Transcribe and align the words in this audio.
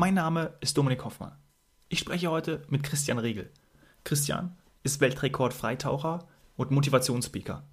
Mein 0.00 0.14
Name 0.14 0.54
ist 0.60 0.78
Dominik 0.78 1.04
Hoffmann. 1.04 1.36
Ich 1.88 1.98
spreche 1.98 2.30
heute 2.30 2.62
mit 2.68 2.84
Christian 2.84 3.18
Riegel. 3.18 3.50
Christian 4.04 4.56
ist 4.84 5.00
Weltrekord-Freitaucher 5.00 6.28
und 6.56 6.70
Motivationsspeaker. 6.70 7.64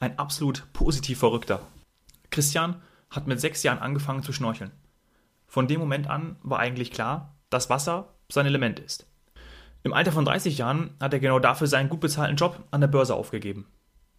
Ein 0.00 0.18
absolut 0.18 0.66
positiv 0.72 1.18
Verrückter. 1.18 1.60
Christian 2.30 2.80
hat 3.10 3.26
mit 3.26 3.38
sechs 3.38 3.62
Jahren 3.64 3.80
angefangen 3.80 4.22
zu 4.22 4.32
schnorcheln. 4.32 4.70
Von 5.46 5.68
dem 5.68 5.78
Moment 5.78 6.08
an 6.08 6.36
war 6.42 6.58
eigentlich 6.58 6.90
klar, 6.90 7.36
dass 7.50 7.68
Wasser 7.68 8.14
sein 8.30 8.46
Element 8.46 8.80
ist. 8.80 9.06
Im 9.82 9.92
Alter 9.92 10.12
von 10.12 10.24
30 10.24 10.56
Jahren 10.56 10.94
hat 10.98 11.12
er 11.12 11.20
genau 11.20 11.38
dafür 11.38 11.66
seinen 11.66 11.90
gut 11.90 12.00
bezahlten 12.00 12.36
Job 12.36 12.64
an 12.70 12.80
der 12.80 12.88
Börse 12.88 13.14
aufgegeben. 13.14 13.66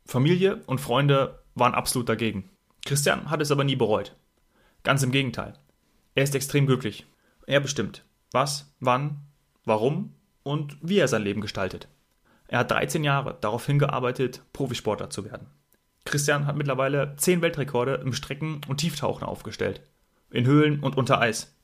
Familie 0.06 0.62
und 0.68 0.82
Freunde 0.82 1.40
waren 1.56 1.74
absolut 1.74 2.10
dagegen. 2.10 2.48
Christian 2.86 3.32
hat 3.32 3.42
es 3.42 3.50
aber 3.50 3.64
nie 3.64 3.76
bereut. 3.76 4.16
Ganz 4.84 5.02
im 5.02 5.12
Gegenteil. 5.12 5.56
Er 6.14 6.22
ist 6.22 6.36
extrem 6.36 6.68
glücklich. 6.68 7.08
Er 7.50 7.62
bestimmt, 7.62 8.04
was, 8.32 8.72
wann, 8.80 9.22
warum 9.66 10.14
und 10.44 10.78
wie 10.84 11.00
er 11.00 11.08
sein 11.08 11.24
Leben 11.24 11.42
gestaltet. 11.42 11.88
Er 12.48 12.60
hat 12.60 12.70
13 12.70 13.04
Jahre 13.04 13.40
darauf 13.42 13.66
hingearbeitet, 13.66 14.44
Profisportler 14.54 15.10
zu 15.10 15.26
werden. 15.26 15.48
Christian 16.06 16.46
hat 16.46 16.58
mittlerweile 16.58 17.16
10 17.18 17.42
Weltrekorde 17.42 17.96
im 18.06 18.14
Strecken- 18.14 18.62
und 18.68 18.78
Tieftauchen 18.78 19.24
aufgestellt. 19.24 19.82
In 20.30 20.46
Höhlen 20.46 20.82
und 20.82 20.96
unter 20.96 21.22
Eis. 21.22 21.56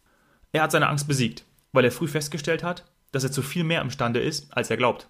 Er 0.53 0.63
hat 0.63 0.71
seine 0.71 0.90
Angst 0.90 1.07
besiegt, 1.07 1.45
weil 1.71 1.85
er 1.85 1.91
früh 1.91 2.07
festgestellt 2.07 2.63
hat, 2.63 2.91
dass 3.12 3.23
er 3.23 3.31
zu 3.31 3.43
viel 3.43 3.63
mehr 3.63 3.81
imstande 3.81 4.21
ist, 4.21 4.57
als 4.57 4.71
er 4.71 4.77
glaubt. 4.77 5.07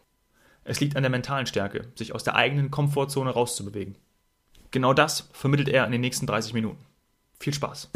Es 0.65 0.81
liegt 0.81 0.97
an 0.97 1.03
der 1.03 1.09
mentalen 1.09 1.45
Stärke, 1.45 1.87
sich 1.95 2.13
aus 2.13 2.25
der 2.25 2.35
eigenen 2.35 2.69
Komfortzone 2.69 3.29
rauszubewegen. 3.29 3.97
Genau 4.71 4.93
das 4.93 5.29
vermittelt 5.31 5.69
er 5.69 5.85
in 5.85 5.93
den 5.93 6.01
nächsten 6.01 6.27
30 6.27 6.53
Minuten. 6.53 6.83
Viel 7.39 7.53
Spaß! 7.53 7.91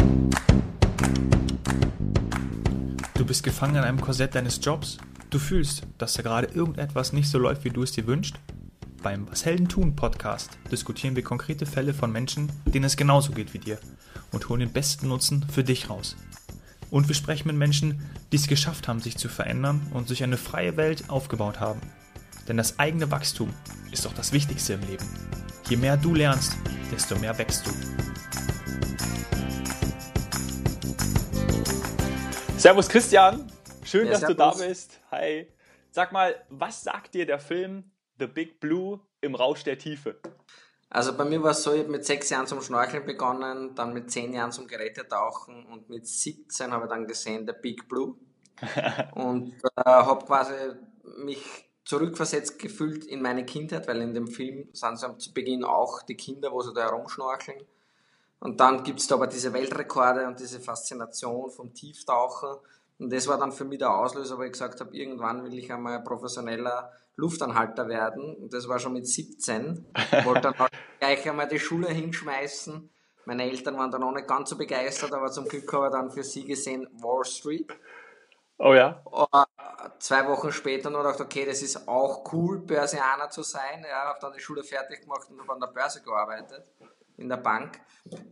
Bist 3.29 3.43
gefangen 3.43 3.75
in 3.75 3.83
einem 3.83 4.01
Korsett 4.01 4.33
deines 4.33 4.59
Jobs. 4.59 4.97
Du 5.29 5.37
fühlst, 5.37 5.83
dass 5.99 6.13
da 6.13 6.23
gerade 6.23 6.47
irgendetwas 6.47 7.13
nicht 7.13 7.29
so 7.29 7.37
läuft, 7.37 7.63
wie 7.63 7.69
du 7.69 7.83
es 7.83 7.91
dir 7.91 8.07
wünschst. 8.07 8.39
Beim 9.03 9.29
Was 9.29 9.45
Helden 9.45 9.69
tun 9.69 9.95
Podcast 9.95 10.57
diskutieren 10.71 11.15
wir 11.15 11.21
konkrete 11.21 11.67
Fälle 11.67 11.93
von 11.93 12.11
Menschen, 12.11 12.51
denen 12.65 12.85
es 12.85 12.97
genauso 12.97 13.31
geht 13.31 13.53
wie 13.53 13.59
dir 13.59 13.77
und 14.31 14.49
holen 14.49 14.61
den 14.61 14.73
besten 14.73 15.09
Nutzen 15.09 15.45
für 15.47 15.63
dich 15.63 15.91
raus. 15.91 16.15
Und 16.89 17.07
wir 17.07 17.13
sprechen 17.13 17.49
mit 17.49 17.57
Menschen, 17.57 18.01
die 18.31 18.37
es 18.37 18.47
geschafft 18.47 18.87
haben, 18.87 18.99
sich 18.99 19.15
zu 19.15 19.29
verändern 19.29 19.85
und 19.93 20.07
sich 20.07 20.23
eine 20.23 20.37
freie 20.37 20.75
Welt 20.75 21.11
aufgebaut 21.11 21.59
haben. 21.59 21.81
Denn 22.47 22.57
das 22.57 22.79
eigene 22.79 23.11
Wachstum 23.11 23.53
ist 23.91 24.05
doch 24.05 24.13
das 24.13 24.33
Wichtigste 24.33 24.73
im 24.73 24.81
Leben. 24.89 25.05
Je 25.69 25.77
mehr 25.77 25.97
du 25.97 26.15
lernst, 26.15 26.57
desto 26.91 27.15
mehr 27.19 27.37
wächst 27.37 27.67
du. 27.67 27.71
Servus 32.59 32.89
Christian, 32.89 33.49
schön, 33.85 34.07
ja, 34.07 34.11
dass 34.11 34.21
du 34.21 34.35
da 34.35 34.51
bist. 34.51 34.99
Hi. 35.11 35.47
Sag 35.91 36.11
mal, 36.11 36.35
was 36.49 36.83
sagt 36.83 37.13
dir 37.13 37.25
der 37.25 37.39
Film 37.39 37.89
The 38.19 38.27
Big 38.27 38.59
Blue 38.59 38.99
im 39.21 39.33
Rausch 39.33 39.63
der 39.63 39.77
Tiefe? 39.77 40.19
Also 40.89 41.15
bei 41.15 41.23
mir 41.23 41.41
war 41.41 41.51
es 41.51 41.63
so, 41.63 41.71
ich 41.71 41.79
habe 41.79 41.89
mit 41.89 42.05
sechs 42.05 42.29
Jahren 42.29 42.47
zum 42.47 42.61
Schnorcheln 42.61 43.05
begonnen, 43.05 43.75
dann 43.75 43.93
mit 43.93 44.11
zehn 44.11 44.33
Jahren 44.33 44.51
zum 44.51 44.67
Gerätetauchen 44.67 45.67
und 45.67 45.89
mit 45.89 46.05
17 46.05 46.73
habe 46.73 46.83
ich 46.83 46.89
dann 46.89 47.07
gesehen 47.07 47.47
The 47.47 47.53
Big 47.61 47.87
Blue 47.87 48.15
und 49.15 49.53
äh, 49.77 49.81
habe 49.85 50.25
quasi 50.25 50.53
mich 51.15 51.41
zurückversetzt 51.85 52.59
gefühlt 52.59 53.05
in 53.05 53.21
meine 53.21 53.45
Kindheit, 53.45 53.87
weil 53.87 54.01
in 54.01 54.13
dem 54.13 54.27
Film 54.27 54.67
sind 54.73 54.99
sie 54.99 55.17
zu 55.17 55.33
Beginn 55.33 55.63
auch 55.63 56.01
die 56.01 56.15
Kinder, 56.15 56.51
wo 56.51 56.61
sie 56.61 56.73
da 56.73 56.81
herumschnorcheln. 56.81 57.63
Und 58.39 58.59
dann 58.59 58.83
gibt 58.83 58.99
es 58.99 59.07
da 59.07 59.15
aber 59.15 59.27
diese 59.27 59.53
Weltrekorde 59.53 60.25
und 60.25 60.39
diese 60.39 60.59
Faszination 60.59 61.51
vom 61.51 61.73
Tieftauchen. 61.73 62.55
Und 62.97 63.11
das 63.11 63.27
war 63.27 63.37
dann 63.37 63.51
für 63.51 63.65
mich 63.65 63.79
der 63.79 63.93
Auslöser, 63.93 64.37
wo 64.37 64.43
ich 64.43 64.51
gesagt 64.51 64.79
habe, 64.79 64.95
irgendwann 64.95 65.43
will 65.43 65.57
ich 65.57 65.71
einmal 65.71 66.03
professioneller 66.03 66.91
Luftanhalter 67.15 67.87
werden. 67.89 68.35
Und 68.35 68.53
das 68.53 68.67
war 68.67 68.79
schon 68.79 68.93
mit 68.93 69.07
17. 69.07 69.85
Ich 69.93 70.25
wollte 70.25 70.41
dann 70.41 70.59
halt 70.59 70.71
gleich 70.99 71.29
einmal 71.29 71.47
die 71.47 71.59
Schule 71.59 71.89
hinschmeißen. 71.89 72.89
Meine 73.25 73.43
Eltern 73.43 73.77
waren 73.77 73.91
dann 73.91 74.03
auch 74.03 74.13
nicht 74.13 74.27
ganz 74.27 74.49
so 74.49 74.57
begeistert, 74.57 75.13
aber 75.13 75.29
zum 75.29 75.45
Glück 75.45 75.71
habe 75.73 75.87
ich 75.87 75.91
dann 75.91 76.09
für 76.09 76.23
sie 76.23 76.45
gesehen 76.45 76.87
Wall 76.93 77.25
Street. 77.25 77.71
Oh 78.57 78.73
ja. 78.73 79.01
Uh, 79.05 79.43
zwei 79.99 80.27
Wochen 80.27 80.51
später 80.51 80.89
noch 80.89 81.03
gedacht, 81.03 81.21
okay, 81.21 81.45
das 81.45 81.61
ist 81.61 81.87
auch 81.87 82.33
cool, 82.33 82.59
Börsianer 82.59 83.29
zu 83.29 83.43
sein. 83.43 83.85
Ja, 83.87 84.05
habe 84.05 84.19
dann 84.21 84.33
die 84.33 84.39
Schule 84.39 84.63
fertig 84.63 85.01
gemacht 85.01 85.29
und 85.29 85.39
habe 85.39 85.53
an 85.53 85.59
der 85.59 85.67
Börse 85.67 86.01
gearbeitet 86.01 86.63
in 87.19 87.29
der 87.29 87.37
Bank. 87.37 87.79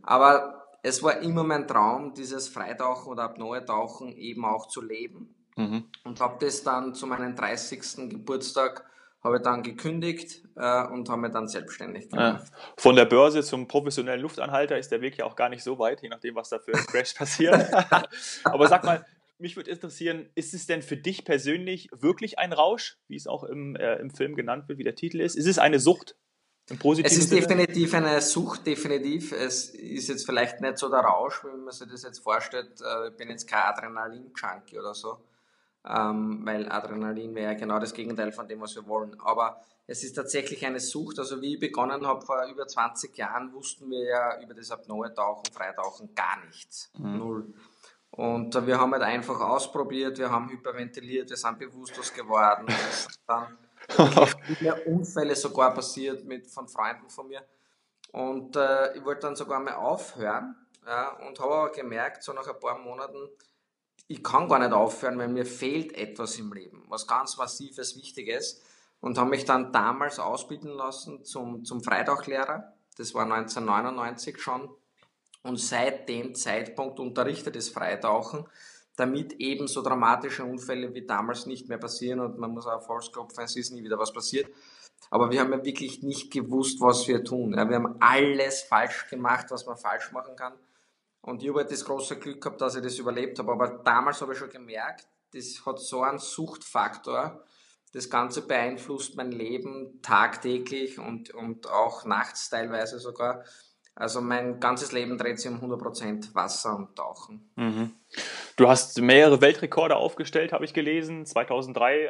Aber 0.02 0.66
es 0.82 1.02
war 1.02 1.18
immer 1.20 1.44
mein 1.44 1.66
Traum, 1.66 2.14
dieses 2.14 2.48
Freitauchen 2.48 3.12
oder 3.12 3.24
Apnoe-Tauchen 3.24 4.16
eben 4.16 4.44
auch 4.44 4.68
zu 4.68 4.80
leben. 4.80 5.34
Mhm. 5.56 5.84
Und 6.04 6.20
habe 6.20 6.44
das 6.44 6.62
dann 6.62 6.94
zu 6.94 7.06
meinem 7.06 7.34
30. 7.34 8.10
Geburtstag 8.10 8.88
habe 9.22 9.40
dann 9.40 9.62
gekündigt 9.62 10.42
äh, 10.56 10.86
und 10.86 11.08
habe 11.08 11.22
mich 11.22 11.32
dann 11.32 11.48
selbstständig 11.48 12.08
gemacht. 12.08 12.46
Ja. 12.48 12.56
Von 12.76 12.96
der 12.96 13.04
Börse 13.04 13.42
zum 13.42 13.66
professionellen 13.66 14.20
Luftanhalter 14.20 14.78
ist 14.78 14.92
der 14.92 15.00
Weg 15.00 15.18
ja 15.18 15.24
auch 15.24 15.36
gar 15.36 15.48
nicht 15.48 15.62
so 15.62 15.78
weit, 15.78 16.02
je 16.02 16.08
nachdem, 16.08 16.36
was 16.36 16.50
da 16.50 16.58
für 16.58 16.74
ein 16.74 16.86
Crash 16.86 17.14
passiert. 17.18 17.66
Aber 18.44 18.68
sag 18.68 18.84
mal, 18.84 19.04
mich 19.38 19.56
würde 19.56 19.70
interessieren, 19.70 20.28
ist 20.34 20.54
es 20.54 20.66
denn 20.66 20.82
für 20.82 20.96
dich 20.96 21.24
persönlich 21.24 21.88
wirklich 21.92 22.38
ein 22.38 22.52
Rausch, 22.52 22.98
wie 23.08 23.16
es 23.16 23.26
auch 23.26 23.44
im, 23.44 23.76
äh, 23.76 23.96
im 23.96 24.10
Film 24.10 24.36
genannt 24.36 24.68
wird, 24.68 24.78
wie 24.78 24.84
der 24.84 24.94
Titel 24.94 25.20
ist? 25.20 25.36
Ist 25.36 25.46
es 25.46 25.58
eine 25.58 25.80
Sucht? 25.80 26.16
Es 26.70 27.16
ist 27.16 27.30
Sinne? 27.30 27.40
definitiv 27.40 27.94
eine 27.94 28.20
Sucht, 28.20 28.66
definitiv. 28.66 29.32
Es 29.32 29.70
ist 29.70 30.08
jetzt 30.08 30.26
vielleicht 30.26 30.60
nicht 30.60 30.78
so 30.78 30.90
der 30.90 31.00
Rausch, 31.00 31.42
wenn 31.44 31.64
man 31.64 31.72
sich 31.72 31.88
das 31.88 32.02
jetzt 32.02 32.18
vorstellt. 32.18 32.80
Äh, 32.80 33.08
ich 33.08 33.16
bin 33.16 33.30
jetzt 33.30 33.48
kein 33.48 33.62
Adrenalin-Junkie 33.62 34.78
oder 34.78 34.94
so, 34.94 35.18
ähm, 35.86 36.42
weil 36.44 36.70
Adrenalin 36.70 37.34
wäre 37.34 37.52
ja 37.52 37.58
genau 37.58 37.78
das 37.78 37.94
Gegenteil 37.94 38.32
von 38.32 38.46
dem, 38.46 38.60
was 38.60 38.74
wir 38.74 38.86
wollen. 38.86 39.18
Aber 39.20 39.62
es 39.86 40.04
ist 40.04 40.12
tatsächlich 40.12 40.66
eine 40.66 40.80
Sucht. 40.80 41.18
Also 41.18 41.40
wie 41.40 41.54
ich 41.54 41.60
begonnen 41.60 42.06
habe 42.06 42.20
vor 42.24 42.44
über 42.44 42.66
20 42.66 43.16
Jahren, 43.16 43.52
wussten 43.54 43.90
wir 43.90 44.04
ja 44.04 44.42
über 44.42 44.52
das 44.52 44.70
Apnoe-Tauchen, 44.70 45.52
Freitauchen 45.52 46.14
gar 46.14 46.44
nichts. 46.44 46.90
Mhm. 46.98 47.18
Null. 47.18 47.54
Und 48.10 48.54
äh, 48.54 48.66
wir 48.66 48.78
haben 48.78 48.92
halt 48.92 49.02
einfach 49.02 49.40
ausprobiert, 49.40 50.18
wir 50.18 50.30
haben 50.30 50.50
hyperventiliert, 50.50 51.30
wir 51.30 51.36
sind 51.36 51.58
bewusstlos 51.58 52.12
geworden. 52.12 52.66
dann 53.26 53.56
viele 54.42 54.84
Unfälle 54.84 55.34
sogar 55.34 55.74
passiert 55.74 56.24
mit, 56.24 56.46
von 56.46 56.68
Freunden 56.68 57.08
von 57.10 57.28
mir. 57.28 57.44
Und 58.12 58.56
äh, 58.56 58.96
ich 58.96 59.04
wollte 59.04 59.22
dann 59.22 59.36
sogar 59.36 59.60
mal 59.60 59.74
aufhören 59.74 60.56
ja, 60.86 61.10
und 61.26 61.38
habe 61.40 61.54
aber 61.54 61.72
gemerkt, 61.72 62.22
so 62.22 62.32
nach 62.32 62.46
ein 62.46 62.58
paar 62.58 62.78
Monaten, 62.78 63.28
ich 64.06 64.22
kann 64.22 64.48
gar 64.48 64.58
nicht 64.58 64.72
aufhören, 64.72 65.18
weil 65.18 65.28
mir 65.28 65.44
fehlt 65.44 65.92
etwas 65.92 66.38
im 66.38 66.52
Leben, 66.52 66.84
was 66.88 67.06
ganz 67.06 67.36
Massives, 67.36 67.96
Wichtiges. 67.96 68.62
Und 69.00 69.16
habe 69.18 69.30
mich 69.30 69.44
dann 69.44 69.72
damals 69.72 70.18
ausbilden 70.18 70.70
lassen 70.70 71.24
zum, 71.24 71.64
zum 71.64 71.82
Freitauchlehrer. 71.82 72.72
Das 72.96 73.14
war 73.14 73.22
1999 73.24 74.40
schon. 74.40 74.68
Und 75.42 75.60
seit 75.60 76.08
dem 76.08 76.34
Zeitpunkt 76.34 76.98
unterrichtet 76.98 77.54
das 77.54 77.68
Freitauchen 77.68 78.46
damit 78.98 79.34
eben 79.34 79.68
so 79.68 79.80
dramatische 79.80 80.44
Unfälle 80.44 80.92
wie 80.92 81.06
damals 81.06 81.46
nicht 81.46 81.68
mehr 81.68 81.78
passieren 81.78 82.18
und 82.18 82.38
man 82.38 82.50
muss 82.50 82.66
auch 82.66 82.82
Volksklopfen, 82.82 83.44
es 83.44 83.56
ist 83.56 83.70
nie 83.70 83.84
wieder 83.84 83.98
was 83.98 84.12
passiert. 84.12 84.50
Aber 85.10 85.30
wir 85.30 85.40
haben 85.40 85.52
ja 85.52 85.64
wirklich 85.64 86.02
nicht 86.02 86.32
gewusst, 86.32 86.80
was 86.80 87.06
wir 87.06 87.22
tun. 87.22 87.54
Ja, 87.56 87.68
wir 87.68 87.76
haben 87.76 87.96
alles 88.00 88.62
falsch 88.62 89.08
gemacht, 89.08 89.46
was 89.50 89.64
man 89.66 89.76
falsch 89.76 90.10
machen 90.10 90.34
kann. 90.34 90.54
Und 91.20 91.42
ich 91.42 91.48
habe 91.48 91.60
halt 91.60 91.70
das 91.70 91.84
große 91.84 92.18
Glück 92.18 92.40
gehabt, 92.40 92.60
dass 92.60 92.74
ich 92.74 92.82
das 92.82 92.98
überlebt 92.98 93.38
habe. 93.38 93.52
Aber 93.52 93.68
damals 93.84 94.20
habe 94.20 94.32
ich 94.32 94.38
schon 94.38 94.50
gemerkt, 94.50 95.06
das 95.32 95.64
hat 95.64 95.78
so 95.78 96.02
einen 96.02 96.18
Suchtfaktor. 96.18 97.44
Das 97.92 98.10
Ganze 98.10 98.42
beeinflusst 98.46 99.16
mein 99.16 99.30
Leben 99.30 100.02
tagtäglich 100.02 100.98
und, 100.98 101.32
und 101.32 101.70
auch 101.70 102.04
nachts 102.04 102.50
teilweise 102.50 102.98
sogar. 102.98 103.44
Also 103.98 104.20
mein 104.20 104.60
ganzes 104.60 104.92
Leben 104.92 105.18
dreht 105.18 105.40
sich 105.40 105.50
um 105.50 105.60
100% 105.60 106.32
Wasser 106.34 106.76
und 106.76 106.94
Tauchen. 106.94 107.50
Mhm. 107.56 107.90
Du 108.54 108.68
hast 108.68 109.00
mehrere 109.00 109.40
Weltrekorde 109.40 109.96
aufgestellt, 109.96 110.52
habe 110.52 110.64
ich 110.64 110.72
gelesen. 110.72 111.26
2003 111.26 112.02
ähm, 112.02 112.08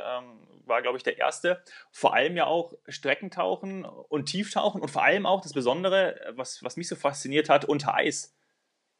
war, 0.66 0.82
glaube 0.82 0.98
ich, 0.98 1.02
der 1.02 1.16
erste. 1.16 1.62
Vor 1.90 2.12
allem 2.12 2.36
ja 2.36 2.44
auch 2.44 2.74
Streckentauchen 2.88 3.86
und 3.86 4.26
Tieftauchen 4.26 4.82
und 4.82 4.90
vor 4.90 5.02
allem 5.02 5.24
auch 5.24 5.40
das 5.40 5.54
Besondere, 5.54 6.20
was, 6.36 6.62
was 6.62 6.76
mich 6.76 6.88
so 6.88 6.94
fasziniert 6.94 7.48
hat, 7.48 7.64
unter 7.64 7.94
Eis. 7.94 8.36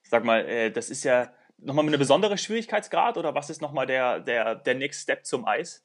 Sag 0.02 0.24
mal, 0.24 0.46
äh, 0.46 0.70
das 0.70 0.88
ist 0.88 1.04
ja 1.04 1.30
nochmal 1.58 1.86
eine 1.86 1.98
besondere 1.98 2.38
Schwierigkeitsgrad 2.38 3.18
oder 3.18 3.34
was 3.34 3.50
ist 3.50 3.60
nochmal 3.60 3.86
der, 3.86 4.20
der, 4.20 4.54
der 4.54 4.74
Next 4.74 5.02
Step 5.02 5.26
zum 5.26 5.46
Eis? 5.46 5.84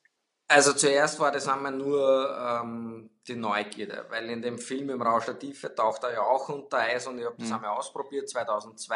Also 0.54 0.74
zuerst 0.74 1.20
war 1.20 1.32
das 1.32 1.48
einmal 1.48 1.72
nur 1.72 2.30
ähm, 2.38 3.10
die 3.28 3.36
Neugierde, 3.36 4.06
weil 4.10 4.30
in 4.30 4.40
dem 4.40 4.60
Film 4.60 4.92
im 4.92 5.02
Rausch 5.02 5.26
der 5.26 5.40
Tiefe 5.40 5.74
taucht 5.74 6.04
er 6.04 6.14
ja 6.14 6.22
auch 6.22 6.48
unter 6.48 6.78
Eis 6.78 7.08
und 7.08 7.18
ich 7.18 7.26
habe 7.26 7.36
das 7.40 7.48
mhm. 7.48 7.56
einmal 7.56 7.72
ausprobiert, 7.72 8.30
2002. 8.30 8.96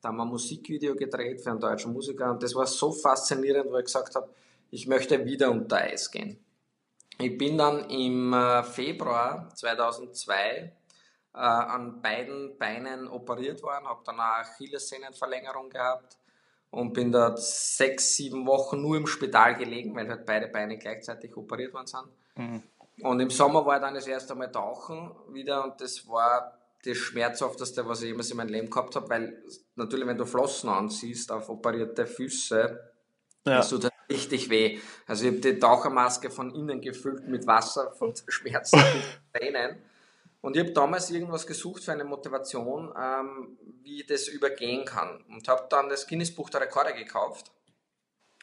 Da 0.00 0.08
haben 0.08 0.16
wir 0.18 0.22
ein 0.22 0.28
Musikvideo 0.28 0.94
gedreht 0.94 1.40
für 1.40 1.50
einen 1.50 1.58
deutschen 1.58 1.92
Musiker 1.92 2.30
und 2.30 2.40
das 2.44 2.54
war 2.54 2.66
so 2.68 2.92
faszinierend, 2.92 3.72
wo 3.72 3.78
ich 3.78 3.86
gesagt 3.86 4.14
habe, 4.14 4.28
ich 4.70 4.86
möchte 4.86 5.24
wieder 5.24 5.50
unter 5.50 5.78
Eis 5.78 6.12
gehen. 6.12 6.38
Ich 7.18 7.36
bin 7.36 7.58
dann 7.58 7.90
im 7.90 8.32
äh, 8.32 8.62
Februar 8.62 9.48
2002 9.52 10.36
äh, 10.36 11.38
an 11.38 12.02
beiden 12.02 12.56
Beinen 12.56 13.08
operiert 13.08 13.64
worden, 13.64 13.88
habe 13.88 14.02
dann 14.04 14.20
eine 14.20 14.46
Achillessehnenverlängerung 14.46 15.70
gehabt 15.70 16.18
und 16.74 16.92
bin 16.92 17.12
da 17.12 17.36
sechs, 17.36 18.16
sieben 18.16 18.46
Wochen 18.46 18.82
nur 18.82 18.96
im 18.96 19.06
Spital 19.06 19.54
gelegen, 19.54 19.94
weil 19.94 20.08
halt 20.08 20.26
beide 20.26 20.48
Beine 20.48 20.76
gleichzeitig 20.76 21.36
operiert 21.36 21.72
worden 21.72 21.86
sind. 21.86 22.04
Mhm. 22.36 22.62
Und 23.02 23.20
im 23.20 23.30
Sommer 23.30 23.64
war 23.64 23.76
ich 23.76 23.82
dann 23.82 23.94
das 23.94 24.06
erste 24.06 24.34
Mal 24.34 24.50
tauchen 24.50 25.10
wieder 25.32 25.64
und 25.64 25.80
das 25.80 26.06
war 26.08 26.58
das 26.84 26.96
Schmerzhafteste, 26.96 27.88
was 27.88 28.02
ich 28.02 28.08
jemals 28.08 28.30
in 28.30 28.36
meinem 28.36 28.50
Leben 28.50 28.70
gehabt 28.70 28.94
habe, 28.94 29.08
weil 29.08 29.42
natürlich, 29.74 30.06
wenn 30.06 30.18
du 30.18 30.26
Flossen 30.26 30.68
anziehst 30.68 31.32
auf 31.32 31.48
operierte 31.48 32.06
Füße, 32.06 32.92
ja. 33.46 33.56
das 33.56 33.70
tut 33.70 33.84
halt 33.84 33.94
richtig 34.10 34.50
weh. 34.50 34.78
Also 35.06 35.24
ich 35.24 35.32
habe 35.32 35.40
die 35.40 35.58
Tauchermaske 35.58 36.30
von 36.30 36.54
innen 36.54 36.80
gefüllt 36.80 37.26
mit 37.26 37.46
Wasser 37.46 37.92
von 37.92 38.14
Schmerzen 38.28 38.78
und 38.78 39.20
Tränen. 39.32 39.78
Und 40.44 40.56
ich 40.56 40.62
habe 40.62 40.72
damals 40.72 41.10
irgendwas 41.10 41.46
gesucht 41.46 41.84
für 41.84 41.92
eine 41.92 42.04
Motivation, 42.04 42.92
ähm, 43.00 43.56
wie 43.82 44.02
ich 44.02 44.06
das 44.06 44.28
übergehen 44.28 44.84
kann. 44.84 45.24
Und 45.30 45.48
habe 45.48 45.66
dann 45.70 45.88
das 45.88 46.06
Guinness-Buch 46.06 46.50
der 46.50 46.60
Rekorde 46.60 46.92
gekauft 46.92 47.50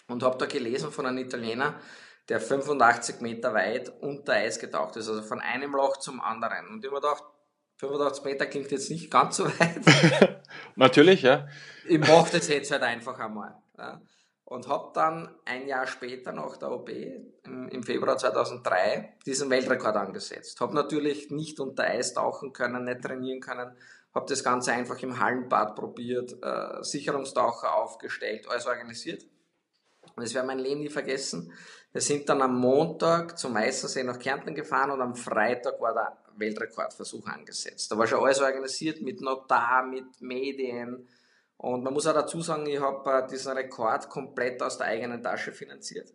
und 0.07 0.23
habe 0.23 0.35
da 0.39 0.47
gelesen 0.47 0.91
von 0.91 1.05
einem 1.05 1.19
Italiener, 1.19 1.79
der 2.27 2.41
85 2.41 3.21
Meter 3.21 3.53
weit 3.53 3.89
unter 4.01 4.33
Eis 4.33 4.57
getaucht 4.57 4.95
ist, 4.95 5.09
also 5.09 5.21
von 5.21 5.41
einem 5.41 5.73
Loch 5.73 5.97
zum 5.97 6.21
anderen. 6.21 6.69
Und 6.69 6.83
ich 6.83 6.91
habe 6.91 6.95
mir 6.95 7.01
gedacht, 7.01 7.23
85 7.77 8.23
Meter 8.23 8.47
klingt 8.47 8.71
jetzt 8.71 8.89
nicht 8.89 9.11
ganz 9.11 9.37
so 9.37 9.45
weit. 9.59 10.41
Natürlich, 10.75 11.21
ja. 11.21 11.47
Ich 11.87 11.99
mache 11.99 12.31
das 12.31 12.47
jetzt 12.47 12.71
halt 12.71 12.81
einfach 12.81 13.19
einmal. 13.19 13.61
Ja 13.77 14.01
und 14.51 14.67
habe 14.67 14.91
dann 14.93 15.33
ein 15.45 15.65
Jahr 15.65 15.87
später 15.87 16.33
nach 16.33 16.57
der 16.57 16.71
OP 16.71 16.89
im, 16.89 17.83
Februar 17.83 18.17
2003 18.17 19.13
diesen 19.25 19.49
Weltrekord 19.49 19.95
angesetzt. 19.95 20.59
Habe 20.59 20.75
natürlich 20.75 21.31
nicht 21.31 21.61
unter 21.61 21.85
Eis 21.85 22.13
tauchen 22.13 22.51
können, 22.51 22.83
nicht 22.83 23.01
trainieren 23.01 23.39
können, 23.39 23.71
habe 24.13 24.25
das 24.27 24.43
Ganze 24.43 24.73
einfach 24.73 25.01
im 25.03 25.17
Hallenbad 25.21 25.77
probiert, 25.77 26.35
äh, 26.43 26.83
Sicherungstaucher 26.83 27.73
aufgestellt, 27.73 28.45
alles 28.49 28.67
organisiert. 28.67 29.23
Und 30.17 30.25
das 30.25 30.33
werde 30.33 30.47
mein 30.47 30.59
Leben 30.59 30.81
nie 30.81 30.89
vergessen. 30.89 31.53
Wir 31.93 32.01
sind 32.01 32.27
dann 32.27 32.41
am 32.41 32.59
Montag 32.59 33.37
zum 33.37 33.53
Meistersee 33.53 34.03
nach 34.03 34.19
Kärnten 34.19 34.53
gefahren 34.53 34.91
und 34.91 34.99
am 34.99 35.15
Freitag 35.15 35.79
war 35.79 35.93
der 35.93 36.17
Weltrekordversuch 36.35 37.25
angesetzt. 37.25 37.89
Da 37.89 37.97
war 37.97 38.05
schon 38.05 38.19
alles 38.21 38.41
organisiert 38.41 39.01
mit 39.01 39.21
Notar, 39.21 39.85
mit 39.85 40.19
Medien, 40.19 41.07
und 41.61 41.83
man 41.83 41.93
muss 41.93 42.07
auch 42.07 42.13
dazu 42.15 42.41
sagen, 42.41 42.65
ich 42.65 42.79
habe 42.79 43.07
äh, 43.07 43.27
diesen 43.27 43.51
Rekord 43.51 44.09
komplett 44.09 44.63
aus 44.63 44.79
der 44.79 44.87
eigenen 44.87 45.21
Tasche 45.21 45.51
finanziert. 45.51 46.11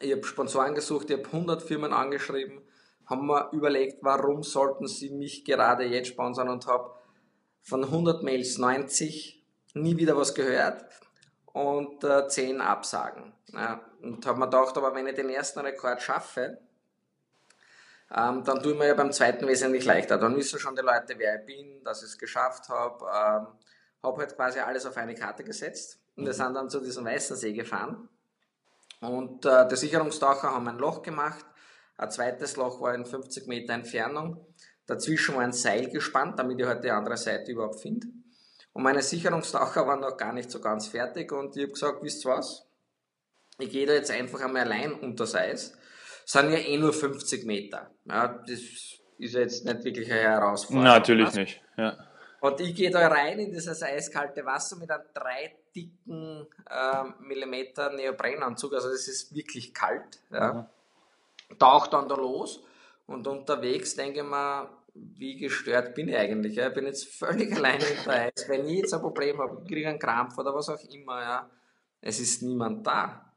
Ich 0.00 0.10
habe 0.10 0.24
Sponsoren 0.24 0.74
gesucht, 0.74 1.10
ich 1.10 1.16
habe 1.16 1.26
100 1.26 1.62
Firmen 1.62 1.92
angeschrieben, 1.92 2.60
haben 3.06 3.28
mir 3.28 3.50
überlegt, 3.52 3.98
warum 4.02 4.42
sollten 4.42 4.88
sie 4.88 5.10
mich 5.10 5.44
gerade 5.44 5.84
jetzt 5.84 6.08
sponsern 6.08 6.48
und 6.48 6.66
habe 6.66 6.92
von 7.60 7.84
100 7.84 8.24
Mails 8.24 8.58
90 8.58 9.40
nie 9.74 9.96
wieder 9.96 10.16
was 10.16 10.34
gehört 10.34 10.86
und 11.52 12.02
äh, 12.02 12.26
10 12.26 12.60
Absagen. 12.60 13.32
Ja, 13.52 13.80
und 14.02 14.26
habe 14.26 14.40
mir 14.40 14.46
gedacht, 14.46 14.76
aber 14.76 14.92
wenn 14.92 15.06
ich 15.06 15.14
den 15.14 15.30
ersten 15.30 15.60
Rekord 15.60 16.02
schaffe, 16.02 16.58
ähm, 18.12 18.42
dann 18.42 18.60
tue 18.60 18.72
ich 18.72 18.78
mir 18.78 18.88
ja 18.88 18.94
beim 18.94 19.12
zweiten 19.12 19.46
wesentlich 19.46 19.84
leichter. 19.84 20.18
Dann 20.18 20.36
wissen 20.36 20.58
schon 20.58 20.74
die 20.74 20.82
Leute, 20.82 21.16
wer 21.16 21.38
ich 21.38 21.46
bin, 21.46 21.84
dass 21.84 22.02
ich 22.02 22.08
es 22.08 22.18
geschafft 22.18 22.68
habe. 22.68 23.04
Ähm, 23.04 23.46
habe 24.02 24.18
halt 24.18 24.36
quasi 24.36 24.58
alles 24.58 24.86
auf 24.86 24.96
eine 24.96 25.14
Karte 25.14 25.44
gesetzt 25.44 26.00
und 26.16 26.24
wir 26.24 26.32
mhm. 26.32 26.36
sind 26.36 26.54
dann 26.54 26.70
zu 26.70 26.80
diesem 26.80 27.04
Weißen 27.04 27.36
See 27.36 27.52
gefahren. 27.52 28.08
Und 29.00 29.44
äh, 29.46 29.66
die 29.68 29.76
Sicherungstaucher 29.76 30.52
haben 30.52 30.68
ein 30.68 30.78
Loch 30.78 31.02
gemacht. 31.02 31.44
Ein 31.96 32.10
zweites 32.10 32.56
Loch 32.56 32.80
war 32.80 32.94
in 32.94 33.04
50 33.04 33.46
Meter 33.46 33.74
Entfernung. 33.74 34.46
Dazwischen 34.86 35.34
war 35.34 35.42
ein 35.42 35.52
Seil 35.52 35.90
gespannt, 35.90 36.38
damit 36.38 36.60
ich 36.60 36.66
halt 36.66 36.84
die 36.84 36.90
andere 36.90 37.16
Seite 37.16 37.52
überhaupt 37.52 37.80
finde. 37.80 38.06
Und 38.72 38.82
meine 38.82 39.02
Sicherungstaucher 39.02 39.86
waren 39.86 40.00
noch 40.00 40.16
gar 40.16 40.32
nicht 40.32 40.50
so 40.50 40.60
ganz 40.60 40.88
fertig 40.88 41.30
und 41.32 41.56
ich 41.56 41.64
habe 41.64 41.72
gesagt, 41.72 42.02
wisst 42.02 42.24
ihr 42.24 42.30
was? 42.30 42.66
Ich 43.58 43.70
gehe 43.70 43.86
da 43.86 43.92
jetzt 43.92 44.10
einfach 44.10 44.40
einmal 44.40 44.62
allein 44.62 44.94
unter 44.94 45.24
das 45.24 45.34
Eis. 45.34 45.72
Das 46.22 46.32
sind 46.32 46.52
ja 46.52 46.58
eh 46.58 46.78
nur 46.78 46.92
50 46.92 47.44
Meter. 47.44 47.90
Ja, 48.06 48.28
das 48.28 48.60
ist 49.18 49.34
jetzt 49.34 49.64
nicht 49.64 49.84
wirklich 49.84 50.10
eine 50.10 50.20
Herausforderung. 50.20 50.84
Natürlich 50.84 51.32
nicht, 51.34 51.62
ja. 51.76 51.96
Und 52.42 52.60
ich 52.60 52.74
gehe 52.74 52.90
da 52.90 53.06
rein 53.06 53.38
in 53.38 53.52
dieses 53.52 53.84
eiskalte 53.84 54.44
Wasser 54.44 54.76
mit 54.76 54.90
einem 54.90 55.04
drei 55.14 55.54
dicken 55.76 56.44
äh, 56.68 57.04
Millimeter 57.20 57.92
Neoprenanzug, 57.92 58.74
also 58.74 58.90
das 58.90 59.06
ist 59.06 59.32
wirklich 59.32 59.72
kalt. 59.72 60.18
Ja. 60.28 60.52
Mhm. 60.52 61.56
Tauch 61.60 61.86
dann 61.86 62.08
da 62.08 62.16
los 62.16 62.60
und 63.06 63.28
unterwegs 63.28 63.94
denke 63.94 64.22
ich 64.22 64.26
mir, 64.26 64.68
wie 64.92 65.36
gestört 65.36 65.94
bin 65.94 66.08
ich 66.08 66.16
eigentlich? 66.16 66.56
Ja? 66.56 66.66
Ich 66.66 66.74
bin 66.74 66.86
jetzt 66.86 67.14
völlig 67.14 67.52
alleine 67.56 67.84
in 67.84 68.04
der 68.04 68.12
Eis. 68.12 68.48
Wenn 68.48 68.66
ich 68.66 68.78
jetzt 68.78 68.94
ein 68.94 69.00
Problem 69.00 69.38
habe, 69.38 69.62
ich 69.62 69.68
kriege 69.68 69.88
einen 69.88 70.00
Krampf 70.00 70.36
oder 70.36 70.52
was 70.52 70.68
auch 70.68 70.82
immer, 70.92 71.20
ja, 71.22 71.50
es 72.00 72.18
ist 72.18 72.42
niemand 72.42 72.84
da. 72.84 73.32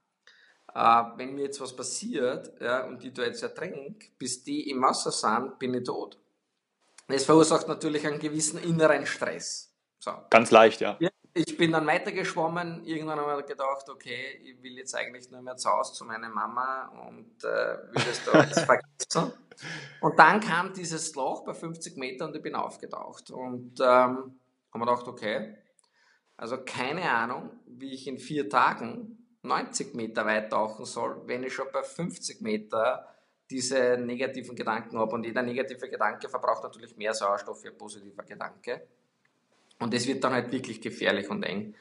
Äh, 0.73 1.03
wenn 1.17 1.35
mir 1.35 1.43
jetzt 1.43 1.61
was 1.61 1.75
passiert 1.75 2.59
ja, 2.59 2.83
und 2.87 3.03
ich 3.03 3.13
da 3.13 3.21
jetzt 3.21 3.43
ertrinke, 3.43 4.07
bis 4.17 4.43
die 4.43 4.67
im 4.71 4.81
Wasser 4.81 5.11
sind, 5.11 5.59
bin 5.59 5.75
ich 5.75 5.83
tot. 5.83 6.17
Es 7.07 7.25
verursacht 7.25 7.67
natürlich 7.67 8.05
einen 8.07 8.19
gewissen 8.19 8.59
inneren 8.61 9.05
Stress. 9.05 9.73
So. 9.99 10.11
Ganz 10.29 10.51
leicht, 10.51 10.81
ja. 10.81 10.97
Ich 11.33 11.57
bin 11.57 11.71
dann 11.71 11.85
weitergeschwommen. 11.85 12.83
Irgendwann 12.85 13.19
habe 13.19 13.41
ich 13.41 13.47
gedacht, 13.47 13.89
okay, 13.89 14.39
ich 14.43 14.63
will 14.63 14.77
jetzt 14.77 14.95
eigentlich 14.95 15.29
nur 15.29 15.41
mehr 15.41 15.57
zu 15.57 15.69
Hause 15.69 15.93
zu 15.93 16.05
meiner 16.05 16.29
Mama 16.29 16.87
und 17.07 17.43
äh, 17.43 17.77
will 17.91 18.03
das 18.05 18.23
da 18.23 18.43
jetzt 18.43 18.59
vergessen. 18.65 19.33
Und 20.01 20.17
dann 20.17 20.39
kam 20.39 20.73
dieses 20.73 21.13
Loch 21.15 21.43
bei 21.43 21.53
50 21.53 21.97
Metern 21.97 22.29
und 22.29 22.35
ich 22.35 22.41
bin 22.41 22.55
aufgetaucht. 22.55 23.31
Und 23.31 23.79
ähm, 23.81 23.85
habe 23.85 24.39
mir 24.73 24.85
gedacht, 24.85 25.07
okay, 25.07 25.57
also 26.37 26.57
keine 26.63 27.09
Ahnung, 27.09 27.49
wie 27.65 27.93
ich 27.93 28.07
in 28.07 28.17
vier 28.17 28.49
Tagen 28.49 29.25
90 29.41 29.93
Meter 29.93 30.25
weit 30.25 30.51
tauchen 30.51 30.85
soll, 30.85 31.21
wenn 31.27 31.43
ich 31.43 31.53
schon 31.53 31.67
bei 31.71 31.83
50 31.83 32.41
Meter 32.41 33.07
diese 33.49 33.97
negativen 33.97 34.55
Gedanken 34.55 34.97
habe. 34.97 35.13
Und 35.13 35.25
jeder 35.25 35.41
negative 35.41 35.89
Gedanke 35.89 36.29
verbraucht 36.29 36.63
natürlich 36.63 36.95
mehr 36.97 37.13
Sauerstoff 37.13 37.63
wie 37.63 37.69
ein 37.69 37.77
positiver 37.77 38.23
Gedanke. 38.23 38.87
Und 39.79 39.93
das 39.93 40.07
wird 40.07 40.23
dann 40.23 40.33
halt 40.33 40.51
wirklich 40.51 40.81
gefährlich 40.81 41.29
und 41.29 41.43
eng. 41.43 41.75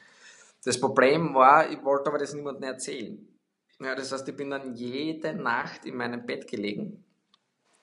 Das 0.63 0.79
Problem 0.79 1.33
war, 1.33 1.69
ich 1.69 1.83
wollte 1.83 2.09
aber 2.09 2.17
das 2.17 2.33
niemandem 2.33 2.63
erzählen. 2.63 3.27
Ja, 3.79 3.93
das 3.95 4.11
heißt, 4.11 4.27
ich 4.27 4.35
bin 4.35 4.49
dann 4.49 4.73
jede 4.75 5.33
Nacht 5.33 5.85
in 5.85 5.95
meinem 5.95 6.25
Bett 6.25 6.47
gelegen. 6.47 7.03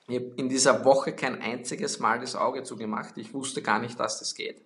Ich 0.07 0.17
habe 0.17 0.33
in 0.35 0.49
dieser 0.49 0.83
Woche 0.83 1.13
kein 1.13 1.41
einziges 1.41 1.99
Mal 1.99 2.19
das 2.19 2.35
Auge 2.35 2.63
zugemacht. 2.63 3.17
Ich 3.17 3.33
wusste 3.33 3.61
gar 3.61 3.79
nicht, 3.79 3.99
dass 3.99 4.19
das 4.19 4.35
geht. 4.35 4.61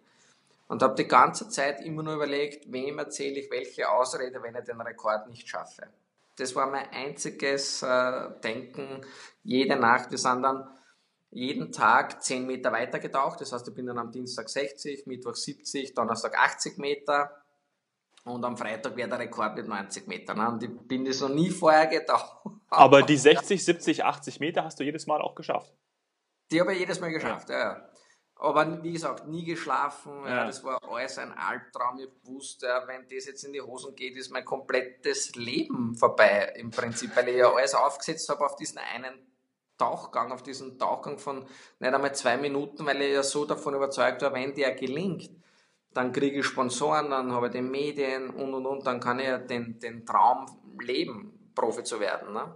Und 0.68 0.81
habe 0.81 0.96
die 0.96 1.08
ganze 1.08 1.48
Zeit 1.50 1.80
immer 1.81 2.04
nur 2.04 2.16
überlegt, 2.16 2.71
wem 2.71 2.97
erzähle 2.97 3.40
ich 3.40 3.52
welche 3.52 3.90
Ausrede, 3.90 4.42
wenn 4.42 4.56
ich 4.56 4.64
den 4.64 4.81
Rekord 4.81 5.30
nicht 5.30 5.47
schaffe. 5.47 5.88
Das 6.37 6.56
war 6.56 6.67
mein 6.67 6.87
einziges 6.91 7.81
äh, 7.81 8.29
Denken 8.44 9.01
jede 9.44 9.75
Nacht. 9.75 10.11
Wir 10.11 10.17
sind 10.17 10.44
dann 10.44 10.67
jeden 11.29 11.71
Tag 11.71 12.21
10 12.23 12.45
Meter 12.45 12.71
weiter 12.71 12.99
getaucht. 12.99 13.41
Das 13.41 13.51
heißt, 13.51 13.67
ich 13.67 13.73
bin 13.73 13.87
dann 13.87 13.97
am 13.97 14.11
Dienstag 14.11 14.47
60, 14.47 15.07
Mittwoch 15.07 15.35
70, 15.35 15.94
Donnerstag 15.94 16.37
80 16.37 16.77
Meter 16.77 17.31
und 18.23 18.44
am 18.44 18.57
Freitag 18.57 18.95
wäre 18.95 19.09
der 19.09 19.19
Rekord 19.19 19.56
mit 19.56 19.67
90 19.67 20.07
Metern. 20.07 20.39
Und 20.47 20.63
ich 20.63 20.69
bin 20.87 21.06
das 21.06 21.21
noch 21.21 21.29
nie 21.29 21.49
vorher 21.49 21.87
getaucht. 21.87 22.45
Aber 22.69 23.01
die 23.01 23.17
60, 23.17 23.63
70, 23.63 24.03
80 24.03 24.39
Meter 24.39 24.63
hast 24.63 24.79
du 24.79 24.83
jedes 24.83 25.07
Mal 25.07 25.21
auch 25.21 25.35
geschafft? 25.35 25.73
Die 26.51 26.59
habe 26.61 26.73
ich 26.73 26.79
jedes 26.79 26.99
Mal 26.99 27.11
geschafft, 27.11 27.49
ja. 27.49 27.59
ja. 27.59 27.89
Aber 28.39 28.83
wie 28.83 28.94
gesagt, 28.94 29.27
nie 29.27 29.44
geschlafen. 29.44 30.23
Ja. 30.25 30.45
das 30.45 30.63
war 30.63 30.79
alles 30.87 31.17
ein 31.17 31.31
Albtraum. 31.31 31.99
Ich 31.99 32.09
wusste, 32.23 32.67
wenn 32.85 33.07
das 33.09 33.25
jetzt 33.25 33.44
in 33.44 33.53
die 33.53 33.61
Hosen 33.61 33.95
geht, 33.95 34.15
ist 34.15 34.29
mein 34.31 34.45
komplettes 34.45 35.35
Leben 35.35 35.95
vorbei 35.95 36.53
im 36.56 36.69
Prinzip, 36.69 37.15
weil 37.15 37.29
ich 37.29 37.37
ja 37.37 37.51
alles 37.51 37.73
aufgesetzt 37.73 38.29
habe 38.29 38.45
auf 38.45 38.56
diesen 38.56 38.77
einen 38.77 39.13
Tauchgang, 39.77 40.31
auf 40.31 40.44
diesen 40.44 40.77
Tauchgang 40.77 41.17
von 41.17 41.45
nicht 41.79 41.94
einmal 41.94 42.13
zwei 42.13 42.37
Minuten, 42.37 42.85
weil 42.85 43.01
ich 43.01 43.13
ja 43.13 43.23
so 43.23 43.45
davon 43.45 43.75
überzeugt 43.75 44.21
war, 44.21 44.33
wenn 44.33 44.53
der 44.53 44.73
gelingt, 44.75 45.31
dann 45.94 46.11
kriege 46.11 46.39
ich 46.39 46.45
Sponsoren, 46.45 47.09
dann 47.09 47.31
habe 47.31 47.47
ich 47.47 47.53
die 47.53 47.61
Medien 47.61 48.29
und 48.29 48.53
und 48.53 48.65
und, 48.65 48.85
dann 48.85 48.99
kann 48.99 49.19
ich 49.19 49.27
ja 49.27 49.37
den, 49.37 49.79
den 49.79 50.06
Traum 50.06 50.45
leben, 50.79 51.51
Profi 51.56 51.83
zu 51.83 51.99
werden. 51.99 52.33
Ne? 52.33 52.56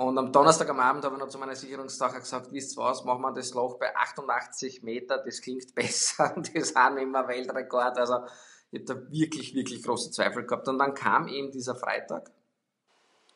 Und 0.00 0.16
am 0.16 0.32
Donnerstag 0.32 0.70
am 0.70 0.80
Abend 0.80 1.04
habe 1.04 1.16
ich 1.16 1.20
noch 1.20 1.28
zu 1.28 1.36
meiner 1.36 1.54
Sicherungstaucher 1.54 2.20
gesagt, 2.20 2.50
wisst 2.52 2.78
ihr 2.78 2.82
was, 2.82 3.04
machen 3.04 3.20
wir 3.20 3.34
das 3.34 3.52
Loch 3.52 3.78
bei 3.78 3.94
88 3.94 4.82
Meter, 4.82 5.18
das 5.18 5.42
klingt 5.42 5.74
besser 5.74 6.34
das 6.54 6.74
haben 6.74 6.96
immer 6.96 7.28
Weltrekord. 7.28 7.98
Also 7.98 8.20
ich 8.70 8.80
habe 8.80 8.94
da 8.94 9.12
wirklich, 9.12 9.54
wirklich 9.54 9.82
große 9.82 10.10
Zweifel 10.10 10.46
gehabt. 10.46 10.66
Und 10.68 10.78
dann 10.78 10.94
kam 10.94 11.28
eben 11.28 11.50
dieser 11.50 11.76
Freitag 11.76 12.30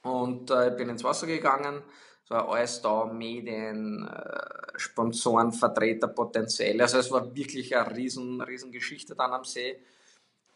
und 0.05 0.51
äh, 0.51 0.71
ich 0.71 0.77
bin 0.77 0.89
ins 0.89 1.05
Wasser 1.05 1.27
gegangen, 1.27 1.83
es 2.25 2.31
war 2.31 2.49
alles 2.49 2.81
da, 2.81 3.05
Medien, 3.05 4.09
äh, 4.09 4.79
Sponsoren, 4.79 5.53
Vertreter 5.53 6.09
potenziell. 6.09 6.81
Also 6.81 6.97
es 6.97 7.11
war 7.11 7.37
wirklich 7.37 7.77
eine 7.77 7.95
riesen, 7.95 8.41
riesen 8.41 8.73
Geschichte 8.73 9.15
dann 9.15 9.35
am 9.35 9.45
See 9.45 9.79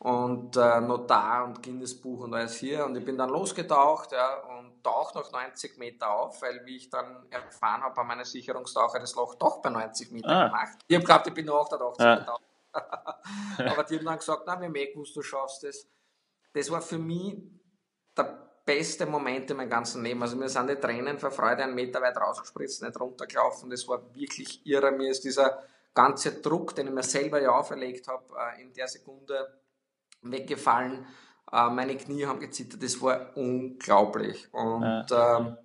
und 0.01 0.57
äh, 0.57 0.81
Notar 0.81 1.45
und 1.45 1.63
Guinness-Buch 1.63 2.21
und 2.21 2.35
alles 2.35 2.57
hier. 2.57 2.85
Und 2.85 2.97
ich 2.97 3.05
bin 3.05 3.19
dann 3.19 3.31
losgetaucht 3.31 4.13
ja, 4.13 4.43
und 4.45 4.83
tauche 4.85 5.19
noch 5.19 5.33
90 5.33 5.77
Meter 5.79 6.11
auf, 6.11 6.41
weil 6.41 6.65
wie 6.67 6.77
ich 6.77 6.89
dann 6.89 7.27
erfahren 7.31 7.83
habe 7.83 7.95
bei 7.95 8.05
meiner 8.05 8.25
Sicherungstaucher 8.25 9.01
das 9.01 9.15
Loch 9.17 9.35
doch 9.35 9.61
bei 9.61 9.71
90 9.71 10.13
Meter 10.13 10.29
ah. 10.29 10.47
gemacht. 10.47 10.79
Ich 10.87 10.95
habe 10.95 11.05
geglaubt, 11.05 11.27
ich 11.27 11.35
bin 11.35 11.47
nur 11.47 11.61
88 11.61 12.05
ja. 12.05 12.15
getaucht. 12.17 12.43
Aber 13.59 13.85
die 13.85 13.99
haben 13.99 14.05
dann 14.05 14.19
gesagt, 14.19 14.47
nein, 14.47 14.61
wir 14.61 14.67
haben 14.67 14.93
gewusst, 14.93 15.17
du 15.17 15.23
schaffst 15.23 15.65
das. 15.65 15.87
Das 16.53 16.71
war 16.71 16.81
für 16.81 16.99
mich 16.99 17.37
der 18.17 18.49
beste 18.65 19.05
Moment 19.07 19.51
in 19.51 19.57
meinem 19.57 19.71
ganzen 19.71 20.05
Leben. 20.05 20.23
Also 20.23 20.37
mir 20.37 20.49
sind 20.49 20.71
die 20.71 20.77
Tränen 20.77 21.19
vor 21.19 21.33
Freude 21.33 21.65
einen 21.65 21.75
Meter 21.75 22.01
weit 22.01 22.17
rausgespritzt, 22.17 22.83
nicht 22.83 23.01
runtergelaufen. 23.01 23.71
Das 23.71 23.89
war 23.89 24.15
wirklich 24.15 24.65
irre. 24.65 24.93
Mir 24.93 25.11
ist 25.11 25.25
dieser 25.25 25.63
ganze 25.93 26.41
Druck, 26.41 26.77
den 26.77 26.87
ich 26.87 26.93
mir 26.93 27.03
selber 27.03 27.41
ja 27.41 27.51
auferlegt 27.51 28.07
habe, 28.07 28.25
äh, 28.39 28.63
in 28.63 28.73
der 28.73 28.87
Sekunde 28.87 29.59
weggefallen. 30.23 31.07
Äh, 31.53 31.71
meine 31.71 31.97
Knie 31.97 32.27
haben 32.27 32.41
gezittert. 32.41 32.83
Das 32.83 33.01
war 33.01 33.37
unglaublich. 33.37 34.53
Und 34.53 35.07
ähm, 35.11 35.57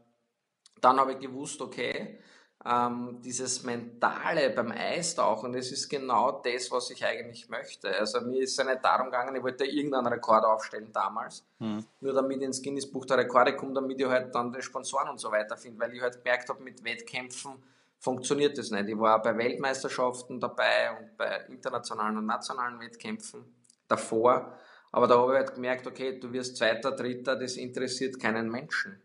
dann 0.82 1.00
habe 1.00 1.14
ich 1.14 1.20
gewusst, 1.20 1.62
okay, 1.62 2.20
ähm, 2.66 3.20
dieses 3.22 3.64
Mentale 3.64 4.50
beim 4.52 4.72
Eistauchen, 4.72 5.52
das 5.52 5.72
ist 5.72 5.90
genau 5.90 6.42
das, 6.44 6.72
was 6.72 6.90
ich 6.92 7.06
eigentlich 7.06 7.50
möchte. 7.50 7.90
Also 7.98 8.22
mir 8.22 8.42
ist 8.42 8.58
es 8.58 8.66
nicht 8.66 8.84
darum 8.84 9.08
gegangen, 9.08 9.36
ich 9.36 9.44
wollte 9.44 9.66
irgendeinen 9.66 10.08
Rekord 10.08 10.46
aufstellen 10.46 10.90
damals, 10.94 11.46
mhm. 11.60 11.86
nur 12.00 12.14
damit 12.14 12.38
ich 12.38 12.44
ins 12.44 12.62
Guinness 12.62 12.90
Buch 12.90 13.06
der 13.06 13.18
Rekorde 13.18 13.56
komme, 13.56 13.74
damit 13.74 14.00
ich 14.00 14.08
halt 14.08 14.34
dann 14.34 14.54
die 14.54 14.62
Sponsoren 14.62 15.10
und 15.10 15.20
so 15.20 15.30
weiter 15.32 15.58
finde, 15.58 15.80
weil 15.80 15.94
ich 15.94 16.02
halt 16.02 16.24
gemerkt 16.24 16.48
habe, 16.50 16.64
mit 16.64 16.84
Wettkämpfen 16.84 17.52
funktioniert 18.00 18.58
das 18.58 18.72
nicht. 18.72 18.88
Ich 18.88 18.98
war 18.98 19.22
bei 19.22 19.38
Weltmeisterschaften 19.38 20.40
dabei 20.40 20.98
und 20.98 21.18
bei 21.18 21.46
internationalen 21.50 22.18
und 22.18 22.26
nationalen 22.26 22.80
Wettkämpfen 22.80 23.44
davor, 23.88 24.58
aber 24.92 25.08
da 25.08 25.18
habe 25.18 25.34
ich 25.34 25.40
halt 25.40 25.56
gemerkt, 25.56 25.88
okay, 25.88 26.20
du 26.20 26.32
wirst 26.32 26.58
Zweiter, 26.58 26.92
Dritter, 26.92 27.36
das 27.36 27.58
interessiert 27.58 28.20
keinen 28.20 28.50
Menschen. 28.50 29.02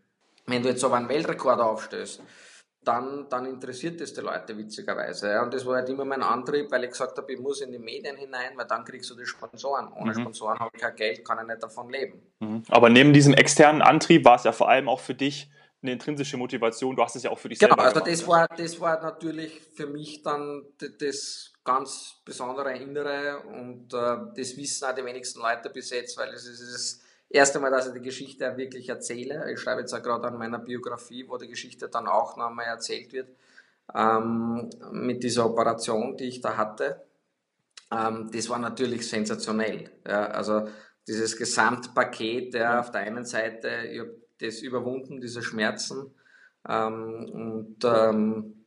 Wenn 0.47 0.63
du 0.63 0.69
jetzt 0.69 0.85
aber 0.85 0.97
einen 0.97 1.09
Weltrekord 1.09 1.61
aufstößt, 1.61 2.23
dann, 2.85 3.27
dann 3.29 3.47
interessiert 3.47 4.01
es 4.01 4.15
die 4.15 4.21
Leute 4.21 4.57
witzigerweise. 4.57 5.41
Und 5.43 5.53
das 5.53 5.67
war 5.67 5.77
halt 5.77 5.89
immer 5.89 6.05
mein 6.05 6.23
Antrieb, 6.23 6.71
weil 6.71 6.85
ich 6.85 6.91
gesagt 6.91 7.19
habe, 7.19 7.33
ich 7.33 7.39
muss 7.39 7.61
in 7.61 7.73
die 7.73 7.79
Medien 7.79 8.17
hinein, 8.17 8.53
weil 8.57 8.67
dann 8.67 8.85
kriegst 8.85 9.11
du 9.11 9.15
die 9.15 9.27
Sponsoren. 9.27 9.93
Ohne 9.93 10.13
mhm. 10.13 10.21
Sponsoren 10.21 10.59
habe 10.59 10.71
ich 10.75 10.81
kein 10.81 10.97
Geld, 10.97 11.25
kann 11.25 11.39
ich 11.41 11.47
nicht 11.47 11.63
davon 11.63 11.91
leben. 11.91 12.23
Mhm. 12.41 12.63
Aber 12.69 12.89
neben 12.89 13.13
diesem 13.13 13.35
externen 13.35 13.83
Antrieb 13.83 14.25
war 14.25 14.37
es 14.37 14.45
ja 14.45 14.53
vor 14.53 14.69
allem 14.69 14.89
auch 14.89 15.01
für 15.01 15.15
dich 15.15 15.51
eine 15.83 15.93
intrinsische 15.93 16.37
Motivation. 16.37 16.97
Du 16.97 17.03
hast 17.03 17.17
es 17.17 17.23
ja 17.23 17.31
auch 17.31 17.39
für 17.39 17.49
dich 17.49 17.59
genau, 17.59 17.77
selber 17.77 17.89
also 17.89 18.01
das 18.01 18.27
war, 18.27 18.49
das 18.49 18.81
war 18.81 19.01
natürlich 19.01 19.61
für 19.75 19.87
mich 19.87 20.23
dann 20.23 20.65
das 20.99 21.53
ganz 21.65 22.17
besondere 22.25 22.77
Innere 22.77 23.41
und 23.41 23.93
äh, 23.93 24.17
das 24.37 24.57
wissen 24.57 24.87
auch 24.87 24.95
die 24.95 25.05
wenigsten 25.05 25.41
Leute 25.41 25.71
bis 25.71 25.91
jetzt, 25.91 26.17
weil 26.17 26.31
es 26.31 26.47
ist 26.47 26.61
das 26.61 27.01
erste 27.29 27.61
Mal, 27.61 27.71
dass 27.71 27.87
ich 27.89 27.93
die 27.93 28.01
Geschichte 28.01 28.57
wirklich 28.57 28.89
erzähle. 28.89 29.53
Ich 29.53 29.61
schreibe 29.61 29.83
jetzt 29.83 29.93
auch 29.93 30.03
gerade 30.03 30.29
an 30.29 30.39
meiner 30.39 30.59
Biografie, 30.59 31.27
wo 31.29 31.37
die 31.37 31.49
Geschichte 31.49 31.89
dann 31.89 32.07
auch 32.07 32.37
noch 32.37 32.49
einmal 32.49 32.67
erzählt 32.67 33.13
wird, 33.13 33.29
ähm, 33.95 34.71
mit 34.91 35.23
dieser 35.23 35.47
Operation, 35.47 36.17
die 36.17 36.25
ich 36.25 36.41
da 36.41 36.57
hatte. 36.57 37.05
Ähm, 37.93 38.31
das 38.33 38.49
war 38.49 38.59
natürlich 38.59 39.09
sensationell. 39.09 39.91
Ja, 40.07 40.27
also 40.27 40.69
dieses 41.07 41.37
Gesamtpaket, 41.37 42.55
ja, 42.55 42.81
auf 42.81 42.91
der 42.91 43.03
einen 43.03 43.25
Seite, 43.25 43.69
ich 43.91 44.01
habe 44.01 44.28
das 44.41 44.61
überwunden, 44.61 45.21
diese 45.21 45.43
Schmerzen, 45.43 46.15
ähm, 46.69 47.31
und 47.33 47.85
ähm, 47.85 48.65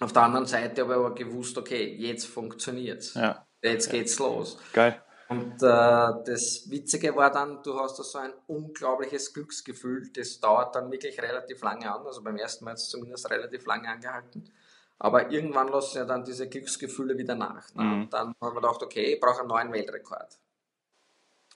auf 0.00 0.12
der 0.12 0.22
anderen 0.22 0.46
Seite 0.46 0.82
habe 0.82 0.92
ich 0.92 0.98
aber 0.98 1.14
gewusst, 1.14 1.56
okay, 1.58 1.94
jetzt 1.96 2.26
funktioniert's. 2.26 3.14
Ja. 3.14 3.46
Jetzt 3.62 3.90
geht's 3.90 4.18
los. 4.18 4.58
Geil. 4.72 5.00
Und 5.28 5.54
äh, 5.62 6.24
das 6.26 6.68
Witzige 6.68 7.16
war 7.16 7.30
dann, 7.30 7.62
du 7.62 7.78
hast 7.80 7.98
da 7.98 8.02
so 8.02 8.18
ein 8.18 8.32
unglaubliches 8.46 9.32
Glücksgefühl, 9.32 10.10
das 10.12 10.38
dauert 10.38 10.76
dann 10.76 10.92
wirklich 10.92 11.20
relativ 11.20 11.62
lange 11.62 11.90
an, 11.92 12.06
also 12.06 12.22
beim 12.22 12.36
ersten 12.36 12.64
Mal 12.64 12.72
hat 12.72 12.78
es 12.78 12.90
zumindest 12.90 13.30
relativ 13.30 13.64
lange 13.64 13.88
angehalten. 13.88 14.52
Aber 14.98 15.30
irgendwann 15.30 15.68
lassen 15.68 15.96
ja 15.96 16.04
dann 16.04 16.24
diese 16.24 16.48
Glücksgefühle 16.48 17.16
wieder 17.16 17.34
nach. 17.34 17.74
Ne? 17.74 17.82
Mhm. 17.82 18.02
Und 18.02 18.12
dann 18.12 18.28
haben 18.28 18.54
wir 18.54 18.60
gedacht, 18.60 18.82
okay, 18.82 19.14
ich 19.14 19.20
brauche 19.20 19.40
einen 19.40 19.48
neuen 19.48 19.72
Weltrekord. 19.72 20.38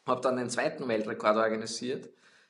Habe 0.07 0.21
dann 0.23 0.37
den 0.37 0.49
zweiten 0.49 0.89
Weltrekord 0.89 1.37
organisiert. 1.37 2.09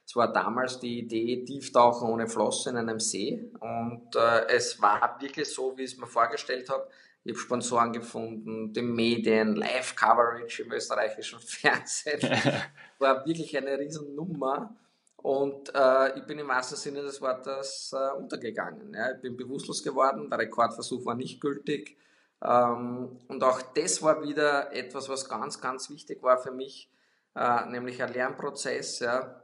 Es 0.09 0.17
war 0.17 0.33
damals 0.33 0.81
die 0.81 1.00
Idee, 1.00 1.45
Tieftauchen 1.45 2.09
ohne 2.09 2.27
Flosse 2.29 2.71
in 2.71 2.79
einem 2.79 2.99
See. 2.99 3.53
Und 3.61 4.17
äh, 4.17 4.47
es 4.47 4.81
war 4.81 5.19
wirklich 5.21 5.53
so, 5.53 5.77
wie 5.77 5.83
ich 5.83 5.93
es 5.93 5.99
mir 5.99 6.07
vorgestellt 6.07 6.71
habe 6.71 6.88
ich 7.29 7.35
habe 7.35 7.41
Sponsoren 7.41 7.93
gefunden, 7.93 8.73
die 8.73 8.81
Medien, 8.81 9.55
Live-Coverage 9.55 10.62
im 10.62 10.73
österreichischen 10.73 11.38
Fernsehen. 11.47 12.21
War 12.99 13.27
wirklich 13.27 13.55
eine 13.57 13.79
Riesennummer. 13.79 14.75
Und 15.17 15.75
äh, 15.75 16.19
ich 16.19 16.25
bin 16.25 16.38
im 16.38 16.49
wahrsten 16.49 16.79
Sinne 16.79 17.03
des 17.03 17.21
Wortes 17.21 17.93
äh, 17.93 18.17
untergegangen. 18.17 18.95
Ja. 18.95 19.12
Ich 19.12 19.21
bin 19.21 19.37
bewusstlos 19.37 19.83
geworden, 19.83 20.31
der 20.31 20.38
Rekordversuch 20.38 21.05
war 21.05 21.17
nicht 21.17 21.41
gültig. 21.41 21.99
Ähm, 22.43 23.19
und 23.27 23.43
auch 23.43 23.61
das 23.61 24.00
war 24.03 24.23
wieder 24.23 24.73
etwas, 24.73 25.09
was 25.09 25.29
ganz, 25.29 25.61
ganz 25.61 25.91
wichtig 25.91 26.23
war 26.23 26.38
für 26.38 26.53
mich, 26.53 26.88
äh, 27.35 27.67
nämlich 27.67 28.03
ein 28.03 28.12
Lernprozess, 28.12 29.00
ja, 29.00 29.43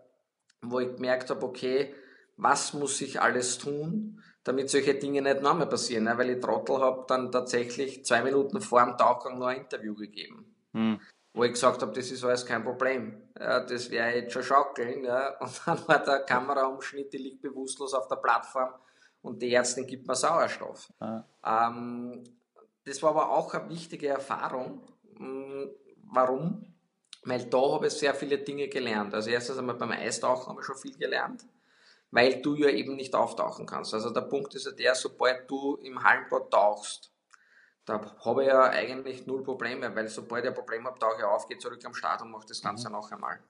wo 0.71 0.81
ich 0.81 0.95
gemerkt 0.95 1.31
habe, 1.31 1.45
okay, 1.45 1.95
was 2.37 2.75
muss 2.75 3.01
ich 3.01 3.21
alles 3.21 3.59
tun, 3.59 4.21
damit 4.43 4.71
solche 4.71 4.95
Dinge 4.95 5.23
nicht 5.23 5.41
nochmal 5.41 5.69
passieren, 5.69 6.05
ne? 6.05 6.19
weil 6.19 6.31
ich 6.31 6.41
Trottel 6.41 6.81
habe 6.81 7.05
dann 7.09 7.33
tatsächlich 7.33 8.05
zwei 8.05 8.23
Minuten 8.23 8.61
vor 8.61 8.85
dem 8.85 8.97
Tauchgang 8.97 9.39
noch 9.39 9.47
ein 9.47 9.63
Interview 9.63 9.95
gegeben. 9.95 10.55
Hm. 10.73 11.01
Wo 11.33 11.45
ich 11.45 11.53
gesagt 11.53 11.83
habe, 11.83 11.93
das 11.93 12.11
ist 12.11 12.25
alles 12.25 12.47
kein 12.47 12.63
Problem. 12.63 13.21
Ja, 13.39 13.61
das 13.61 13.91
wäre 13.91 14.15
jetzt 14.15 14.33
schon 14.33 14.43
schaukeln. 14.43 15.05
Ja. 15.05 15.37
Und 15.41 15.63
dann 15.67 15.89
war 15.89 16.05
der 16.05 16.21
Kameraumschnitt, 16.21 17.13
die 17.13 17.19
liegt 17.19 17.43
bewusstlos 17.43 17.95
auf 17.95 18.07
der 18.09 18.17
Plattform 18.17 18.75
und 19.25 19.41
die 19.41 19.53
Ärztin 19.55 19.87
gibt 19.87 20.07
mir 20.07 20.15
Sauerstoff. 20.15 20.93
Ah. 21.01 21.25
Ähm, 21.45 22.23
das 22.85 23.03
war 23.03 23.11
aber 23.11 23.31
auch 23.31 23.55
eine 23.55 23.71
wichtige 23.71 24.09
Erfahrung. 24.09 24.83
Hm, 25.17 25.71
warum? 26.13 26.74
Weil 27.25 27.45
da 27.47 27.73
habe 27.73 27.87
ich 27.87 27.93
sehr 27.95 28.15
viele 28.15 28.39
Dinge 28.39 28.69
gelernt. 28.69 29.15
Also 29.15 29.31
erstens 29.31 29.59
einmal 29.59 29.77
beim 29.77 29.93
Eistauchen 29.93 30.49
habe 30.49 30.61
ich 30.61 30.67
schon 30.67 30.77
viel 30.77 30.97
gelernt 30.97 31.45
weil 32.15 32.41
du 32.41 32.55
ja 32.55 32.69
eben 32.69 32.95
nicht 32.95 33.13
auftauchen 33.17 33.67
kannst. 33.67 33.93
Also 33.93 34.11
der 34.11 34.21
Punkt 34.21 34.55
ist 34.55 34.67
ja 34.67 34.71
der, 34.71 34.95
sobald 34.95 35.51
du 35.51 35.75
im 35.83 36.01
Hallenbad 36.01 36.49
tauchst, 36.49 37.11
da 37.85 38.01
habe 38.25 38.43
ich 38.45 38.49
ja 38.49 38.71
eigentlich 38.71 39.27
null 39.27 39.43
Probleme, 39.43 39.95
weil 39.97 40.07
sobald 40.07 40.45
ich 40.45 40.51
ein 40.51 40.55
Problem 40.55 40.87
habe, 40.87 40.97
tauche 40.97 41.19
ich 41.19 41.25
auf, 41.25 41.49
gehe 41.49 41.59
zurück 41.59 41.85
am 41.85 41.93
Start 41.93 42.23
und 42.23 42.31
mache 42.31 42.47
das 42.47 42.63
Ganze 42.63 42.89
mhm. 42.89 42.95
noch 42.95 43.11
einmal. 43.11 43.41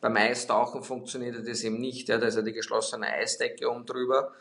Beim 0.00 0.16
Eistauchen 0.16 0.82
funktioniert 0.82 1.46
das 1.46 1.62
eben 1.62 1.78
nicht, 1.78 2.08
ja, 2.08 2.18
da 2.18 2.26
ist 2.26 2.34
ja 2.34 2.42
die 2.42 2.52
geschlossene 2.52 3.06
Eisdecke 3.06 3.70
oben 3.70 3.86
drüber, 3.86 4.32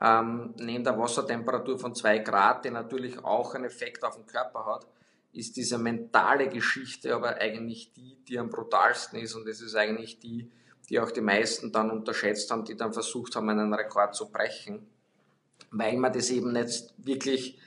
ähm, 0.00 0.54
neben 0.56 0.84
der 0.84 0.96
Wassertemperatur 0.96 1.76
von 1.76 1.96
2 1.96 2.20
Grad, 2.20 2.64
die 2.64 2.70
natürlich 2.70 3.18
auch 3.24 3.52
einen 3.56 3.64
Effekt 3.64 4.04
auf 4.04 4.14
den 4.14 4.26
Körper 4.26 4.64
hat, 4.64 4.86
ist 5.32 5.56
diese 5.56 5.78
mentale 5.78 6.48
Geschichte 6.48 7.14
aber 7.14 7.36
eigentlich 7.36 7.92
die, 7.94 8.16
die 8.28 8.38
am 8.38 8.50
brutalsten 8.50 9.18
ist 9.18 9.34
und 9.34 9.46
das 9.46 9.60
ist 9.60 9.74
eigentlich 9.74 10.18
die, 10.18 10.50
die 10.88 11.00
auch 11.00 11.10
die 11.10 11.20
meisten 11.20 11.70
dann 11.72 11.90
unterschätzt 11.90 12.50
haben, 12.50 12.64
die 12.64 12.76
dann 12.76 12.92
versucht 12.92 13.36
haben, 13.36 13.48
einen 13.48 13.72
Rekord 13.74 14.14
zu 14.14 14.30
brechen, 14.30 14.86
weil 15.70 15.96
man 15.96 16.12
das 16.12 16.30
eben 16.30 16.52
nicht 16.52 16.94
wirklich 16.98 17.60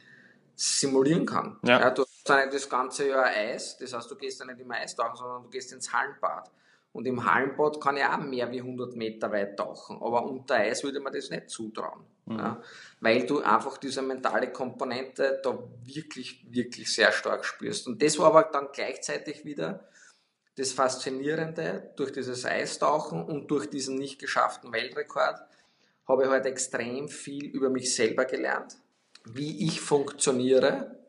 simulieren 0.56 1.25
kann. 1.25 1.58
Ja. 1.63 1.80
ja 1.80 1.91
du 1.91 2.03
hast 2.03 2.30
ja 2.30 2.38
nicht 2.38 2.53
das 2.53 2.70
ganze 2.70 3.08
Jahr 3.08 3.25
Eis, 3.25 3.77
das 3.77 3.94
heißt, 3.94 4.10
du 4.10 4.15
gehst 4.15 4.39
ja 4.39 4.46
nicht 4.46 4.60
im 4.60 4.72
Eis 4.72 4.96
tauchen, 4.96 5.15
sondern 5.15 5.44
du 5.44 5.50
gehst 5.50 5.72
ins 5.72 5.91
Hallenbad. 5.91 6.50
Und 6.93 7.07
im 7.07 7.25
Hallenbad 7.25 7.79
kann 7.79 7.95
ich 7.95 8.03
auch 8.03 8.17
mehr 8.17 8.51
wie 8.51 8.60
100 8.60 8.95
Meter 8.95 9.31
weit 9.31 9.57
tauchen, 9.57 9.98
aber 10.01 10.25
unter 10.25 10.55
Eis 10.55 10.83
würde 10.83 11.00
man 11.00 11.13
das 11.13 11.29
nicht 11.29 11.50
zutrauen. 11.50 12.03
Mhm. 12.25 12.38
Ja, 12.38 12.62
weil 13.00 13.25
du 13.25 13.39
einfach 13.39 13.77
diese 13.77 14.01
mentale 14.01 14.51
Komponente 14.51 15.39
da 15.41 15.57
wirklich, 15.86 16.45
wirklich 16.50 16.93
sehr 16.93 17.12
stark 17.12 17.45
spürst. 17.45 17.88
Und 17.88 18.01
das 18.01 18.19
war 18.19 18.27
aber 18.27 18.43
dann 18.43 18.69
gleichzeitig 18.74 19.45
wieder 19.45 19.88
das 20.55 20.74
Faszinierende 20.74 21.93
durch 21.95 22.12
dieses 22.12 22.45
Eistauchen 22.45 23.24
und 23.24 23.50
durch 23.50 23.69
diesen 23.69 23.95
nicht 23.95 24.19
geschafften 24.19 24.74
Weltrekord 24.74 25.39
habe 26.07 26.24
ich 26.24 26.27
heute 26.27 26.43
halt 26.43 26.45
extrem 26.45 27.07
viel 27.07 27.45
über 27.45 27.69
mich 27.69 27.95
selber 27.95 28.25
gelernt, 28.25 28.77
wie 29.25 29.65
ich 29.65 29.79
funktioniere. 29.79 31.00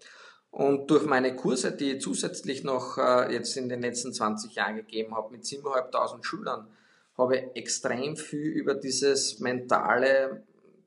Und 0.53 0.91
durch 0.91 1.07
meine 1.07 1.35
Kurse, 1.35 1.73
die 1.73 1.93
ich 1.93 2.03
zusätzlich 2.03 2.63
noch 2.63 2.99
äh, 2.99 3.33
jetzt 3.33 3.57
in 3.57 3.71
den 3.71 3.81
letzten 3.81 4.13
20 4.13 4.55
Jahren 4.55 4.77
gegeben 4.77 5.17
habe, 5.17 5.33
mit 5.33 5.45
7.500 5.45 6.23
Schülern, 6.23 6.69
habe 7.17 7.37
ich 7.37 7.45
extrem 7.55 8.17
viel 8.17 8.51
über 8.53 8.75
dieses 8.75 9.41
mentale 9.41 10.43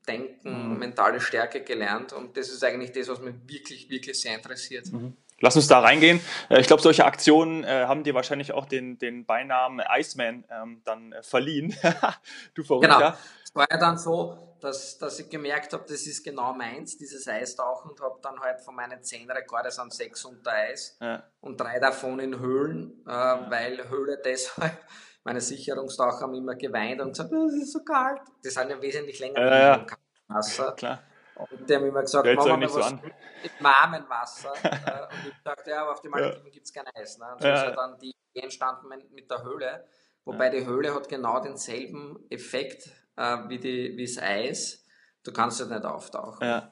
Denken, 0.07 0.74
mhm. 0.74 0.77
mentale 0.77 1.19
Stärke 1.19 1.62
gelernt. 1.62 2.13
Und 2.13 2.38
das 2.38 2.50
ist 2.50 2.63
eigentlich 2.63 2.91
das, 2.91 3.07
was 3.07 3.19
mich 3.22 3.34
wirklich, 3.48 3.89
wirklich 3.89 4.22
sehr 4.22 4.36
interessiert. 4.36 4.91
Mhm. 4.93 5.17
Lass 5.41 5.55
uns 5.55 5.67
da 5.67 5.79
reingehen. 5.79 6.21
Äh, 6.49 6.61
ich 6.61 6.67
glaube, 6.67 6.81
solche 6.81 7.05
Aktionen 7.05 7.63
äh, 7.63 7.85
haben 7.87 8.03
dir 8.03 8.13
wahrscheinlich 8.13 8.53
auch 8.53 8.65
den, 8.65 8.97
den 8.97 9.25
Beinamen 9.25 9.83
Iceman 9.97 10.45
ähm, 10.49 10.81
dann 10.85 11.11
äh, 11.11 11.23
verliehen. 11.23 11.75
du 12.53 12.63
Verrückter. 12.63 12.97
Genau. 12.97 13.13
Es 13.43 13.53
war 13.53 13.67
ja 13.69 13.77
dann 13.77 13.97
so, 13.97 14.55
dass, 14.61 14.97
dass 14.97 15.19
ich 15.19 15.29
gemerkt 15.29 15.73
habe, 15.73 15.83
das 15.87 16.07
ist 16.07 16.23
genau 16.23 16.53
meins, 16.53 16.97
dieses 16.97 17.27
Eistauchen 17.27 17.91
und 17.91 18.01
habe 18.01 18.19
dann 18.21 18.39
halt 18.39 18.61
von 18.61 18.75
meinen 18.75 19.03
zehn 19.03 19.29
Rekorden 19.29 19.71
sind 19.71 19.93
sechs 19.93 20.23
unter 20.25 20.51
Eis 20.51 20.97
ja. 21.01 21.23
und 21.41 21.59
drei 21.59 21.79
davon 21.79 22.19
in 22.19 22.39
Höhlen, 22.39 23.03
äh, 23.05 23.11
ja. 23.11 23.45
weil 23.49 23.89
Höhle 23.89 24.21
deshalb, 24.25 24.77
meine 25.23 25.41
Sicherungstaucher 25.41 26.21
haben 26.21 26.33
immer 26.33 26.55
geweint 26.55 27.01
und 27.01 27.09
gesagt, 27.09 27.31
das 27.31 27.53
ist 27.53 27.73
so 27.73 27.83
kalt. 27.83 28.21
Die 28.43 28.49
sind 28.49 28.69
ja 28.69 28.81
wesentlich 28.81 29.19
länger 29.19 29.39
ja, 29.39 29.77
ja. 29.77 29.85
Wasser. 30.27 30.73
Klar. 30.73 31.03
Und 31.35 31.69
die 31.69 31.75
haben 31.75 31.85
immer 31.85 32.01
gesagt, 32.01 32.25
Stellt's 32.25 32.45
machen 32.45 32.61
wir 32.61 32.69
so 32.69 32.79
was 32.79 32.93
an. 32.93 33.01
mit 33.43 33.51
warmem 33.59 34.09
Wasser. 34.09 34.53
Äh, 34.63 35.03
und 35.03 35.27
ich 35.29 35.43
dachte, 35.43 35.69
ja, 35.69 35.81
aber 35.81 35.91
auf 35.91 36.01
den 36.01 36.11
Malediven 36.11 36.51
gibt 36.51 36.65
es 36.65 36.73
kein 36.73 36.85
Eis. 36.95 37.17
Ne? 37.17 37.25
Und 37.33 37.41
so 37.41 37.47
Ja. 37.47 37.55
ist 37.55 37.63
ja 37.63 37.71
dann 37.71 37.97
die 37.99 38.13
Idee 38.33 38.43
entstanden 38.43 38.87
mit- 38.87 39.29
der 39.29 39.43
Höhle. 39.43 39.85
Wobei 40.23 40.49
die 40.49 40.65
Höhle 40.65 40.93
hat 40.95 41.07
genau 41.09 41.39
denselben 41.39 42.25
Effekt 42.29 42.89
äh, 43.17 43.37
wie, 43.49 43.59
die, 43.59 43.95
wie 43.97 44.05
das 44.05 44.17
Eis. 44.21 44.85
Du 45.23 45.31
kannst 45.31 45.59
ja 45.59 45.65
nicht 45.67 45.85
auftauchen. 45.85 46.45
Ja. 46.47 46.71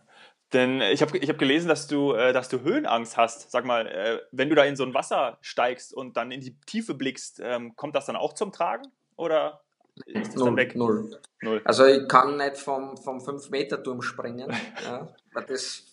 Denn 0.54 0.82
ich 0.82 1.02
habe 1.02 1.18
ich 1.18 1.30
hab 1.30 1.38
gelesen, 1.40 1.68
dass 1.68 1.88
du, 1.88 2.14
äh, 2.14 2.32
dass 2.34 2.48
du 2.50 2.62
Höhenangst 2.62 3.18
hast. 3.18 3.50
Sag 3.52 3.66
mal, 3.66 3.88
äh, 3.88 4.20
wenn 4.32 4.50
du 4.50 4.56
da 4.56 4.64
in 4.64 4.76
so 4.76 4.84
ein 4.84 4.94
Wasser 4.94 5.38
steigst 5.42 5.94
und 5.94 6.16
dann 6.18 6.32
in 6.32 6.42
die 6.42 6.60
Tiefe 6.62 6.94
blickst, 6.94 7.40
ähm, 7.44 7.76
kommt 7.76 7.96
das 7.96 8.06
dann 8.06 8.16
auch 8.16 8.34
zum 8.34 8.52
Tragen? 8.52 8.84
Oder 9.16 9.63
ist 10.06 10.36
Null, 10.36 10.68
null. 10.76 11.20
Null. 11.42 11.62
Also 11.66 11.86
ich 11.86 12.08
kann 12.08 12.38
nicht 12.38 12.58
vom, 12.58 12.98
vom 12.98 13.20
5-Meter-Turm 13.20 14.02
springen, 14.02 14.50
ja, 14.84 15.08
weil 15.34 15.44
das 15.46 15.84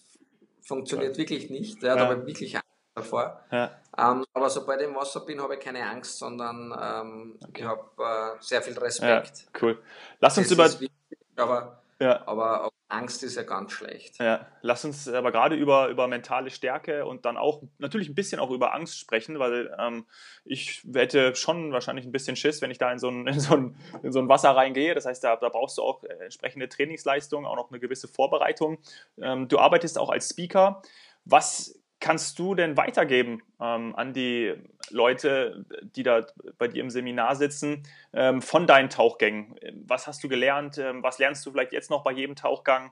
funktioniert 0.63 1.19
wirklich 1.19 1.51
nicht. 1.51 1.83
Ja, 1.83 1.97
da 1.97 2.07
habe 2.07 2.21
ich 2.21 2.27
wirklich 2.27 2.55
Angst 2.55 2.69
davor. 2.95 3.45
Ähm, 3.51 4.25
aber 4.33 4.49
sobald 4.51 4.81
ich 4.81 4.87
im 4.89 4.95
Wasser 4.95 5.21
bin, 5.21 5.41
habe 5.43 5.55
ich 5.55 5.61
keine 5.61 5.85
Angst, 5.89 6.19
sondern 6.19 6.73
ähm, 6.81 7.39
ich 7.55 7.65
habe 7.65 7.85
äh, 7.99 8.37
sehr 8.41 8.63
viel 8.63 8.79
Respekt. 8.79 9.49
cool. 9.61 9.83
Lass 10.21 10.39
uns 10.39 10.49
Das 10.49 10.55
über, 10.55 10.67
ist 10.67 10.81
wichtig, 10.81 11.19
aber, 11.37 11.80
ja, 12.01 12.27
aber 12.27 12.65
auch 12.65 12.71
Angst 12.89 13.23
ist 13.23 13.37
ja 13.37 13.43
ganz 13.43 13.73
schlecht. 13.73 14.19
ja, 14.19 14.47
lass 14.63 14.85
uns 14.85 15.07
aber 15.09 15.31
gerade 15.31 15.55
über, 15.55 15.89
über 15.89 16.09
mentale 16.09 16.51
Stärke 16.51 17.07
und 17.07 17.25
dann 17.25 17.37
auch 17.37 17.63
natürlich 17.79 18.09
ein 18.09 18.15
bisschen 18.15 18.41
auch 18.41 18.51
über 18.51 18.75
Angst 18.75 18.99
sprechen, 18.99 19.39
weil 19.39 19.75
ähm, 19.79 20.07
ich 20.45 20.83
hätte 20.93 21.35
schon 21.37 21.73
wahrscheinlich 21.73 22.05
ein 22.05 22.13
bisschen 22.13 22.37
Schiss, 22.37 22.61
wenn 22.63 22.71
ich 22.71 22.79
da 22.79 22.91
in 22.91 22.99
so 22.99 23.09
ein, 23.09 23.27
in 23.29 23.39
so 23.39 23.55
ein, 23.55 23.77
in 24.03 24.13
so 24.13 24.19
ein 24.19 24.29
Wasser 24.29 24.51
reingehe. 24.51 24.95
Das 24.95 25.07
heißt, 25.07 25.23
da, 25.23 25.37
da 25.37 25.49
brauchst 25.49 25.79
du 25.79 25.83
auch 25.83 26.03
äh, 26.05 26.09
entsprechende 26.25 26.69
Trainingsleistung, 26.69 27.47
auch 27.47 27.57
noch 27.57 27.71
eine 27.71 27.81
gewisse 27.81 28.09
Vorbereitung. 28.09 28.79
Ähm, 29.21 29.47
du 29.49 29.59
arbeitest 29.59 29.99
auch 29.99 30.11
als 30.11 30.31
Speaker. 30.31 30.83
Was 31.25 31.80
kannst 32.01 32.39
du 32.39 32.55
denn 32.55 32.77
weitergeben 32.77 33.43
ähm, 33.61 33.95
an 33.95 34.13
die 34.13 34.55
Leute, 34.91 35.65
die 35.83 36.03
da 36.03 36.27
bei 36.59 36.69
dir 36.69 36.83
im 36.83 36.91
Seminar 36.91 37.37
sitzen, 37.37 37.87
ähm, 38.13 38.43
von 38.43 38.67
deinen 38.67 38.91
Tauchgängen? 38.91 39.55
Was 39.87 40.07
hast 40.07 40.25
du 40.25 40.29
gelernt? 40.29 40.79
Ähm, 40.79 41.03
was 41.03 41.19
lernst 41.19 41.45
du 41.47 41.53
vielleicht 41.53 41.73
jetzt 41.73 41.91
noch 41.91 42.03
bei 42.03 42.13
jedem 42.13 42.37
Tauchgang? 42.37 42.91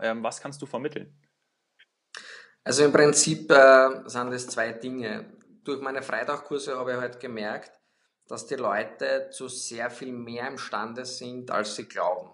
Ähm, 0.00 0.22
was 0.22 0.40
kannst 0.40 0.60
du 0.62 0.66
vermitteln? 0.66 1.14
Also 2.64 2.84
im 2.84 2.92
Prinzip 2.92 3.50
äh, 3.50 3.88
sind 4.06 4.32
es 4.32 4.46
zwei 4.46 4.72
Dinge. 4.72 5.26
Durch 5.64 5.80
meine 5.80 6.02
Freitagkurse 6.02 6.76
habe 6.76 6.92
ich 6.92 6.98
halt 6.98 7.20
gemerkt, 7.20 7.72
dass 8.28 8.46
die 8.46 8.54
Leute 8.54 9.28
zu 9.30 9.48
sehr 9.48 9.90
viel 9.90 10.12
mehr 10.12 10.48
imstande 10.48 11.04
sind, 11.04 11.50
als 11.50 11.76
sie 11.76 11.88
glauben. 11.88 12.30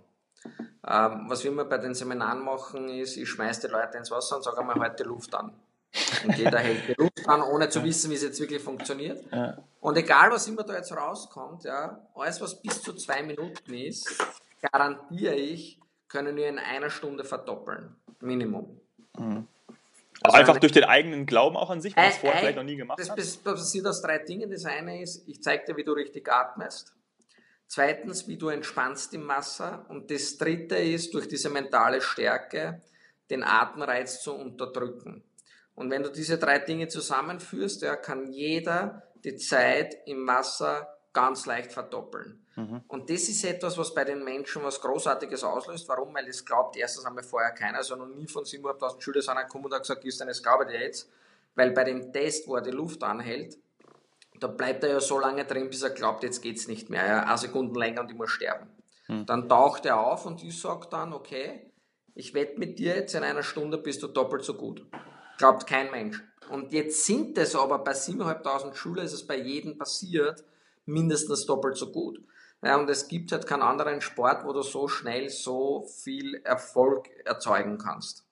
Ähm, 0.86 1.24
was 1.28 1.42
wir 1.44 1.50
immer 1.50 1.64
bei 1.64 1.78
den 1.78 1.94
Seminaren 1.94 2.44
machen, 2.44 2.88
ist, 2.88 3.16
ich 3.16 3.28
schmeiße 3.28 3.66
die 3.66 3.72
Leute 3.72 3.98
ins 3.98 4.10
Wasser 4.10 4.36
und 4.36 4.42
sage 4.42 4.58
einmal, 4.58 4.78
halt 4.78 4.98
die 5.00 5.04
Luft 5.04 5.34
an. 5.34 5.52
Und 6.24 6.36
jeder 6.36 6.58
hält 6.58 6.88
die 6.88 6.94
Luft 6.98 7.26
an, 7.26 7.42
ohne 7.42 7.68
zu 7.68 7.82
wissen, 7.82 8.10
wie 8.10 8.14
es 8.14 8.22
jetzt 8.22 8.38
wirklich 8.40 8.62
funktioniert. 8.62 9.24
Ja. 9.32 9.58
Und 9.80 9.96
egal, 9.96 10.30
was 10.30 10.46
immer 10.46 10.62
da 10.62 10.74
jetzt 10.76 10.92
rauskommt, 10.92 11.64
ja, 11.64 12.06
alles, 12.14 12.40
was 12.40 12.60
bis 12.60 12.82
zu 12.82 12.92
zwei 12.94 13.22
Minuten 13.22 13.74
ist, 13.74 14.18
garantiere 14.72 15.34
ich, 15.34 15.80
können 16.08 16.36
wir 16.36 16.48
in 16.48 16.58
einer 16.58 16.90
Stunde 16.90 17.24
verdoppeln. 17.24 17.94
Minimum. 18.20 18.80
Also 19.16 20.36
Einfach 20.36 20.54
eine- 20.54 20.60
durch 20.60 20.72
den 20.72 20.84
eigenen 20.84 21.26
Glauben 21.26 21.56
auch 21.56 21.70
an 21.70 21.80
sich, 21.80 21.94
wenn 21.96 22.02
man 22.04 22.10
es 22.12 22.16
Ei- 22.18 22.20
vorher 22.20 22.36
ei- 22.36 22.40
vielleicht 22.40 22.56
noch 22.58 22.64
nie 22.64 22.76
gemacht 22.76 22.98
Das 22.98 23.10
hat. 23.10 23.18
bes- 23.18 23.42
basiert 23.42 23.86
aus 23.86 24.02
drei 24.02 24.18
Dingen. 24.18 24.50
Das 24.50 24.64
eine 24.64 25.00
ist, 25.02 25.26
ich 25.28 25.42
zeige 25.42 25.64
dir, 25.66 25.76
wie 25.76 25.84
du 25.84 25.92
richtig 25.92 26.30
atmest. 26.30 26.92
Zweitens, 27.66 28.26
wie 28.26 28.36
du 28.36 28.48
entspannst 28.48 29.14
im 29.14 29.28
Wasser. 29.28 29.84
Und 29.88 30.10
das 30.10 30.36
dritte 30.38 30.76
ist, 30.76 31.14
durch 31.14 31.28
diese 31.28 31.50
mentale 31.50 32.00
Stärke 32.00 32.82
den 33.30 33.44
Atemreiz 33.44 34.22
zu 34.22 34.34
unterdrücken. 34.34 35.22
Und 35.78 35.90
wenn 35.90 36.02
du 36.02 36.10
diese 36.10 36.38
drei 36.38 36.58
Dinge 36.58 36.88
zusammenführst, 36.88 37.82
ja, 37.82 37.94
kann 37.94 38.32
jeder 38.32 39.04
die 39.22 39.36
Zeit 39.36 39.96
im 40.06 40.26
Wasser 40.26 40.88
ganz 41.12 41.46
leicht 41.46 41.72
verdoppeln. 41.72 42.44
Mhm. 42.56 42.82
Und 42.88 43.10
das 43.10 43.28
ist 43.28 43.44
etwas, 43.44 43.78
was 43.78 43.94
bei 43.94 44.04
den 44.04 44.24
Menschen 44.24 44.64
was 44.64 44.80
Großartiges 44.80 45.44
auslöst. 45.44 45.88
Warum? 45.88 46.12
Weil 46.14 46.26
das 46.26 46.44
glaubt 46.44 46.76
erstens 46.76 47.04
einmal 47.04 47.22
vorher 47.22 47.52
keiner, 47.52 47.78
also 47.78 47.94
noch 47.94 48.08
nie 48.08 48.26
von 48.26 48.42
7.500 48.42 49.00
Schülern 49.00 49.22
sind 49.22 49.36
gekommen 49.36 49.66
und 49.66 49.74
hat 49.74 49.82
gesagt, 49.82 50.04
ist 50.04 50.18
denn 50.20 50.26
das 50.26 50.42
glaube 50.42 50.64
ich 50.64 50.70
dir 50.70 50.80
jetzt? 50.80 51.08
Weil 51.54 51.70
bei 51.70 51.84
dem 51.84 52.12
Test, 52.12 52.48
wo 52.48 52.56
er 52.56 52.62
die 52.62 52.72
Luft 52.72 53.04
anhält, 53.04 53.56
da 54.40 54.48
bleibt 54.48 54.82
er 54.82 54.90
ja 54.90 55.00
so 55.00 55.20
lange 55.20 55.44
drin, 55.44 55.70
bis 55.70 55.82
er 55.82 55.90
glaubt, 55.90 56.24
jetzt 56.24 56.42
geht's 56.42 56.66
nicht 56.66 56.90
mehr. 56.90 57.06
Ja, 57.06 57.22
eine 57.22 57.38
Sekunde 57.38 57.78
länger 57.78 58.00
und 58.00 58.10
ich 58.10 58.16
muss 58.16 58.30
sterben. 58.30 58.68
Dann 59.26 59.48
taucht 59.48 59.86
er 59.86 60.00
auf 60.00 60.26
und 60.26 60.42
ich 60.42 60.60
sage 60.60 60.86
dann, 60.90 61.14
okay, 61.14 61.70
ich 62.14 62.34
wette 62.34 62.58
mit 62.58 62.78
dir 62.78 62.96
jetzt 62.96 63.14
in 63.14 63.22
einer 63.22 63.42
Stunde 63.42 63.78
bist 63.78 64.02
du 64.02 64.08
doppelt 64.08 64.44
so 64.44 64.54
gut. 64.54 64.84
Glaubt 65.38 65.66
kein 65.66 65.90
Mensch. 65.90 66.22
Und 66.50 66.72
jetzt 66.72 67.06
sind 67.06 67.38
es 67.38 67.54
aber 67.54 67.78
bei 67.78 67.92
7.500 67.92 68.74
Schülern 68.74 69.06
ist 69.06 69.12
es 69.12 69.26
bei 69.26 69.36
jedem 69.36 69.78
passiert, 69.78 70.44
mindestens 70.84 71.46
doppelt 71.46 71.76
so 71.76 71.90
gut. 71.90 72.20
Ja, 72.62 72.76
und 72.76 72.90
es 72.90 73.08
gibt 73.08 73.30
halt 73.32 73.46
keinen 73.46 73.62
anderen 73.62 74.00
Sport, 74.00 74.44
wo 74.44 74.52
du 74.52 74.62
so 74.62 74.88
schnell 74.88 75.30
so 75.30 75.84
viel 76.02 76.40
Erfolg 76.44 77.08
erzeugen 77.24 77.78
kannst. 77.78 78.24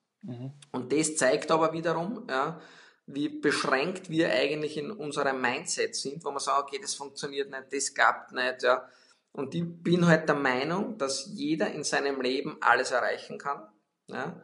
Und 0.71 0.91
das 0.91 1.15
zeigt 1.15 1.51
aber 1.51 1.71
wiederum, 1.71 2.27
ja, 2.29 2.59
wie 3.05 3.29
beschränkt 3.29 4.09
wir 4.09 4.29
eigentlich 4.29 4.75
in 4.75 4.91
unserem 4.91 5.39
Mindset 5.39 5.95
sind, 5.95 6.25
wo 6.25 6.31
man 6.31 6.39
sagt, 6.39 6.63
okay, 6.63 6.79
das 6.81 6.95
funktioniert 6.95 7.49
nicht, 7.49 7.71
das 7.71 7.93
gab 7.93 8.33
nicht, 8.33 8.63
ja. 8.63 8.89
Und 9.31 9.55
ich 9.55 9.63
bin 9.63 10.07
halt 10.07 10.27
der 10.27 10.35
Meinung, 10.35 10.97
dass 10.97 11.27
jeder 11.27 11.71
in 11.71 11.85
seinem 11.85 12.19
Leben 12.19 12.57
alles 12.59 12.91
erreichen 12.91 13.37
kann, 13.37 13.69
ja. 14.07 14.41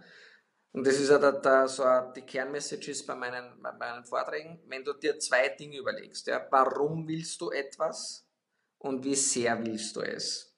Und 0.73 0.87
das 0.87 0.99
ist 0.99 1.09
ja 1.09 1.19
der, 1.19 1.33
der, 1.33 1.67
so 1.67 1.83
die 2.15 2.23
Kernmessage 2.23 2.91
ist 2.91 3.05
bei 3.05 3.15
meinen, 3.15 3.61
bei 3.61 3.71
meinen 3.73 4.03
Vorträgen, 4.03 4.59
wenn 4.67 4.83
du 4.83 4.93
dir 4.93 5.19
zwei 5.19 5.49
Dinge 5.49 5.77
überlegst, 5.77 6.25
ja, 6.27 6.45
warum 6.49 7.07
willst 7.07 7.39
du 7.41 7.51
etwas 7.51 8.27
und 8.79 9.03
wie 9.03 9.15
sehr 9.15 9.63
willst 9.63 9.95
du 9.95 10.01
es? 10.01 10.51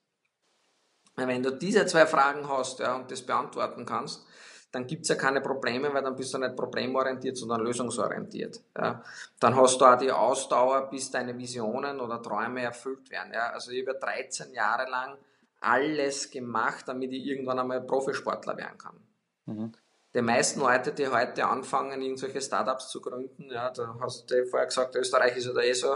Wenn 1.18 1.44
du 1.44 1.52
diese 1.52 1.86
zwei 1.86 2.06
Fragen 2.06 2.48
hast 2.48 2.80
ja, 2.80 2.96
und 2.96 3.12
das 3.12 3.22
beantworten 3.22 3.86
kannst, 3.86 4.26
dann 4.72 4.88
gibt's 4.88 5.08
ja 5.08 5.16
keine 5.16 5.40
Probleme, 5.40 5.94
weil 5.94 6.04
dann 6.04 6.16
bist 6.16 6.34
du 6.34 6.38
nicht 6.38 6.56
problemorientiert, 6.56 7.38
sondern 7.38 7.62
lösungsorientiert. 7.62 8.62
Ja. 8.78 9.02
Dann 9.40 9.56
hast 9.56 9.80
du 9.80 9.86
auch 9.86 9.98
die 9.98 10.12
Ausdauer, 10.12 10.90
bis 10.90 11.12
deine 11.12 11.38
Visionen 11.38 12.02
oder 12.02 12.22
Träume 12.22 12.62
erfüllt 12.62 13.10
werden. 13.10 13.32
Ja. 13.34 13.52
Also 13.52 13.72
ich 13.72 13.88
habe 13.88 13.98
13 13.98 14.54
Jahre 14.54 14.90
lang 14.90 15.18
alles 15.62 16.30
gemacht, 16.30 16.86
damit 16.88 17.14
ich 17.14 17.26
irgendwann 17.26 17.60
einmal 17.60 17.82
Profisportler 17.82 18.58
werden 18.58 18.78
kann. 18.78 19.00
Mhm. 19.46 19.72
Die 20.16 20.22
meisten 20.22 20.62
Leute, 20.62 20.94
die 20.94 21.10
heute 21.10 21.46
anfangen, 21.46 22.02
irgendwelche 22.02 22.42
Startups 22.42 22.88
zu 22.88 23.02
gründen, 23.02 23.52
ja, 23.52 23.70
da 23.70 23.98
hast 24.00 24.32
du 24.32 24.46
vorher 24.46 24.68
gesagt, 24.68 24.96
Österreich 24.96 25.36
ist 25.36 25.46
ja 25.48 25.54
da 25.54 25.62
eh 25.62 25.74
so 25.74 25.94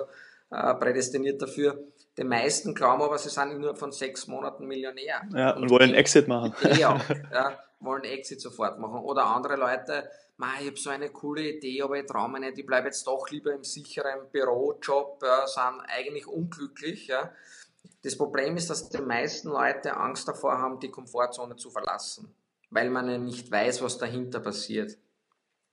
äh, 0.52 0.74
prädestiniert 0.76 1.42
dafür. 1.42 1.80
Die 2.18 2.26
meisten 2.26 2.76
glauben 2.76 3.02
aber, 3.02 3.18
sie 3.18 3.30
sind 3.30 3.52
innerhalb 3.52 3.78
von 3.78 3.94
sechs 3.94 4.28
Monaten 4.28 4.68
Millionär. 4.68 5.22
Ja, 5.34 5.56
und 5.56 5.70
wollen 5.70 5.84
einen 5.84 5.94
Exit 5.94 6.28
machen. 6.28 6.54
Idee 6.70 6.84
auch, 6.86 7.00
ja, 7.32 7.60
wollen 7.80 8.04
Exit 8.04 8.42
sofort 8.42 8.78
machen. 8.78 9.00
Oder 9.06 9.26
andere 9.26 9.56
Leute, 9.56 10.10
"Ma, 10.36 10.48
ich 10.60 10.68
habe 10.68 10.78
so 10.78 10.90
eine 10.90 11.10
coole 11.12 11.44
Idee, 11.44 11.82
aber 11.82 11.98
ich 11.98 12.06
traue 12.06 12.30
mich 12.30 12.42
nicht, 12.42 12.58
ich 12.58 12.66
bleibe 12.66 12.88
jetzt 12.88 13.08
doch 13.08 13.30
lieber 13.30 13.54
im 13.54 13.64
sicheren 13.64 14.30
Bürojob, 14.34 15.24
ja, 15.24 15.48
sind 15.48 15.82
eigentlich 15.88 16.28
unglücklich. 16.28 17.08
Ja. 17.08 17.32
Das 18.04 18.18
Problem 18.18 18.58
ist, 18.58 18.70
dass 18.70 18.90
die 18.90 19.02
meisten 19.02 19.48
Leute 19.48 19.96
Angst 19.96 20.28
davor 20.28 20.58
haben, 20.58 20.78
die 20.82 20.92
Komfortzone 20.92 21.56
zu 21.56 21.70
verlassen, 21.70 22.36
weil 22.70 22.90
man 22.90 23.10
ja 23.10 23.18
nicht 23.18 23.52
weiß, 23.52 23.82
was 23.82 23.98
dahinter 23.98 24.40
passiert. 24.40 24.98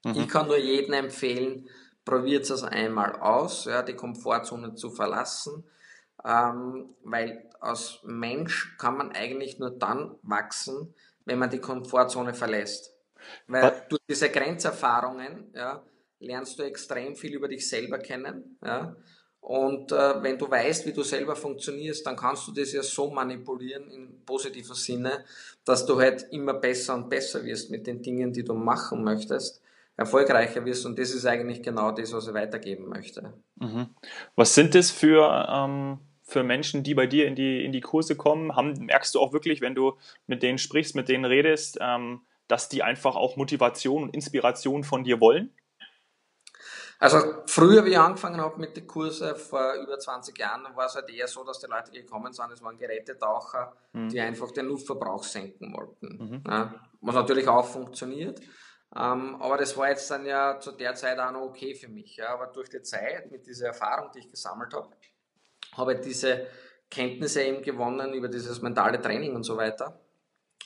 Ich 0.04 0.28
kann 0.28 0.46
nur 0.46 0.56
jedem 0.58 0.92
empfehlen, 0.94 1.68
probiert 2.04 2.48
es 2.48 2.62
einmal 2.62 3.16
aus, 3.16 3.64
ja, 3.64 3.82
die 3.82 3.94
Komfortzone 3.96 4.74
zu 4.76 4.90
verlassen, 4.90 5.64
ähm, 6.24 6.94
weil 7.02 7.50
als 7.60 7.98
Mensch 8.04 8.76
kann 8.78 8.96
man 8.96 9.10
eigentlich 9.12 9.58
nur 9.58 9.70
dann 9.70 10.16
wachsen, 10.22 10.94
wenn 11.24 11.40
man 11.40 11.50
die 11.50 11.58
Komfortzone 11.60 12.34
verlässt. 12.34 12.94
Weil 13.48 13.62
Was- 13.64 13.88
durch 13.88 14.02
diese 14.08 14.30
Grenzerfahrungen 14.30 15.52
ja, 15.54 15.82
lernst 16.20 16.58
du 16.58 16.62
extrem 16.62 17.16
viel 17.16 17.34
über 17.34 17.48
dich 17.48 17.68
selber 17.68 17.98
kennen. 17.98 18.58
Ja, 18.64 18.94
und 19.46 19.92
äh, 19.92 20.20
wenn 20.24 20.36
du 20.36 20.50
weißt, 20.50 20.86
wie 20.86 20.92
du 20.92 21.04
selber 21.04 21.36
funktionierst, 21.36 22.04
dann 22.04 22.16
kannst 22.16 22.48
du 22.48 22.52
das 22.52 22.72
ja 22.72 22.82
so 22.82 23.08
manipulieren 23.12 23.88
im 23.92 24.24
positiven 24.26 24.74
Sinne, 24.74 25.24
dass 25.64 25.86
du 25.86 26.00
halt 26.00 26.26
immer 26.32 26.54
besser 26.54 26.96
und 26.96 27.08
besser 27.08 27.44
wirst 27.44 27.70
mit 27.70 27.86
den 27.86 28.02
Dingen, 28.02 28.32
die 28.32 28.42
du 28.42 28.54
machen 28.54 29.04
möchtest, 29.04 29.62
erfolgreicher 29.96 30.64
wirst. 30.64 30.84
Und 30.84 30.98
das 30.98 31.12
ist 31.12 31.26
eigentlich 31.26 31.62
genau 31.62 31.92
das, 31.92 32.12
was 32.12 32.26
ich 32.26 32.34
weitergeben 32.34 32.88
möchte. 32.88 33.34
Mhm. 33.60 33.90
Was 34.34 34.52
sind 34.56 34.74
das 34.74 34.90
für, 34.90 35.46
ähm, 35.48 36.00
für 36.24 36.42
Menschen, 36.42 36.82
die 36.82 36.94
bei 36.94 37.06
dir 37.06 37.28
in 37.28 37.36
die, 37.36 37.64
in 37.64 37.70
die 37.70 37.82
Kurse 37.82 38.16
kommen? 38.16 38.56
Haben, 38.56 38.86
merkst 38.86 39.14
du 39.14 39.20
auch 39.20 39.32
wirklich, 39.32 39.60
wenn 39.60 39.76
du 39.76 39.96
mit 40.26 40.42
denen 40.42 40.58
sprichst, 40.58 40.96
mit 40.96 41.08
denen 41.08 41.24
redest, 41.24 41.78
ähm, 41.80 42.22
dass 42.48 42.68
die 42.68 42.82
einfach 42.82 43.14
auch 43.14 43.36
Motivation 43.36 44.02
und 44.02 44.12
Inspiration 44.12 44.82
von 44.82 45.04
dir 45.04 45.20
wollen? 45.20 45.52
Also 46.98 47.42
früher, 47.46 47.84
wie 47.84 47.90
ich 47.90 47.98
angefangen 47.98 48.40
habe 48.40 48.58
mit 48.58 48.76
den 48.76 48.86
Kursen 48.86 49.36
vor 49.36 49.74
über 49.74 49.98
20 49.98 50.38
Jahren, 50.38 50.64
war 50.74 50.86
es 50.86 50.94
halt 50.94 51.10
eher 51.10 51.28
so, 51.28 51.44
dass 51.44 51.58
die 51.58 51.66
Leute 51.66 51.90
gekommen 51.90 52.32
sind, 52.32 52.50
es 52.52 52.62
waren 52.62 52.78
Gerätetaucher, 52.78 53.74
mhm. 53.92 54.08
die 54.08 54.20
einfach 54.20 54.50
den 54.50 54.66
Luftverbrauch 54.66 55.22
senken 55.22 55.74
wollten. 55.76 56.16
Mhm. 56.16 56.44
Ja, 56.48 56.74
was 57.02 57.14
natürlich 57.14 57.48
auch 57.48 57.66
funktioniert. 57.66 58.40
Ähm, 58.94 59.36
aber 59.40 59.58
das 59.58 59.76
war 59.76 59.90
jetzt 59.90 60.10
dann 60.10 60.24
ja 60.24 60.58
zu 60.58 60.72
der 60.72 60.94
Zeit 60.94 61.18
auch 61.18 61.32
noch 61.32 61.42
okay 61.42 61.74
für 61.74 61.88
mich. 61.88 62.16
Ja. 62.16 62.30
Aber 62.30 62.46
durch 62.46 62.70
die 62.70 62.82
Zeit, 62.82 63.30
mit 63.30 63.46
dieser 63.46 63.68
Erfahrung, 63.68 64.10
die 64.14 64.20
ich 64.20 64.30
gesammelt 64.30 64.72
habe, 64.72 64.88
habe 65.76 65.94
ich 65.94 66.00
diese 66.00 66.46
Kenntnisse 66.90 67.42
eben 67.42 67.62
gewonnen 67.62 68.14
über 68.14 68.28
dieses 68.28 68.62
mentale 68.62 69.00
Training 69.00 69.34
und 69.34 69.42
so 69.42 69.56
weiter. 69.56 70.00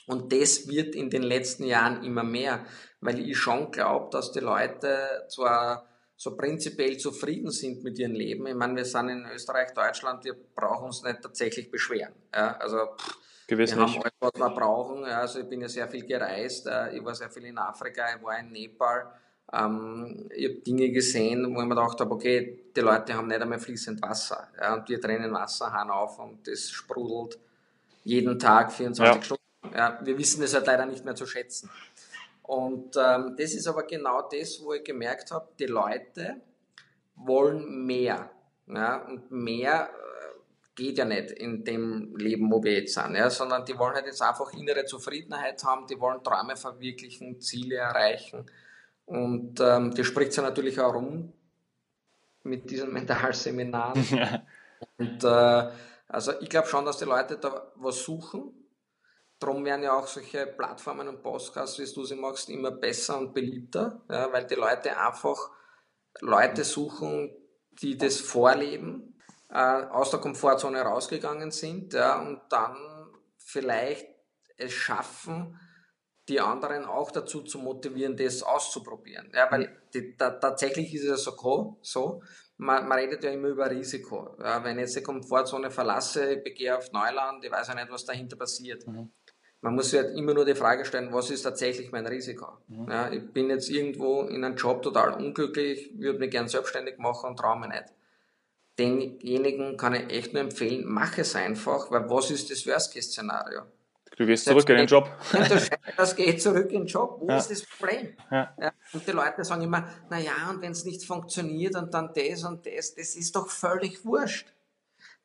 Und 0.07 0.31
das 0.31 0.67
wird 0.67 0.95
in 0.95 1.09
den 1.09 1.23
letzten 1.23 1.65
Jahren 1.65 2.03
immer 2.03 2.23
mehr, 2.23 2.65
weil 3.01 3.19
ich 3.19 3.37
schon 3.37 3.71
glaube, 3.71 4.09
dass 4.11 4.31
die 4.31 4.39
Leute 4.39 5.25
zwar 5.29 5.90
so 6.21 6.35
prinzipiell 6.35 6.97
zufrieden 6.97 7.49
sind 7.49 7.83
mit 7.83 7.97
ihrem 7.97 8.11
Leben. 8.11 8.45
Ich 8.45 8.53
meine, 8.53 8.75
wir 8.75 8.85
sind 8.85 9.09
in 9.09 9.25
Österreich, 9.33 9.73
Deutschland, 9.73 10.23
wir 10.23 10.35
brauchen 10.55 10.85
uns 10.85 11.01
nicht 11.01 11.19
tatsächlich 11.19 11.71
beschweren. 11.71 12.13
Ja, 12.31 12.57
also 12.57 12.77
pff, 12.95 13.17
Gewiss 13.47 13.75
wir 13.75 13.83
nicht. 13.83 13.95
haben 13.95 14.03
alles, 14.03 14.13
was 14.19 14.39
wir 14.39 14.49
brauchen. 14.51 15.01
Ja, 15.01 15.21
also 15.21 15.39
ich 15.39 15.49
bin 15.49 15.61
ja 15.61 15.67
sehr 15.67 15.87
viel 15.87 16.05
gereist. 16.05 16.67
Äh, 16.67 16.95
ich 16.95 17.03
war 17.03 17.15
sehr 17.15 17.31
viel 17.31 17.45
in 17.45 17.57
Afrika, 17.57 18.05
ich 18.15 18.23
war 18.23 18.37
in 18.37 18.51
Nepal. 18.51 19.11
Ähm, 19.51 20.29
ich 20.29 20.47
habe 20.47 20.59
Dinge 20.59 20.91
gesehen, 20.91 21.55
wo 21.55 21.59
ich 21.59 21.67
mir 21.67 21.75
gedacht 21.75 21.99
habe, 21.99 22.13
okay, 22.13 22.65
die 22.75 22.81
Leute 22.81 23.15
haben 23.15 23.27
nicht 23.27 23.41
einmal 23.41 23.57
fließend 23.57 23.99
Wasser. 24.03 24.47
Ja, 24.61 24.75
und 24.75 24.87
wir 24.87 25.01
trennen 25.01 25.33
Wasserhahn 25.33 25.89
auf 25.89 26.19
und 26.19 26.47
das 26.47 26.69
sprudelt 26.69 27.39
jeden 28.03 28.37
Tag 28.37 28.71
24 28.71 29.15
ja. 29.15 29.23
Stunden. 29.23 29.41
Ja, 29.75 29.99
wir 30.03 30.17
wissen 30.19 30.43
es 30.43 30.53
halt 30.53 30.67
leider 30.67 30.85
nicht 30.85 31.03
mehr 31.03 31.15
zu 31.15 31.25
schätzen. 31.25 31.71
Und 32.43 32.95
ähm, 32.97 33.35
das 33.37 33.53
ist 33.53 33.67
aber 33.67 33.83
genau 33.83 34.27
das, 34.29 34.61
wo 34.63 34.73
ich 34.73 34.83
gemerkt 34.83 35.31
habe, 35.31 35.47
die 35.59 35.65
Leute 35.65 36.41
wollen 37.15 37.85
mehr. 37.85 38.31
Ja, 38.67 39.05
und 39.05 39.31
mehr 39.31 39.89
äh, 39.89 40.39
geht 40.75 40.97
ja 40.97 41.05
nicht 41.05 41.31
in 41.31 41.63
dem 41.63 42.15
Leben, 42.15 42.51
wo 42.51 42.63
wir 42.63 42.73
jetzt 42.73 42.93
sind, 42.93 43.15
ja, 43.15 43.29
sondern 43.29 43.65
die 43.65 43.77
wollen 43.77 43.95
halt 43.95 44.05
jetzt 44.05 44.21
einfach 44.21 44.53
innere 44.53 44.85
Zufriedenheit 44.85 45.63
haben, 45.63 45.87
die 45.87 45.99
wollen 45.99 46.23
Träume 46.23 46.55
verwirklichen, 46.55 47.39
Ziele 47.41 47.77
erreichen. 47.77 48.45
Und 49.05 49.59
ähm, 49.59 49.93
das 49.93 50.05
spricht 50.07 50.33
sich 50.33 50.43
natürlich 50.43 50.79
auch 50.79 50.93
rum 50.93 51.33
mit 52.43 52.69
diesen 52.69 52.93
Mentalseminaren. 52.93 54.05
und 54.97 55.23
äh, 55.23 55.69
also 56.07 56.33
ich 56.39 56.49
glaube 56.49 56.67
schon, 56.67 56.85
dass 56.85 56.97
die 56.97 57.05
Leute 57.05 57.37
da 57.37 57.71
was 57.75 58.03
suchen 58.03 58.60
Darum 59.41 59.65
werden 59.65 59.81
ja 59.81 59.97
auch 59.97 60.05
solche 60.05 60.45
Plattformen 60.45 61.07
und 61.07 61.23
Podcasts, 61.23 61.79
wie 61.79 61.91
du 61.91 62.05
sie 62.05 62.15
machst, 62.15 62.47
immer 62.51 62.69
besser 62.69 63.17
und 63.17 63.33
beliebter, 63.33 64.03
ja, 64.07 64.31
weil 64.31 64.45
die 64.45 64.53
Leute 64.53 64.95
einfach 64.95 65.49
Leute 66.19 66.63
suchen, 66.63 67.35
die 67.71 67.97
das 67.97 68.19
vorleben, 68.19 69.19
äh, 69.49 69.55
aus 69.55 70.11
der 70.11 70.19
Komfortzone 70.19 70.81
rausgegangen 70.81 71.49
sind 71.49 71.93
ja, 71.93 72.21
und 72.21 72.41
dann 72.49 72.77
vielleicht 73.39 74.05
es 74.57 74.73
schaffen, 74.73 75.59
die 76.29 76.39
anderen 76.39 76.85
auch 76.85 77.09
dazu 77.09 77.41
zu 77.41 77.57
motivieren, 77.57 78.15
das 78.15 78.43
auszuprobieren. 78.43 79.31
Ja, 79.33 79.51
weil 79.51 79.81
die, 79.95 80.15
da, 80.17 80.29
tatsächlich 80.29 80.93
ist 80.93 81.05
es 81.05 81.23
so, 81.23 81.79
so 81.81 82.21
man, 82.57 82.87
man, 82.87 82.99
redet 82.99 83.23
ja 83.23 83.31
immer 83.31 83.47
über 83.47 83.71
Risiko. 83.71 84.37
Ja, 84.39 84.63
wenn 84.63 84.77
ich 84.77 84.83
jetzt 84.83 84.97
die 84.97 85.01
Komfortzone 85.01 85.71
verlasse, 85.71 86.35
ich 86.35 86.43
begehe 86.43 86.77
auf 86.77 86.91
Neuland, 86.91 87.43
ich 87.43 87.51
weiß 87.51 87.69
ja 87.69 87.73
nicht, 87.73 87.89
was 87.89 88.05
dahinter 88.05 88.35
passiert. 88.35 88.85
Mhm 88.85 89.11
man 89.61 89.75
muss 89.75 89.91
sich 89.91 89.99
halt 89.99 90.17
immer 90.17 90.33
nur 90.33 90.45
die 90.45 90.55
Frage 90.55 90.85
stellen, 90.85 91.13
was 91.13 91.29
ist 91.29 91.43
tatsächlich 91.43 91.91
mein 91.91 92.07
Risiko? 92.07 92.47
Mhm. 92.67 92.89
Ja, 92.89 93.11
ich 93.11 93.31
bin 93.31 93.49
jetzt 93.49 93.69
irgendwo 93.69 94.23
in 94.23 94.43
einem 94.43 94.55
Job 94.55 94.81
total 94.81 95.13
unglücklich, 95.13 95.91
würde 95.97 96.19
mich 96.19 96.31
gern 96.31 96.47
selbstständig 96.47 96.97
machen 96.97 97.29
und 97.29 97.37
traue 97.37 97.59
mich 97.59 97.69
nicht. 97.69 97.85
Denjenigen 98.79 99.77
kann 99.77 99.93
ich 99.93 100.09
echt 100.09 100.33
nur 100.33 100.41
empfehlen, 100.41 100.85
mach 100.87 101.17
es 101.17 101.35
einfach, 101.35 101.91
weil 101.91 102.09
was 102.09 102.31
ist 102.31 102.49
das 102.49 102.65
Worst-Case-Szenario? 102.65 103.61
Du 104.17 104.25
gehst 104.25 104.45
zurück 104.45 104.67
in 104.69 104.77
den 104.77 104.87
Job. 104.87 105.09
Das 105.97 106.15
geht 106.15 106.41
zurück 106.41 106.71
in 106.71 106.81
den 106.81 106.87
Job. 106.87 107.17
Wo 107.19 107.27
ja. 107.27 107.37
ist 107.37 107.49
das 107.49 107.63
Problem? 107.63 108.13
Ja. 108.29 108.53
Ja, 108.59 108.71
und 108.93 109.07
die 109.07 109.11
Leute 109.11 109.43
sagen 109.43 109.61
immer, 109.61 109.87
naja, 110.09 110.49
und 110.49 110.61
wenn 110.61 110.71
es 110.71 110.85
nicht 110.85 111.05
funktioniert 111.05 111.75
und 111.75 111.93
dann 111.93 112.11
das 112.13 112.43
und 112.43 112.65
das, 112.65 112.93
das 112.95 113.15
ist 113.15 113.35
doch 113.35 113.49
völlig 113.49 114.03
wurscht. 114.05 114.47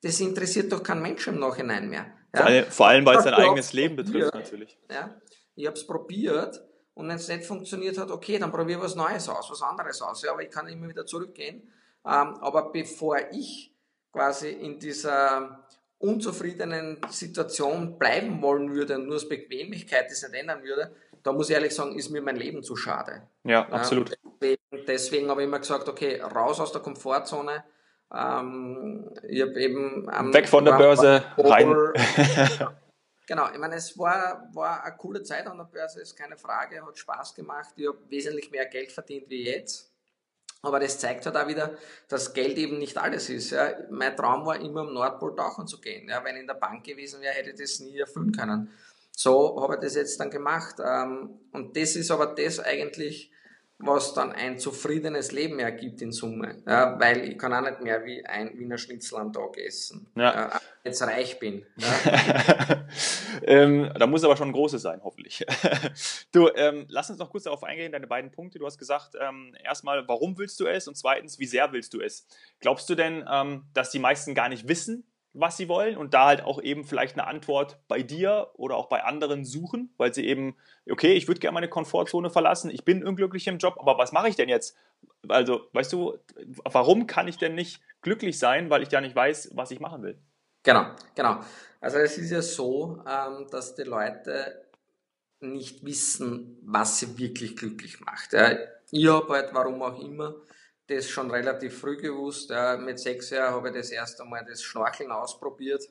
Das 0.02 0.20
interessiert 0.20 0.70
doch 0.72 0.82
kein 0.82 1.00
Mensch 1.02 1.26
im 1.26 1.38
Nachhinein 1.38 1.88
mehr. 1.88 2.06
Ja? 2.35 2.40
Vor, 2.40 2.46
allem, 2.46 2.64
vor 2.66 2.87
allem, 2.87 3.06
weil 3.06 3.18
es 3.18 3.24
dein 3.24 3.35
eigenes 3.35 3.72
Leben 3.72 3.96
betrifft, 3.96 4.35
natürlich. 4.35 4.78
Ja? 4.90 5.20
Ich 5.54 5.66
habe 5.66 5.76
es 5.76 5.87
probiert 5.87 6.62
und 6.94 7.09
wenn 7.09 7.16
es 7.16 7.28
nicht 7.28 7.44
funktioniert 7.44 7.98
hat, 7.98 8.11
okay, 8.11 8.38
dann 8.38 8.50
probiere 8.52 8.82
was 8.82 8.94
Neues 8.94 9.28
aus, 9.28 9.50
was 9.50 9.62
anderes 9.62 10.00
aus. 10.02 10.22
Ja, 10.22 10.32
aber 10.32 10.42
ich 10.42 10.50
kann 10.50 10.66
immer 10.68 10.88
wieder 10.88 11.06
zurückgehen. 11.06 11.70
Ähm, 12.04 12.35
aber 12.40 12.70
bevor 12.72 13.18
ich 13.32 13.74
quasi 14.12 14.50
in 14.50 14.78
dieser 14.78 15.66
unzufriedenen 15.98 16.98
Situation 17.11 17.98
bleiben 17.98 18.40
wollen 18.42 18.74
würde 18.74 18.96
und 18.96 19.06
nur 19.06 19.16
aus 19.16 19.28
Bequemlichkeit 19.28 20.11
das 20.11 20.22
nicht 20.22 20.35
ändern 20.35 20.62
würde, 20.62 20.94
da 21.22 21.32
muss 21.32 21.48
ich 21.48 21.54
ehrlich 21.54 21.74
sagen, 21.74 21.98
ist 21.98 22.11
mir 22.11 22.22
mein 22.22 22.37
Leben 22.37 22.62
zu 22.62 22.76
schade. 22.76 23.28
Ja, 23.44 23.68
absolut. 23.68 24.16
deswegen, 24.40 24.87
deswegen 24.87 25.28
habe 25.28 25.42
ich 25.42 25.48
immer 25.48 25.59
gesagt, 25.59 25.88
okay, 25.88 26.20
raus 26.20 26.61
aus 26.61 26.72
der 26.72 26.82
Komfortzone, 26.82 27.64
ähm, 28.14 29.10
ich 29.28 29.42
habe 29.42 29.60
eben 29.60 30.08
am 30.08 30.32
Weg 30.32 30.48
von 30.48 30.64
der 30.64 30.78
Börse 30.78 31.24
rein. 31.36 31.74
genau, 33.26 33.48
ich 33.52 33.58
meine, 33.58 33.74
es 33.74 33.98
war, 33.98 34.48
war 34.52 34.84
eine 34.84 34.96
coole 34.96 35.22
Zeit 35.22 35.46
an 35.46 35.58
der 35.58 35.64
Börse, 35.64 36.00
ist 36.00 36.16
keine 36.16 36.36
Frage, 36.36 36.84
hat 36.84 36.98
Spaß 36.98 37.34
gemacht. 37.34 37.74
Ich 37.76 37.86
habe 37.86 37.98
wesentlich 38.08 38.50
mehr 38.50 38.66
Geld 38.66 38.92
verdient 38.92 39.28
wie 39.28 39.44
jetzt. 39.44 39.92
Aber 40.62 40.80
das 40.80 40.98
zeigt 40.98 41.26
halt 41.26 41.36
auch 41.36 41.46
wieder, 41.46 41.76
dass 42.08 42.32
Geld 42.32 42.56
eben 42.58 42.78
nicht 42.78 42.98
alles 42.98 43.28
ist. 43.28 43.50
Ja. 43.50 43.74
Mein 43.90 44.16
Traum 44.16 44.46
war 44.46 44.58
immer 44.58 44.80
am 44.80 44.94
Nordpol 44.94 45.36
tauchen 45.36 45.66
zu 45.66 45.80
gehen. 45.80 46.08
Ja. 46.08 46.24
Wenn 46.24 46.36
ich 46.36 46.40
in 46.42 46.46
der 46.46 46.54
Bank 46.54 46.84
gewesen 46.84 47.20
wäre, 47.20 47.34
hätte 47.34 47.50
ich 47.50 47.60
das 47.60 47.80
nie 47.80 47.98
erfüllen 47.98 48.32
können. 48.32 48.70
So 49.12 49.60
habe 49.62 49.74
ich 49.74 49.80
das 49.80 49.94
jetzt 49.94 50.18
dann 50.18 50.30
gemacht. 50.30 50.76
Ähm, 50.84 51.40
und 51.52 51.76
das 51.76 51.96
ist 51.96 52.10
aber 52.10 52.26
das 52.26 52.58
eigentlich, 52.58 53.30
was 53.78 54.14
dann 54.14 54.32
ein 54.32 54.58
zufriedenes 54.58 55.32
Leben 55.32 55.58
ergibt 55.58 56.00
in 56.00 56.10
Summe. 56.10 56.62
Ja, 56.66 56.98
weil 56.98 57.28
ich 57.28 57.38
kann 57.38 57.52
auch 57.52 57.60
nicht 57.60 57.82
mehr 57.82 58.04
wie 58.06 58.24
ein 58.24 58.58
Wiener 58.58 58.78
Schnitzel 58.78 59.18
am 59.18 59.32
Tag 59.32 59.58
essen. 59.58 60.06
Ja. 60.14 60.34
Ja, 60.34 60.60
jetzt 60.82 61.02
reich 61.02 61.38
bin. 61.38 61.66
Ja. 61.76 62.86
ähm, 63.42 63.92
da 63.98 64.06
muss 64.06 64.24
aber 64.24 64.36
schon 64.36 64.48
ein 64.48 64.52
großes 64.52 64.80
sein, 64.80 65.00
hoffentlich. 65.04 65.44
du, 66.32 66.48
ähm, 66.54 66.86
lass 66.88 67.10
uns 67.10 67.18
noch 67.18 67.30
kurz 67.30 67.44
darauf 67.44 67.64
eingehen, 67.64 67.92
deine 67.92 68.06
beiden 68.06 68.30
Punkte. 68.30 68.58
Du 68.58 68.64
hast 68.64 68.78
gesagt, 68.78 69.14
ähm, 69.20 69.54
erstmal, 69.62 70.08
warum 70.08 70.38
willst 70.38 70.58
du 70.58 70.66
es? 70.66 70.88
Und 70.88 70.96
zweitens, 70.96 71.38
wie 71.38 71.46
sehr 71.46 71.70
willst 71.72 71.92
du 71.92 72.00
es? 72.00 72.26
Glaubst 72.60 72.88
du 72.88 72.94
denn, 72.94 73.26
ähm, 73.30 73.66
dass 73.74 73.90
die 73.90 73.98
meisten 73.98 74.34
gar 74.34 74.48
nicht 74.48 74.68
wissen, 74.68 75.04
was 75.38 75.57
sie 75.57 75.68
wollen 75.68 75.96
und 75.96 76.14
da 76.14 76.27
halt 76.27 76.42
auch 76.42 76.61
eben 76.61 76.85
vielleicht 76.85 77.18
eine 77.18 77.27
Antwort 77.27 77.79
bei 77.88 78.03
dir 78.03 78.51
oder 78.55 78.77
auch 78.77 78.87
bei 78.87 79.05
anderen 79.05 79.44
suchen, 79.44 79.92
weil 79.99 80.14
sie 80.14 80.27
eben, 80.27 80.57
okay, 80.90 81.12
ich 81.12 81.29
würde 81.29 81.40
gerne 81.40 81.55
meine 81.55 81.68
Komfortzone 81.68 82.31
verlassen, 82.31 82.70
ich 82.70 82.85
bin 82.85 83.07
unglücklich 83.07 83.46
im 83.46 83.59
Job, 83.59 83.77
aber 83.79 83.99
was 83.99 84.12
mache 84.12 84.29
ich 84.29 84.37
denn 84.37 84.49
jetzt? 84.49 84.77
Also, 85.29 85.68
weißt 85.72 85.92
du, 85.92 86.18
warum 86.64 87.07
kann 87.07 87.29
ich 87.29 87.37
denn 87.37 87.55
nicht 87.55 87.81
glücklich 88.01 88.38
sein, 88.38 88.70
weil 88.70 88.83
ich 88.83 88.90
ja 88.90 89.01
nicht 89.01 89.14
weiß, 89.14 89.51
was 89.55 89.70
ich 89.70 89.81
machen 89.81 90.03
will? 90.03 90.18
Genau, 90.62 90.87
genau. 91.14 91.40
Also 91.81 91.99
es 91.99 92.18
ist 92.18 92.31
ja 92.31 92.42
so, 92.42 93.03
ähm, 93.07 93.46
dass 93.51 93.75
die 93.75 93.83
Leute 93.83 94.64
nicht 95.40 95.85
wissen, 95.85 96.59
was 96.62 96.99
sie 96.99 97.18
wirklich 97.18 97.57
glücklich 97.57 98.01
macht. 98.01 98.35
Ich 98.90 99.07
habe 99.07 99.33
halt, 99.33 99.51
warum 99.53 99.83
auch 99.83 100.01
immer, 100.01 100.35
das 100.88 101.09
schon 101.09 101.31
relativ 101.31 101.79
früh 101.81 101.96
gewusst. 101.96 102.51
Ja, 102.51 102.77
mit 102.77 102.99
sechs 102.99 103.31
Jahren 103.31 103.55
habe 103.55 103.68
ich 103.68 103.75
das 103.75 103.90
erste 103.90 104.25
Mal 104.25 104.44
das 104.49 104.62
Schnorcheln 104.62 105.11
ausprobiert 105.11 105.83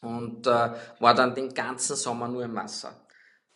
und 0.00 0.46
äh, 0.46 0.70
war 1.00 1.14
dann 1.14 1.34
den 1.34 1.52
ganzen 1.54 1.96
Sommer 1.96 2.28
nur 2.28 2.44
im 2.44 2.54
Wasser. 2.54 3.02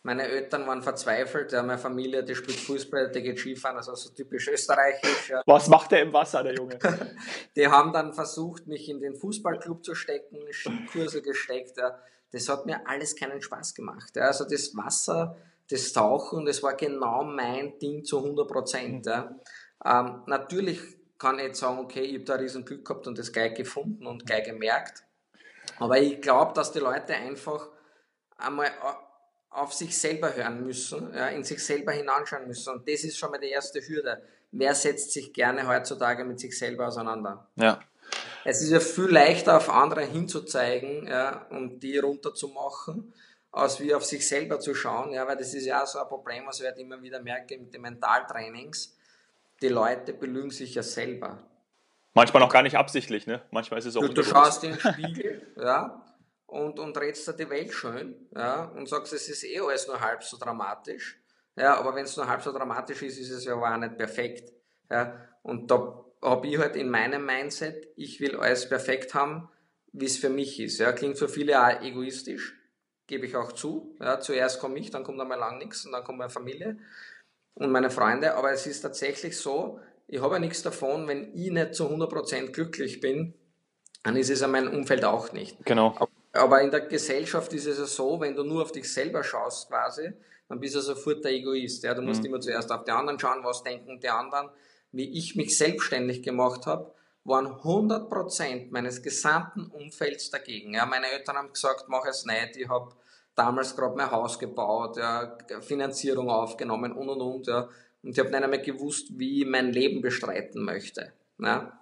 Meine 0.03 0.23
Eltern 0.23 0.65
waren 0.65 0.81
verzweifelt, 0.81 1.51
ja, 1.51 1.61
meine 1.61 1.77
Familie, 1.77 2.23
die 2.23 2.33
spielt 2.33 2.57
Fußball, 2.57 3.11
die 3.11 3.21
geht 3.21 3.39
Skifahren, 3.39 3.75
also 3.75 3.93
so 3.93 4.11
typisch 4.11 4.47
österreichisch. 4.47 5.29
Ja. 5.29 5.41
Was 5.45 5.67
macht 5.67 5.91
der 5.91 6.03
im 6.03 6.13
Wasser, 6.13 6.43
der 6.43 6.53
Junge? 6.53 6.79
die 7.57 7.67
haben 7.67 7.91
dann 7.91 8.13
versucht, 8.13 8.67
mich 8.67 8.87
in 8.87 9.01
den 9.01 9.17
Fußballclub 9.17 9.83
zu 9.83 9.95
stecken, 9.95 10.37
Skikurse 10.49 11.21
gesteckt. 11.21 11.77
Ja. 11.77 11.99
Das 12.31 12.47
hat 12.47 12.65
mir 12.65 12.87
alles 12.87 13.17
keinen 13.17 13.41
Spaß 13.41 13.75
gemacht. 13.75 14.15
Ja. 14.15 14.27
Also 14.27 14.45
das 14.45 14.73
Wasser, 14.77 15.35
das 15.69 15.91
Tauchen, 15.91 16.45
das 16.45 16.63
war 16.63 16.75
genau 16.75 17.25
mein 17.25 17.77
Ding 17.79 18.05
zu 18.05 18.19
100 18.19 18.47
Prozent. 18.47 19.05
Ja. 19.07 19.35
Ähm, 19.85 20.23
natürlich 20.25 20.79
kann 21.17 21.39
ich 21.39 21.45
jetzt 21.45 21.59
sagen, 21.59 21.79
okay, 21.79 22.01
ich 22.01 22.15
habe 22.15 22.25
da 22.25 22.35
riesen 22.35 22.65
Glück 22.65 22.85
gehabt 22.85 23.07
und 23.07 23.17
das 23.17 23.31
gleich 23.31 23.53
gefunden 23.55 24.05
und 24.05 24.25
gleich 24.25 24.43
gemerkt. 24.43 25.03
Aber 25.79 25.97
ich 25.99 26.21
glaube, 26.21 26.53
dass 26.53 26.71
die 26.71 26.79
Leute 26.79 27.13
einfach 27.15 27.69
einmal 28.37 28.71
auf 29.49 29.73
sich 29.73 29.97
selber 29.97 30.35
hören 30.35 30.63
müssen, 30.63 31.13
ja, 31.13 31.27
in 31.27 31.43
sich 31.43 31.63
selber 31.63 31.91
hineinschauen 31.91 32.47
müssen. 32.47 32.73
Und 32.73 32.87
das 32.87 33.03
ist 33.03 33.17
schon 33.17 33.31
mal 33.31 33.39
die 33.39 33.49
erste 33.49 33.81
Hürde. 33.81 34.21
Wer 34.51 34.75
setzt 34.75 35.11
sich 35.11 35.33
gerne 35.33 35.67
heutzutage 35.67 36.23
mit 36.23 36.39
sich 36.39 36.57
selber 36.57 36.87
auseinander? 36.87 37.47
Ja. 37.55 37.79
Es 38.45 38.61
ist 38.61 38.69
ja 38.69 38.79
viel 38.79 39.09
leichter, 39.09 39.57
auf 39.57 39.69
andere 39.69 40.03
hinzuzeigen 40.05 41.07
ja, 41.07 41.47
und 41.49 41.79
die 41.81 41.97
runterzumachen, 41.97 43.13
als 43.51 43.79
wie 43.79 43.93
auf 43.93 44.05
sich 44.05 44.25
selber 44.27 44.59
zu 44.59 44.73
schauen, 44.73 45.11
ja, 45.11 45.27
weil 45.27 45.35
das 45.35 45.53
ist 45.53 45.65
ja 45.65 45.83
auch 45.83 45.87
so 45.87 45.99
ein 45.99 46.07
Problem, 46.07 46.45
was 46.45 46.59
ich 46.59 46.65
halt 46.65 46.77
immer 46.77 47.01
wieder 47.01 47.21
merke 47.21 47.57
mit 47.57 47.73
den 47.73 47.81
Mentaltrainings 47.81 48.96
die 49.61 49.69
Leute 49.69 50.13
belügen 50.13 50.51
sich 50.51 50.75
ja 50.75 50.83
selber. 50.83 51.43
Manchmal 52.13 52.43
auch 52.43 52.51
gar 52.51 52.63
nicht 52.63 52.77
absichtlich, 52.77 53.27
ne? 53.27 53.41
Manchmal 53.51 53.79
ist 53.79 53.85
es 53.85 53.95
auch 53.95 54.01
Du, 54.01 54.13
du 54.13 54.23
schaust 54.23 54.63
in 54.63 54.71
den 54.71 54.79
Spiegel, 54.93 55.53
ja, 55.55 56.03
und, 56.47 56.79
und 56.79 56.97
redest 56.97 57.27
dir 57.27 57.33
die 57.33 57.49
Welt 57.49 57.73
schön, 57.73 58.27
ja, 58.35 58.65
und 58.65 58.89
sagst, 58.89 59.13
es 59.13 59.29
ist 59.29 59.43
eh 59.43 59.59
alles 59.59 59.87
nur 59.87 59.99
halb 59.99 60.23
so 60.23 60.37
dramatisch. 60.37 61.19
Ja, 61.55 61.77
aber 61.77 61.95
wenn 61.95 62.05
es 62.05 62.15
nur 62.17 62.27
halb 62.27 62.41
so 62.41 62.51
dramatisch 62.51 63.01
ist, 63.01 63.19
ist 63.19 63.31
es 63.31 63.45
ja 63.45 63.55
auch 63.55 63.77
nicht 63.77 63.97
perfekt. 63.97 64.53
Ja, 64.89 65.27
und 65.41 65.69
da 65.69 66.03
habe 66.21 66.47
ich 66.47 66.57
halt 66.57 66.75
in 66.75 66.89
meinem 66.89 67.25
Mindset, 67.25 67.87
ich 67.95 68.19
will 68.19 68.35
alles 68.37 68.69
perfekt 68.69 69.13
haben, 69.13 69.49
wie 69.91 70.05
es 70.05 70.17
für 70.17 70.29
mich 70.29 70.59
ist. 70.59 70.79
Ja, 70.79 70.91
klingt 70.91 71.17
für 71.17 71.29
viele 71.29 71.61
auch 71.61 71.81
egoistisch, 71.81 72.55
gebe 73.07 73.25
ich 73.25 73.35
auch 73.35 73.51
zu. 73.51 73.95
Ja, 73.99 74.19
zuerst 74.19 74.59
komme 74.59 74.79
ich, 74.79 74.91
dann 74.91 75.03
kommt 75.03 75.19
einmal 75.19 75.39
lang 75.39 75.57
nichts 75.57 75.85
und 75.85 75.91
dann 75.91 76.03
kommt 76.03 76.19
meine 76.19 76.29
Familie 76.29 76.77
und 77.59 77.71
meine 77.71 77.89
Freunde. 77.89 78.35
Aber 78.35 78.51
es 78.51 78.65
ist 78.67 78.81
tatsächlich 78.81 79.37
so, 79.37 79.79
ich 80.07 80.21
habe 80.21 80.35
ja 80.35 80.39
nichts 80.39 80.61
davon, 80.61 81.07
wenn 81.07 81.33
ich 81.33 81.51
nicht 81.51 81.75
zu 81.75 81.85
100% 81.85 82.51
glücklich 82.51 82.99
bin, 82.99 83.33
dann 84.03 84.15
ist 84.15 84.29
es 84.29 84.41
ja 84.41 84.47
mein 84.47 84.67
Umfeld 84.67 85.03
auch 85.03 85.33
nicht. 85.33 85.57
Genau. 85.65 85.95
Aber 86.33 86.61
in 86.61 86.71
der 86.71 86.81
Gesellschaft 86.81 87.51
ist 87.53 87.65
es 87.65 87.79
ja 87.79 87.85
so, 87.85 88.19
wenn 88.19 88.35
du 88.35 88.43
nur 88.43 88.61
auf 88.61 88.71
dich 88.71 88.91
selber 88.91 89.23
schaust 89.23 89.69
quasi, 89.69 90.13
dann 90.47 90.59
bist 90.59 90.75
du 90.75 90.81
sofort 90.81 91.25
der 91.25 91.31
Egoist. 91.31 91.83
Ja? 91.83 91.93
Du 91.93 92.01
musst 92.01 92.21
mhm. 92.21 92.27
immer 92.27 92.39
zuerst 92.39 92.71
auf 92.71 92.83
die 92.85 92.91
anderen 92.91 93.19
schauen, 93.19 93.43
was 93.43 93.63
denken 93.63 93.99
die 93.99 94.09
anderen. 94.09 94.49
Wie 94.91 95.17
ich 95.17 95.35
mich 95.35 95.57
selbstständig 95.57 96.23
gemacht 96.23 96.65
habe, 96.65 96.93
waren 97.25 97.47
100% 97.47 98.71
meines 98.71 99.03
gesamten 99.03 99.65
Umfelds 99.65 100.29
dagegen. 100.29 100.75
Ja, 100.75 100.85
meine 100.85 101.07
Eltern 101.07 101.35
haben 101.35 101.51
gesagt, 101.51 101.85
mach 101.87 102.05
es 102.05 102.25
nicht. 102.25 102.55
Ich 102.55 102.69
habe 102.69 102.93
damals 103.37 103.75
gerade 103.75 103.95
mein 103.95 104.11
Haus 104.11 104.37
gebaut, 104.37 104.97
ja, 104.97 105.37
Finanzierung 105.61 106.29
aufgenommen 106.29 106.91
und 106.91 107.07
und 107.07 107.21
und. 107.21 107.47
Ja. 107.47 107.69
Und 108.03 108.11
ich 108.11 108.19
habe 108.19 108.29
nicht 108.29 108.43
einmal 108.43 108.61
gewusst, 108.61 109.17
wie 109.17 109.41
ich 109.41 109.47
mein 109.47 109.71
Leben 109.71 110.01
bestreiten 110.01 110.63
möchte. 110.63 111.13
Ja. 111.39 111.79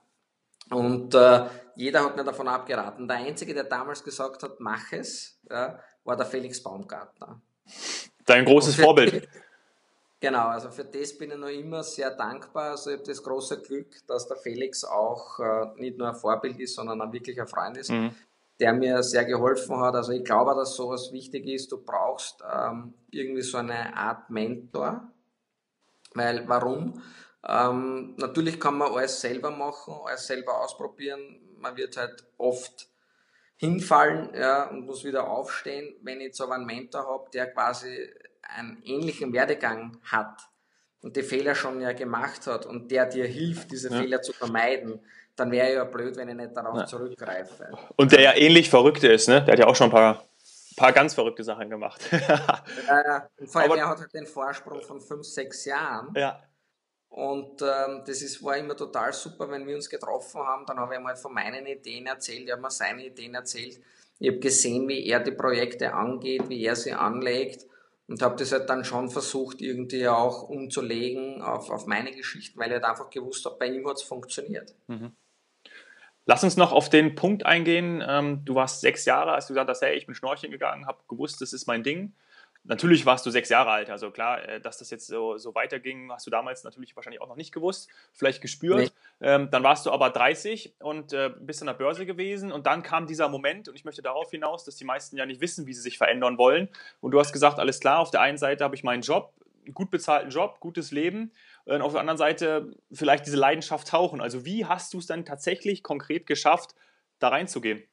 Und 0.70 1.14
äh, 1.16 1.46
jeder 1.76 2.04
hat 2.04 2.16
mir 2.16 2.24
davon 2.24 2.48
abgeraten. 2.48 3.08
Der 3.08 3.18
Einzige, 3.18 3.54
der 3.54 3.66
damals 3.66 4.04
gesagt 4.04 4.44
hat, 4.44 4.60
mach 4.60 4.92
es, 4.92 5.40
ja, 5.50 5.80
war 6.04 6.18
der 6.18 6.26
Felix 6.26 6.62
Baumgartner. 6.62 7.42
Dein 8.26 8.46
großes 8.46 8.76
Vorbild. 8.76 9.28
Genau, 10.22 10.48
also 10.48 10.72
für 10.72 10.86
das 10.86 11.16
bin 11.16 11.30
ich 11.30 11.38
noch 11.38 11.50
immer 11.50 11.84
sehr 11.84 12.10
dankbar. 12.10 12.72
Also 12.72 12.90
ich 12.90 12.98
habe 12.98 13.06
das 13.06 13.22
große 13.22 13.62
Glück, 13.62 14.08
dass 14.08 14.28
der 14.28 14.38
Felix 14.38 14.84
auch 14.84 15.40
äh, 15.40 15.68
nicht 15.76 16.00
nur 16.00 16.08
ein 16.08 16.16
Vorbild 16.16 16.60
ist, 16.60 16.74
sondern 16.74 17.00
auch 17.02 17.12
wirklich 17.12 17.40
ein 17.40 17.48
Freund 17.48 17.78
ist, 17.78 17.92
mhm. 17.92 18.16
Der 18.60 18.74
mir 18.74 19.04
sehr 19.04 19.26
geholfen 19.26 19.80
hat. 19.80 19.96
Also 19.96 20.12
ich 20.12 20.24
glaube, 20.24 20.56
dass 20.56 20.76
sowas 20.76 21.12
wichtig 21.12 21.46
ist. 21.48 21.72
Du 21.72 21.84
brauchst 21.84 22.42
ähm, 22.52 22.94
irgendwie 23.12 23.42
so 23.42 23.58
eine 23.58 23.96
Art 23.96 24.30
Mentor. 24.30 25.12
Weil, 26.14 26.48
warum? 26.48 27.02
Ähm, 27.48 28.16
natürlich 28.18 28.60
kann 28.60 28.78
man 28.78 28.92
alles 28.92 29.20
selber 29.20 29.52
machen, 29.52 29.96
alles 30.06 30.26
selber 30.26 30.62
ausprobieren. 30.62 31.40
Man 31.60 31.76
wird 31.76 31.98
halt 31.98 32.26
oft 32.38 32.88
hinfallen 33.58 34.30
ja, 34.34 34.70
und 34.70 34.86
muss 34.86 35.04
wieder 35.04 35.30
aufstehen. 35.30 35.96
Wenn 36.02 36.20
ich 36.20 36.28
jetzt 36.28 36.42
aber 36.42 36.56
einen 36.56 36.66
Mentor 36.66 37.08
habe, 37.08 37.30
der 37.32 37.52
quasi 37.52 38.10
einen 38.42 38.82
ähnlichen 38.84 39.34
Werdegang 39.34 39.98
hat 40.04 40.42
und 41.02 41.16
die 41.16 41.24
Fehler 41.24 41.56
schon 41.56 41.82
ja 41.82 41.94
gemacht 41.94 42.48
hat 42.48 42.66
und 42.66 42.92
der 42.92 43.06
dir 43.06 43.26
hilft, 43.26 43.72
diese 43.72 43.90
ja. 43.90 44.00
Fehler 44.00 44.22
zu 44.22 44.34
vermeiden, 44.34 45.02
dann 45.36 45.52
wäre 45.52 45.74
ja 45.74 45.84
blöd, 45.84 46.16
wenn 46.16 46.30
ich 46.30 46.36
nicht 46.36 46.56
darauf 46.56 46.78
ja. 46.78 46.86
zurückgreife. 46.86 47.70
Und 47.96 48.12
der 48.12 48.22
ja 48.22 48.36
ähnlich 48.36 48.70
verrückt 48.70 49.04
ist, 49.04 49.28
ne? 49.28 49.44
Der 49.44 49.54
hat 49.54 49.60
ja 49.60 49.68
auch 49.68 49.76
schon 49.76 49.88
ein 49.88 49.92
paar, 49.92 50.26
paar 50.78 50.94
ganz 50.94 51.14
verrückte 51.14 51.44
Sachen 51.44 51.70
gemacht. 51.70 52.02
ja, 52.12 52.58
ja. 52.88 53.30
Und 53.40 53.52
vor 53.52 53.62
allem, 53.62 53.72
Aber, 53.72 53.80
er 53.80 53.90
hat 53.90 54.00
halt 54.00 54.14
den 54.14 54.26
Vorsprung 54.26 54.82
von 54.82 55.02
fünf, 55.02 55.26
sechs 55.26 55.66
Jahren. 55.66 56.14
Ja. 56.16 56.42
Und 57.10 57.62
ähm, 57.62 58.04
das 58.06 58.22
ist, 58.22 58.44
war 58.44 58.58
immer 58.58 58.76
total 58.76 59.14
super, 59.14 59.50
wenn 59.50 59.66
wir 59.66 59.76
uns 59.76 59.90
getroffen 59.90 60.42
haben. 60.42 60.66
Dann 60.66 60.80
habe 60.80 60.96
ich 60.96 61.02
halt 61.02 61.18
von 61.18 61.34
meinen 61.34 61.66
Ideen 61.66 62.08
erzählt, 62.08 62.48
er 62.48 62.56
hat 62.56 62.62
mir 62.62 62.72
seine 62.72 63.06
Ideen 63.06 63.36
erzählt. 63.36 63.80
Ich 64.20 64.30
habe 64.30 64.40
gesehen, 64.40 64.88
wie 64.88 65.06
er 65.06 65.20
die 65.20 65.32
Projekte 65.32 65.94
angeht, 65.94 66.50
wie 66.50 66.66
er 66.66 66.76
sie 66.76 66.94
anlegt 66.94 67.66
und 68.08 68.22
habe 68.22 68.36
das 68.36 68.52
halt 68.52 68.70
dann 68.70 68.86
schon 68.86 69.10
versucht, 69.10 69.62
irgendwie 69.62 70.08
auch 70.08 70.44
umzulegen 70.44 71.42
auf, 71.42 71.70
auf 71.70 71.88
meine 71.88 72.12
Geschichten, 72.12 72.60
weil 72.60 72.68
ich 72.68 72.74
halt 72.74 72.86
einfach 72.86 73.10
gewusst 73.10 73.46
habe, 73.46 73.58
bei 73.58 73.68
ihm 73.68 73.88
hat 73.88 73.98
es 73.98 74.04
funktioniert. 74.04 74.76
Mhm. 74.88 75.16
Lass 76.26 76.44
uns 76.44 76.58
noch 76.58 76.72
auf 76.72 76.90
den 76.90 77.16
Punkt 77.16 77.46
eingehen. 77.46 78.04
Ähm, 78.06 78.44
du 78.46 78.56
warst 78.56 78.82
sechs 78.82 79.06
Jahre, 79.06 79.34
als 79.34 79.48
du 79.48 79.54
gesagt 79.54 79.70
hast, 79.70 79.82
hey, 79.82 79.96
ich 79.96 80.08
bin 80.08 80.16
schnorcheln 80.16 80.52
gegangen, 80.52 80.88
habe 80.88 81.00
gewusst, 81.08 81.42
das 81.42 81.54
ist 81.54 81.68
mein 81.68 81.84
Ding. 81.84 82.14
Natürlich 82.68 83.06
warst 83.06 83.24
du 83.28 83.30
sechs 83.30 83.50
Jahre 83.50 83.70
alt, 83.70 83.92
also 83.92 84.10
klar, 84.10 84.44
äh, 84.50 84.60
dass 84.60 84.80
das 84.80 84.90
jetzt 84.90 85.06
so, 85.06 85.38
so 85.38 85.54
weiterging, 85.54 86.12
hast 86.12 86.26
du 86.26 86.32
damals 86.32 86.64
natürlich 86.64 86.96
wahrscheinlich 86.96 87.22
auch 87.22 87.28
noch 87.28 87.36
nicht 87.36 87.54
gewusst, 87.54 87.90
vielleicht 88.12 88.42
gespürt. 88.42 88.80
Nee. 88.80 88.90
Ähm, 89.22 89.50
dann 89.52 89.62
warst 89.62 89.86
du 89.86 89.92
aber 89.92 90.10
30 90.10 90.74
und 90.80 91.14
äh, 91.14 91.30
bist 91.40 91.62
an 91.62 91.68
der 91.68 91.76
Börse 91.76 92.08
gewesen 92.08 92.52
und 92.52 92.66
dann 92.66 92.82
kam 92.82 93.06
dieser 93.06 93.30
Moment 93.30 93.70
und 93.70 93.76
ich 93.76 93.86
möchte 93.86 94.02
darauf 94.02 94.32
hinaus, 94.32 94.64
dass 94.66 94.78
die 94.78 94.84
meisten 94.84 95.16
ja 95.16 95.28
nicht 95.28 95.42
wissen, 95.42 95.68
wie 95.68 95.76
sie 95.76 95.82
sich 95.82 96.00
verändern 96.00 96.40
wollen. 96.40 96.70
Und 97.02 97.12
du 97.12 97.20
hast 97.20 97.34
gesagt, 97.34 97.60
alles 97.60 97.80
klar, 97.80 98.00
auf 98.00 98.10
der 98.10 98.22
einen 98.22 98.40
Seite 98.40 98.64
habe 98.64 98.74
ich 98.74 98.84
meinen 98.84 99.04
Job, 99.04 99.32
einen 99.64 99.76
gut 99.76 99.92
bezahlten 99.92 100.32
Job, 100.32 100.60
gutes 100.60 100.92
Leben 100.92 101.32
und 101.66 101.82
auf 101.82 101.92
der 101.92 102.02
anderen 102.02 102.18
Seite 102.18 102.72
vielleicht 102.92 103.26
diese 103.26 103.38
Leidenschaft 103.38 103.88
tauchen. 103.88 104.22
Also 104.22 104.46
wie 104.46 104.66
hast 104.66 104.94
du 104.94 105.00
es 105.00 105.08
dann 105.08 105.26
tatsächlich 105.26 105.84
konkret 105.84 106.28
geschafft, 106.28 106.76
da 107.20 107.30
reinzugehen? 107.30 107.84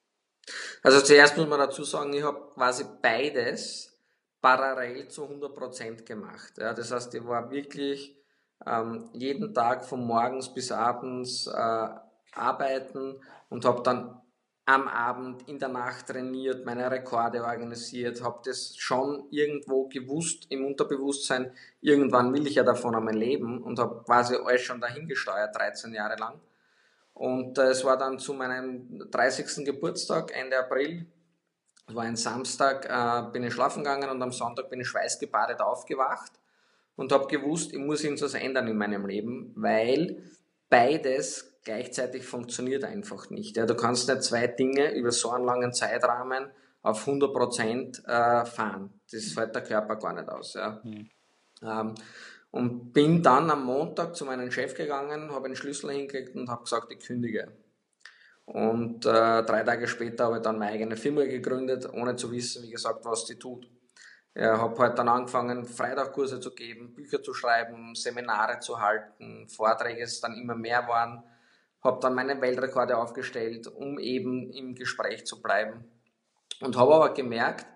Also 0.83 1.01
zuerst 1.01 1.37
muss 1.37 1.49
man 1.49 1.59
dazu 1.59 1.85
sagen, 1.85 2.13
ich 2.13 2.23
habe 2.23 2.51
quasi 2.53 2.85
beides 3.01 3.99
parallel 4.41 5.09
zu 5.09 5.25
100% 5.25 6.05
gemacht. 6.05 6.59
Ja, 6.59 6.75
das 6.75 6.91
heißt, 6.91 7.15
ich 7.15 7.25
war 7.25 7.51
wirklich 7.51 8.17
ähm, 8.67 9.09
jeden 9.13 9.55
Tag 9.55 9.85
von 9.85 10.05
morgens 10.05 10.53
bis 10.53 10.73
abends 10.73 11.47
äh, 11.47 11.89
arbeiten 12.35 13.21
und 13.49 13.65
habe 13.65 13.83
dann 13.83 14.22
am 14.65 14.87
Abend, 14.87 15.49
in 15.49 15.59
der 15.59 15.69
Nacht 15.69 16.07
trainiert, 16.07 16.65
meine 16.65 16.89
Rekorde 16.91 17.43
organisiert, 17.43 18.23
habe 18.23 18.41
das 18.45 18.77
schon 18.77 19.27
irgendwo 19.31 19.89
gewusst 19.89 20.47
im 20.51 20.65
Unterbewusstsein, 20.65 21.53
irgendwann 21.81 22.33
will 22.33 22.47
ich 22.47 22.55
ja 22.55 22.63
davon 22.63 22.95
einmal 22.95 23.17
leben 23.17 23.63
und 23.63 23.79
habe 23.79 24.03
quasi 24.05 24.37
alles 24.37 24.63
schon 24.63 24.81
dahin 24.81 25.09
gesteuert, 25.09 25.57
13 25.57 25.93
Jahre 25.95 26.17
lang. 26.17 26.41
Und 27.15 27.59
äh, 27.59 27.71
es 27.71 27.85
war 27.85 27.99
dann 27.99 28.19
zu 28.19 28.35
meinem 28.35 29.11
30. 29.11 29.65
Geburtstag, 29.65 30.33
Ende 30.35 30.59
April, 30.59 31.07
war 31.89 32.05
ein 32.05 32.17
Samstag, 32.17 32.87
äh, 32.89 33.31
bin 33.33 33.43
ich 33.43 33.53
schlafen 33.53 33.83
gegangen 33.83 34.11
und 34.11 34.23
am 34.23 34.33
Sonntag 34.33 34.71
bin 34.71 34.81
ich 34.81 34.89
schweißgebadet 34.89 35.61
aufgewacht 35.61 36.33
und 36.97 37.13
habe 37.13 37.27
gewusst, 37.27 37.73
ich 37.73 37.79
muss 37.79 38.05
irgendwas 38.05 38.35
ändern 38.35 38.69
in 38.69 38.77
meinem 38.77 39.07
Leben, 39.07 39.53
weil 39.57 40.23
beides 40.69 41.52
gleichzeitig 41.65 42.25
funktioniert 42.25 42.85
einfach 42.85 43.31
nicht. 43.31 43.57
Ja, 43.57 43.67
du 43.67 43.75
kannst 43.75 44.09
nicht 44.09 44.23
zwei 44.23 44.47
Dinge 44.47 44.95
über 44.95 45.13
so 45.13 45.31
einen 45.31 45.45
langen 45.45 45.73
Zeitrahmen 45.73 46.51
auf 46.83 47.07
100 47.07 47.33
Prozent 47.33 48.03
äh, 48.07 48.45
fahren. 48.45 49.01
Das 49.11 49.33
fällt 49.33 49.55
der 49.55 49.63
Körper 49.63 49.97
gar 49.97 50.13
nicht 50.13 50.29
aus. 50.29 50.55
Ja. 50.55 50.81
Mhm. 50.83 51.09
Ähm, 51.63 51.95
und 52.51 52.93
bin 52.93 53.23
dann 53.23 53.51
am 53.51 53.65
Montag 53.65 54.15
zu 54.15 54.27
meinem 54.27 54.51
Chef 54.51 54.75
gegangen, 54.75 55.33
habe 55.33 55.47
einen 55.47 55.57
Schlüssel 55.57 55.91
hingelegt 55.91 56.37
und 56.37 56.51
habe 56.51 56.65
gesagt, 56.65 56.93
ich 56.93 56.99
kündige. 56.99 57.51
Und 58.45 59.07
äh, 59.07 59.43
drei 59.45 59.63
Tage 59.63 59.87
später 59.87 60.25
habe 60.25 60.37
ich 60.37 60.43
dann 60.43 60.59
meine 60.59 60.73
eigene 60.73 60.97
Firma 60.97 61.25
gegründet, 61.25 61.89
ohne 61.93 62.17
zu 62.17 62.31
wissen, 62.31 62.65
wie 62.65 62.71
gesagt, 62.71 63.05
was 63.05 63.25
die 63.25 63.39
tut. 63.39 63.71
Ich 64.35 64.43
habe 64.43 64.79
halt 64.79 64.99
dann 64.99 65.09
angefangen, 65.09 65.65
Freitagkurse 65.65 66.41
zu 66.41 66.55
geben, 66.55 66.95
Bücher 66.95 67.23
zu 67.23 67.35
schreiben, 67.35 67.95
Seminare 67.95 68.61
zu 68.61 68.81
halten, 68.81 69.47
Vorträge 69.49 70.03
es 70.03 70.21
dann 70.21 70.35
immer 70.37 70.55
mehr 70.55 70.87
waren. 70.89 71.23
Habe 71.83 72.01
dann 72.01 72.15
meine 72.15 72.41
Weltrekorde 72.41 72.97
aufgestellt, 72.97 73.67
um 73.67 73.99
eben 73.99 74.51
im 74.53 74.75
Gespräch 74.75 75.27
zu 75.27 75.43
bleiben. 75.43 75.85
Und 76.61 76.77
habe 76.77 76.95
aber 76.95 77.15
gemerkt, 77.15 77.67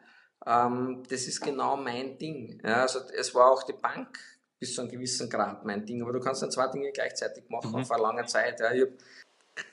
ähm, 0.46 1.02
das 1.08 1.26
ist 1.26 1.40
genau 1.40 1.76
mein 1.76 2.18
Ding. 2.18 2.60
Ja, 2.64 2.82
also 2.82 3.00
es 3.16 3.34
war 3.34 3.50
auch 3.50 3.64
die 3.64 3.72
Bank 3.72 4.18
bis 4.58 4.74
zu 4.74 4.82
einem 4.82 4.90
gewissen 4.90 5.28
Grad 5.28 5.64
mein 5.64 5.84
Ding, 5.84 6.02
aber 6.02 6.12
du 6.12 6.20
kannst 6.20 6.42
dann 6.42 6.50
zwei 6.50 6.68
Dinge 6.68 6.92
gleichzeitig 6.92 7.48
machen 7.48 7.70
mhm. 7.70 7.76
auf 7.76 7.90
eine 7.90 8.02
lange 8.02 8.26
Zeit. 8.26 8.60
Ja. 8.60 8.72
Ich 8.72 8.82
habe 8.82 8.92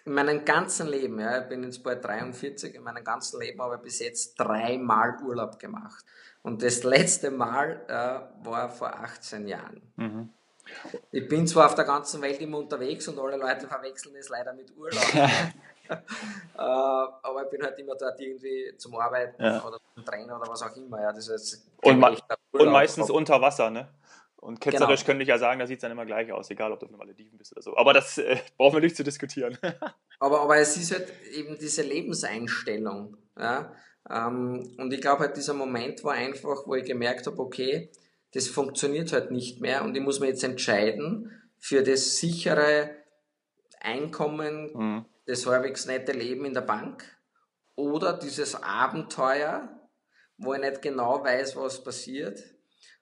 in 0.06 0.14
meinem 0.14 0.46
ganzen 0.46 0.88
Leben, 0.88 1.20
ja, 1.20 1.42
ich 1.42 1.50
bin 1.50 1.64
jetzt 1.64 1.84
bald 1.84 2.04
43, 2.04 2.76
in 2.76 2.84
meinem 2.84 3.04
ganzen 3.04 3.40
Leben 3.40 3.62
habe 3.62 3.76
ich 3.76 3.82
bis 3.82 4.00
jetzt 4.00 4.36
dreimal 4.36 5.18
Urlaub 5.24 5.60
gemacht. 5.60 6.06
Und 6.42 6.62
das 6.64 6.84
letzte 6.84 7.32
Mal 7.32 7.86
äh, 7.88 8.46
war 8.46 8.70
vor 8.70 8.94
18 8.94 9.48
Jahren. 9.48 9.82
Mhm. 9.96 10.30
Ich 11.12 11.28
bin 11.28 11.46
zwar 11.48 11.68
auf 11.68 11.76
der 11.76 11.86
ganzen 11.86 12.22
Welt 12.22 12.40
immer 12.42 12.58
unterwegs 12.58 13.08
und 13.08 13.20
alle 13.20 13.38
Leute 13.38 13.68
verwechseln 13.68 14.16
es 14.16 14.30
leider 14.30 14.54
mit 14.54 14.76
Urlaub. 14.78 15.04
äh, 15.90 15.98
aber 16.56 17.44
ich 17.44 17.50
bin 17.50 17.64
halt 17.64 17.78
immer 17.80 17.96
dort 17.96 18.20
irgendwie 18.20 18.74
zum 18.78 18.96
Arbeiten 18.96 19.42
ja. 19.42 19.64
oder 19.64 19.80
zum 19.94 20.06
Trainen 20.06 20.32
oder 20.32 20.48
was 20.48 20.64
auch 20.64 20.76
immer. 20.76 21.02
Ja, 21.02 21.12
das 21.12 21.28
ist 21.28 21.68
und, 21.82 22.00
ma 22.00 22.16
und 22.52 22.72
meistens 22.72 23.10
unter 23.10 23.42
Wasser, 23.42 23.70
ne? 23.70 23.90
Und 24.38 24.60
ketzerisch 24.60 25.02
genau. 25.02 25.08
könnte 25.08 25.24
ich 25.24 25.30
ja 25.30 25.38
sagen, 25.38 25.60
da 25.60 25.68
sieht 25.68 25.78
es 25.78 25.82
dann 25.82 25.92
immer 25.92 26.06
gleich 26.06 26.30
aus, 26.34 26.50
egal 26.50 26.74
ob 26.74 26.80
du 26.80 26.86
auf 26.86 26.92
einem 26.92 27.00
Malediven 27.00 27.38
bist 27.38 27.54
oder 27.54 27.62
so. 27.62 27.78
Aber 27.78 27.94
das 27.94 28.18
äh, 28.18 28.38
brauchen 28.58 28.76
wir 28.76 28.82
nicht 28.82 28.98
zu 28.98 29.04
diskutieren. 29.04 29.58
aber, 30.20 30.42
aber 30.42 30.58
es 30.58 30.76
ist 30.76 30.92
halt 30.92 31.08
eben 31.32 31.58
diese 31.58 31.82
Lebenseinstellung. 31.82 33.16
Ja? 33.40 33.74
Ähm, 34.10 34.76
und 34.78 34.92
ich 34.92 35.00
glaube 35.00 35.22
halt, 35.22 35.38
dieser 35.38 35.54
Moment 35.54 36.04
war 36.04 36.14
einfach, 36.16 36.68
wo 36.68 36.76
ich 36.76 36.84
gemerkt 36.84 37.26
habe, 37.26 37.40
okay, 37.40 37.90
das 38.34 38.48
funktioniert 38.48 39.14
halt 39.14 39.32
nicht 39.32 39.62
mehr 39.62 39.84
und 39.84 39.96
ich 39.96 40.02
muss 40.02 40.20
mir 40.20 40.28
jetzt 40.28 40.44
entscheiden, 40.44 41.32
für 41.58 41.84
das 41.84 42.18
sichere 42.18 42.92
Einkommen, 43.80 44.72
mhm. 44.74 45.06
das 45.26 45.46
halbwegs 45.46 45.86
nette 45.86 46.12
Leben 46.12 46.46
in 46.46 46.54
der 46.54 46.62
Bank 46.62 47.06
oder 47.76 48.14
dieses 48.14 48.56
Abenteuer, 48.56 49.70
wo 50.38 50.54
ich 50.54 50.62
nicht 50.62 50.82
genau 50.82 51.24
weiß, 51.24 51.56
was 51.56 51.84
passiert. 51.84 52.44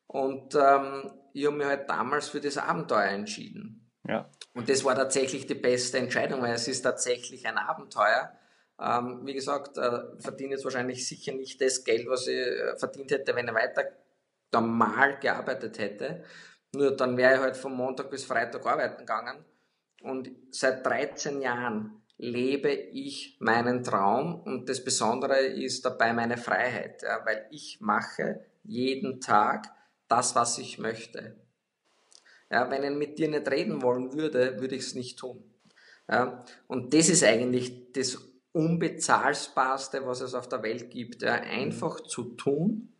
Und 0.07 0.55
ähm, 0.55 1.11
ich 1.33 1.45
habe 1.45 1.55
mich 1.55 1.65
halt 1.65 1.89
damals 1.89 2.29
für 2.29 2.41
das 2.41 2.57
Abenteuer 2.57 3.09
entschieden. 3.09 3.89
Ja. 4.07 4.29
Und 4.53 4.69
das 4.69 4.83
war 4.83 4.95
tatsächlich 4.95 5.47
die 5.47 5.55
beste 5.55 5.97
Entscheidung, 5.97 6.41
weil 6.41 6.53
es 6.53 6.67
ist 6.67 6.81
tatsächlich 6.81 7.47
ein 7.47 7.57
Abenteuer. 7.57 8.33
Ähm, 8.79 9.21
wie 9.23 9.33
gesagt, 9.33 9.77
äh, 9.77 9.99
verdiene 10.19 10.51
jetzt 10.53 10.65
wahrscheinlich 10.65 11.07
sicher 11.07 11.33
nicht 11.33 11.61
das 11.61 11.83
Geld, 11.83 12.07
was 12.07 12.27
ich 12.27 12.35
äh, 12.35 12.75
verdient 12.77 13.11
hätte, 13.11 13.35
wenn 13.35 13.47
ich 13.47 13.53
weiter 13.53 13.85
normal 14.53 15.19
gearbeitet 15.19 15.79
hätte. 15.79 16.23
Nur 16.73 16.95
dann 16.95 17.17
wäre 17.17 17.35
ich 17.35 17.39
halt 17.41 17.57
von 17.57 17.73
Montag 17.73 18.09
bis 18.09 18.25
Freitag 18.25 18.65
arbeiten 18.65 18.99
gegangen. 18.99 19.43
Und 20.01 20.31
seit 20.51 20.85
13 20.85 21.41
Jahren 21.41 22.01
lebe 22.17 22.71
ich 22.71 23.37
meinen 23.39 23.83
Traum 23.83 24.41
und 24.41 24.69
das 24.69 24.83
Besondere 24.83 25.39
ist 25.39 25.83
dabei 25.85 26.13
meine 26.13 26.37
Freiheit, 26.37 27.01
ja, 27.01 27.25
weil 27.25 27.47
ich 27.49 27.79
mache 27.81 28.45
jeden 28.63 29.19
Tag 29.19 29.67
das, 30.07 30.35
was 30.35 30.59
ich 30.59 30.77
möchte. 30.77 31.35
Ja, 32.51 32.69
wenn 32.69 32.83
ich 32.83 32.91
mit 32.91 33.17
dir 33.17 33.27
nicht 33.27 33.49
reden 33.49 33.81
wollen 33.81 34.13
würde, 34.13 34.59
würde 34.59 34.75
ich 34.75 34.83
es 34.83 34.95
nicht 34.95 35.17
tun. 35.17 35.43
Ja, 36.07 36.43
und 36.67 36.93
das 36.93 37.09
ist 37.09 37.23
eigentlich 37.23 37.91
das 37.93 38.19
Unbezahlbarste, 38.51 40.05
was 40.05 40.21
es 40.21 40.35
auf 40.35 40.47
der 40.47 40.61
Welt 40.61 40.91
gibt. 40.91 41.23
Einfach 41.23 42.01
zu 42.01 42.35
tun, 42.35 42.93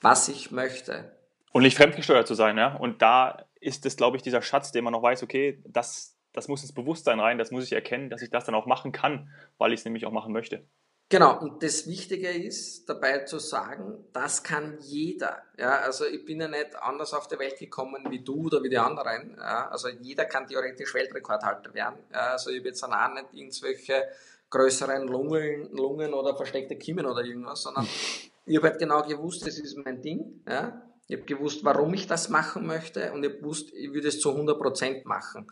was 0.00 0.28
ich 0.28 0.50
möchte. 0.50 1.12
Und 1.52 1.62
nicht 1.62 1.76
fremdgesteuert 1.76 2.26
zu 2.26 2.34
sein, 2.34 2.56
ja. 2.58 2.76
Und 2.76 3.02
da 3.02 3.44
ist 3.60 3.86
es, 3.86 3.96
glaube 3.96 4.16
ich, 4.16 4.22
dieser 4.22 4.42
Schatz, 4.42 4.72
den 4.72 4.84
man 4.84 4.92
noch 4.92 5.02
weiß, 5.02 5.22
okay, 5.22 5.62
das, 5.66 6.16
das 6.32 6.48
muss 6.48 6.62
ins 6.62 6.72
Bewusstsein 6.72 7.20
rein, 7.20 7.38
das 7.38 7.50
muss 7.50 7.64
ich 7.64 7.72
erkennen, 7.72 8.10
dass 8.10 8.22
ich 8.22 8.30
das 8.30 8.44
dann 8.44 8.54
auch 8.54 8.66
machen 8.66 8.92
kann, 8.92 9.30
weil 9.56 9.72
ich 9.72 9.80
es 9.80 9.84
nämlich 9.84 10.06
auch 10.06 10.12
machen 10.12 10.32
möchte. 10.32 10.64
Genau, 11.10 11.38
und 11.38 11.62
das 11.62 11.86
Wichtige 11.86 12.28
ist 12.28 12.86
dabei 12.86 13.20
zu 13.20 13.38
sagen, 13.38 14.04
das 14.12 14.42
kann 14.42 14.76
jeder. 14.82 15.42
Ja, 15.56 15.78
also 15.78 16.04
ich 16.04 16.26
bin 16.26 16.38
ja 16.38 16.48
nicht 16.48 16.76
anders 16.76 17.14
auf 17.14 17.28
die 17.28 17.38
Welt 17.38 17.58
gekommen 17.58 18.04
wie 18.10 18.22
du 18.22 18.44
oder 18.44 18.62
wie 18.62 18.68
die 18.68 18.76
anderen. 18.76 19.34
Ja, 19.38 19.68
also 19.70 19.88
jeder 19.88 20.26
kann 20.26 20.46
theoretisch 20.46 20.92
Weltrekordhalter 20.92 21.72
werden. 21.72 22.00
Ja, 22.12 22.32
also 22.32 22.50
ich 22.50 22.58
habe 22.58 22.68
jetzt 22.68 22.84
auch 22.84 23.14
nicht 23.14 23.26
irgendwelche 23.32 24.06
größeren 24.50 25.08
Lungen, 25.08 25.70
Lungen 25.72 26.12
oder 26.12 26.36
versteckte 26.36 26.76
Kiemen 26.76 27.06
oder 27.06 27.24
irgendwas, 27.24 27.62
sondern 27.62 27.88
ich 28.48 28.56
habe 28.56 28.68
halt 28.68 28.78
genau 28.78 29.02
gewusst, 29.02 29.46
das 29.46 29.58
ist 29.58 29.76
mein 29.76 30.00
Ding. 30.00 30.42
Ja. 30.48 30.82
Ich 31.06 31.16
habe 31.16 31.26
gewusst, 31.26 31.64
warum 31.64 31.94
ich 31.94 32.06
das 32.06 32.28
machen 32.28 32.66
möchte 32.66 33.12
und 33.12 33.24
ich 33.24 33.30
habe 33.30 33.40
gewusst, 33.40 33.72
ich 33.72 33.92
würde 33.92 34.08
es 34.08 34.20
zu 34.20 34.30
100% 34.30 35.06
machen. 35.06 35.50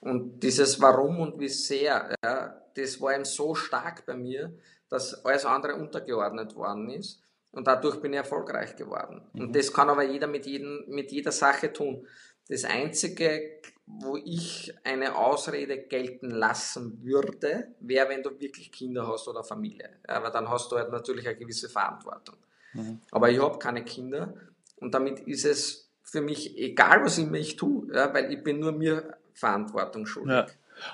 Und 0.00 0.40
dieses 0.42 0.80
Warum 0.80 1.20
und 1.20 1.38
wie 1.38 1.48
sehr, 1.48 2.14
ja, 2.24 2.62
das 2.74 3.00
war 3.00 3.14
eben 3.14 3.24
so 3.24 3.54
stark 3.54 4.06
bei 4.06 4.14
mir, 4.14 4.54
dass 4.88 5.24
alles 5.24 5.44
andere 5.44 5.74
untergeordnet 5.74 6.54
worden 6.54 6.90
ist. 6.90 7.22
Und 7.52 7.66
dadurch 7.66 8.00
bin 8.00 8.12
ich 8.12 8.18
erfolgreich 8.18 8.76
geworden. 8.76 9.22
Mhm. 9.32 9.40
Und 9.40 9.56
das 9.56 9.72
kann 9.72 9.90
aber 9.90 10.04
jeder 10.04 10.26
mit, 10.26 10.46
jedem, 10.46 10.84
mit 10.88 11.10
jeder 11.12 11.32
Sache 11.32 11.72
tun. 11.72 12.06
Das 12.48 12.64
Einzige, 12.64 13.60
wo 13.98 14.16
ich 14.16 14.74
eine 14.84 15.16
Ausrede 15.16 15.78
gelten 15.78 16.30
lassen 16.30 17.02
würde, 17.02 17.68
wäre, 17.80 18.08
wenn 18.08 18.22
du 18.22 18.38
wirklich 18.40 18.70
Kinder 18.70 19.06
hast 19.06 19.28
oder 19.28 19.42
Familie. 19.44 19.90
Aber 20.06 20.30
dann 20.30 20.48
hast 20.48 20.70
du 20.70 20.76
halt 20.76 20.90
natürlich 20.90 21.26
eine 21.26 21.36
gewisse 21.36 21.68
Verantwortung. 21.68 22.36
Mhm. 22.72 23.00
Aber 23.10 23.30
ich 23.30 23.40
habe 23.40 23.58
keine 23.58 23.84
Kinder 23.84 24.34
und 24.76 24.94
damit 24.94 25.20
ist 25.20 25.44
es 25.44 25.90
für 26.02 26.20
mich 26.20 26.56
egal, 26.58 27.04
was 27.04 27.18
immer 27.18 27.34
ich 27.34 27.56
tue, 27.56 27.94
ja, 27.94 28.12
weil 28.12 28.32
ich 28.32 28.42
bin 28.42 28.60
nur 28.60 28.72
mir 28.72 29.16
Verantwortung 29.34 30.06
schuldig. 30.06 30.32
Ja. 30.32 30.46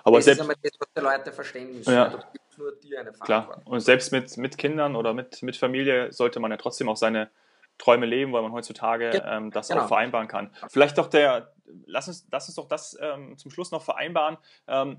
Aber 0.03 0.19
das 0.19 0.25
selbst, 0.25 0.39
ist 0.39 0.43
einmal 0.43 0.57
das, 0.63 0.73
was 0.79 0.89
die 0.97 1.01
Leute 1.01 1.33
verstehen 1.33 1.77
müssen. 1.77 1.93
Ja 1.93 2.23
nur 2.59 2.73
dir 2.73 3.01
eine 3.01 3.13
Verantwortung. 3.13 3.63
Klar. 3.65 3.73
Und 3.73 3.81
selbst 3.81 4.13
mit, 4.13 4.37
mit 4.37 4.59
Kindern 4.59 4.97
oder 4.97 5.15
mit, 5.15 5.43
mit 5.43 5.57
Familie 5.57 6.13
sollte 6.13 6.41
man 6.41 6.51
ja 6.51 6.57
trotzdem 6.57 6.89
auch 6.89 6.97
seine 6.97 7.31
Träume 7.79 8.07
leben, 8.07 8.33
weil 8.33 8.43
man 8.43 8.53
heutzutage 8.53 9.23
ähm, 9.27 9.51
das 9.51 9.69
genau. 9.69 9.83
auch 9.83 9.89
vereinbaren 9.89 10.29
kann. 10.29 10.55
Vielleicht 10.69 10.99
doch 10.99 11.09
der, 11.09 11.53
lass 11.87 12.09
uns, 12.09 12.27
lass 12.31 12.49
uns 12.49 12.57
doch 12.57 12.69
das 12.69 12.97
ähm, 13.01 13.37
zum 13.37 13.51
Schluss 13.51 13.71
noch 13.71 13.83
vereinbaren. 13.83 14.39
Ähm, 14.67 14.99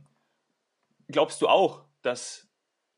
glaubst 1.08 1.42
du 1.42 1.48
auch, 1.48 1.86
dass 2.02 2.48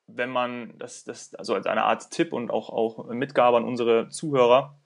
wenn 0.08 0.30
man 0.30 0.78
das, 0.78 1.04
das, 1.04 1.36
also 1.36 1.54
als 1.54 1.68
eine 1.68 1.84
Art 1.84 2.10
Tipp 2.12 2.34
und 2.34 2.52
auch, 2.52 2.70
auch 2.70 3.06
Mitgabe 3.06 3.58
an 3.58 3.64
unsere 3.64 4.10
Zuhörer, 4.10 4.80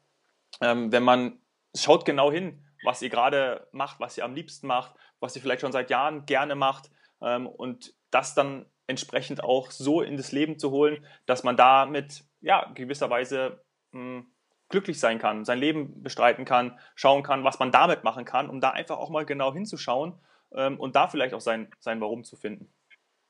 ähm, 0.62 0.92
wenn 0.92 1.04
man 1.04 1.40
schaut 1.76 2.06
genau 2.06 2.32
hin, 2.32 2.64
was 2.84 3.02
ihr 3.02 3.10
gerade 3.10 3.68
macht, 3.72 4.00
was 4.00 4.18
ihr 4.18 4.26
am 4.26 4.36
liebsten 4.36 4.68
macht, 4.68 4.94
was 5.20 5.36
ihr 5.36 5.42
vielleicht 5.42 5.62
schon 5.62 5.72
seit 5.72 5.90
Jahren 5.90 6.26
gerne 6.26 6.56
macht 6.56 6.92
ähm, 7.22 7.48
und 7.48 7.96
das 8.12 8.36
dann 8.36 8.66
entsprechend 8.88 9.44
auch 9.44 9.72
so 9.72 10.02
in 10.02 10.18
das 10.18 10.32
Leben 10.32 10.60
zu 10.60 10.72
holen, 10.72 11.06
dass 11.26 11.44
man 11.44 11.56
damit 11.56 12.26
ja 12.42 12.70
gewisserweise 12.74 13.64
mh, 13.92 14.00
hm, 14.02 14.33
glücklich 14.74 15.00
sein 15.00 15.20
kann, 15.20 15.46
sein 15.46 15.60
Leben 15.60 16.02
bestreiten 16.02 16.46
kann, 16.46 16.80
schauen 16.96 17.22
kann, 17.22 17.44
was 17.44 17.60
man 17.60 17.72
damit 17.72 18.04
machen 18.04 18.26
kann, 18.26 18.50
um 18.50 18.60
da 18.60 18.72
einfach 18.72 18.98
auch 18.98 19.12
mal 19.12 19.24
genau 19.24 19.54
hinzuschauen 19.54 20.16
ähm, 20.52 20.80
und 20.80 20.96
da 20.96 21.08
vielleicht 21.08 21.36
auch 21.36 21.42
sein, 21.42 21.72
sein 21.80 22.02
Warum 22.02 22.24
zu 22.24 22.36
finden. 22.36 22.74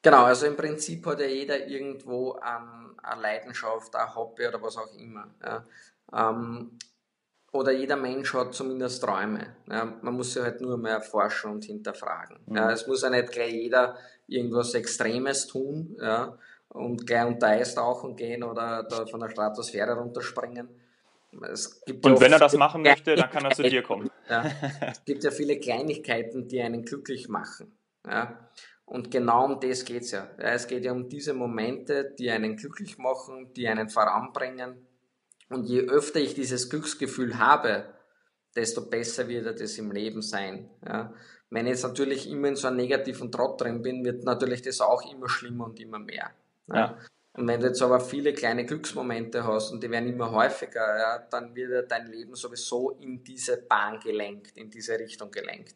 Genau, 0.01 0.23
also 0.23 0.45
im 0.45 0.55
Prinzip 0.55 1.05
hat 1.05 1.19
ja 1.19 1.25
jeder 1.25 1.67
irgendwo 1.67 2.37
ähm, 2.37 2.97
eine 3.03 3.21
Leidenschaft, 3.21 3.93
ein 3.93 4.15
Hobby 4.15 4.47
oder 4.47 4.61
was 4.61 4.77
auch 4.77 4.93
immer. 4.97 5.27
Ja. 5.43 5.65
Ähm, 6.13 6.79
oder 7.51 7.73
jeder 7.73 7.97
Mensch 7.97 8.33
hat 8.33 8.53
zumindest 8.53 9.03
Träume. 9.03 9.57
Ja. 9.69 9.83
Man 10.01 10.13
muss 10.13 10.33
sie 10.33 10.41
halt 10.41 10.61
nur 10.61 10.77
mehr 10.77 10.93
erforschen 10.93 11.51
und 11.51 11.65
hinterfragen. 11.65 12.39
Mhm. 12.45 12.55
Ja. 12.55 12.71
Es 12.71 12.87
muss 12.87 13.01
ja 13.01 13.09
nicht 13.09 13.33
gleich 13.33 13.51
jeder 13.51 13.97
irgendwas 14.27 14.73
Extremes 14.75 15.47
tun 15.47 15.97
ja, 15.99 16.37
und 16.69 17.05
gleich 17.05 17.25
unter 17.25 17.47
Eis 17.47 17.75
tauchen 17.75 18.15
gehen 18.15 18.43
oder 18.43 18.83
da 18.83 19.05
von 19.05 19.19
der 19.19 19.29
Stratosphäre 19.29 19.93
runterspringen. 19.93 20.69
Und 21.39 22.21
wenn 22.21 22.31
er 22.31 22.39
das 22.39 22.55
machen 22.55 22.81
möchte, 22.81 23.15
dann 23.15 23.29
kann 23.29 23.45
er 23.45 23.51
zu 23.51 23.63
dir 23.63 23.83
kommen. 23.83 24.09
Ja. 24.29 24.49
Es 24.89 25.03
gibt 25.03 25.23
ja 25.25 25.31
viele 25.31 25.59
Kleinigkeiten, 25.59 26.47
die 26.47 26.61
einen 26.61 26.85
glücklich 26.85 27.27
machen. 27.27 27.77
Ja. 28.07 28.49
Und 28.85 29.11
genau 29.11 29.45
um 29.45 29.59
das 29.59 29.83
geht 29.83 30.03
es 30.03 30.11
ja. 30.11 30.29
ja. 30.39 30.53
Es 30.53 30.65
geht 30.65 30.85
ja 30.85 30.93
um 30.93 31.09
diese 31.09 31.33
Momente, 31.33 32.13
die 32.17 32.31
einen 32.31 32.55
glücklich 32.55 32.97
machen, 32.97 33.51
die 33.53 33.67
einen 33.67 33.89
voranbringen. 33.89 34.87
Und 35.49 35.65
je 35.65 35.81
öfter 35.81 36.21
ich 36.21 36.35
dieses 36.35 36.69
Glücksgefühl 36.69 37.37
habe, 37.37 37.93
desto 38.55 38.89
besser 38.89 39.27
wird 39.27 39.59
das 39.59 39.77
im 39.77 39.91
Leben 39.91 40.21
sein. 40.21 40.69
Ja. 40.85 41.13
Wenn 41.49 41.65
ich 41.65 41.71
jetzt 41.73 41.83
natürlich 41.83 42.29
immer 42.29 42.47
in 42.47 42.55
so 42.55 42.67
einem 42.67 42.77
negativen 42.77 43.31
Trott 43.31 43.61
drin 43.61 43.81
bin, 43.81 44.05
wird 44.05 44.23
natürlich 44.23 44.61
das 44.61 44.81
auch 44.81 45.03
immer 45.11 45.29
schlimmer 45.29 45.65
und 45.65 45.79
immer 45.79 45.99
mehr. 45.99 46.31
Ja. 46.67 46.97
Und 47.35 47.47
wenn 47.47 47.59
du 47.59 47.67
jetzt 47.67 47.81
aber 47.81 47.99
viele 47.99 48.31
kleine 48.33 48.65
Glücksmomente 48.65 49.43
hast 49.43 49.71
und 49.71 49.83
die 49.83 49.89
werden 49.89 50.07
immer 50.07 50.31
häufiger, 50.31 50.97
ja, 50.97 51.17
dann 51.17 51.55
wird 51.55 51.91
dein 51.91 52.07
Leben 52.07 52.35
sowieso 52.35 52.91
in 52.91 53.23
diese 53.23 53.57
Bahn 53.57 53.99
gelenkt, 53.99 54.55
in 54.55 54.69
diese 54.69 54.99
Richtung 54.99 55.31
gelenkt. 55.31 55.75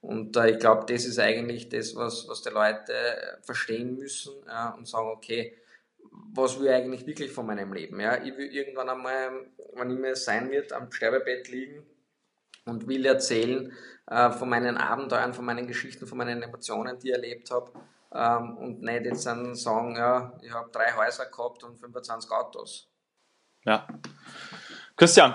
Und 0.00 0.36
äh, 0.36 0.50
ich 0.50 0.58
glaube, 0.58 0.84
das 0.90 1.04
ist 1.04 1.18
eigentlich 1.18 1.68
das, 1.68 1.94
was, 1.94 2.26
was 2.28 2.42
die 2.42 2.50
Leute 2.50 2.92
verstehen 3.42 3.96
müssen 3.96 4.34
ja, 4.46 4.70
und 4.70 4.88
sagen, 4.88 5.08
okay, 5.08 5.56
was 6.32 6.58
will 6.58 6.66
ich 6.66 6.72
eigentlich 6.72 7.06
wirklich 7.06 7.32
von 7.32 7.46
meinem 7.46 7.72
Leben? 7.72 8.00
Ja? 8.00 8.22
Ich 8.22 8.36
will 8.36 8.46
irgendwann 8.46 8.88
einmal, 8.88 9.46
wann 9.74 9.90
immer 9.90 10.08
es 10.08 10.24
sein 10.24 10.50
wird, 10.50 10.72
am 10.72 10.90
Sterbebett 10.90 11.48
liegen 11.48 11.84
und 12.64 12.88
will 12.88 13.04
erzählen 13.04 13.72
äh, 14.06 14.30
von 14.30 14.48
meinen 14.48 14.76
Abenteuern, 14.76 15.34
von 15.34 15.44
meinen 15.44 15.66
Geschichten, 15.66 16.06
von 16.06 16.18
meinen 16.18 16.42
Emotionen, 16.42 16.98
die 16.98 17.08
ich 17.08 17.14
erlebt 17.14 17.50
habe. 17.50 17.72
Ähm, 18.14 18.56
und 18.58 18.82
nicht 18.82 19.04
jetzt 19.04 19.26
dann 19.26 19.54
sagen, 19.54 19.96
ja, 19.96 20.32
ich 20.42 20.52
habe 20.52 20.70
drei 20.70 20.92
Häuser 20.92 21.26
gehabt 21.26 21.64
und 21.64 21.78
25 21.78 22.30
Autos. 22.30 22.88
Ja. 23.64 23.86
Christian, 24.96 25.34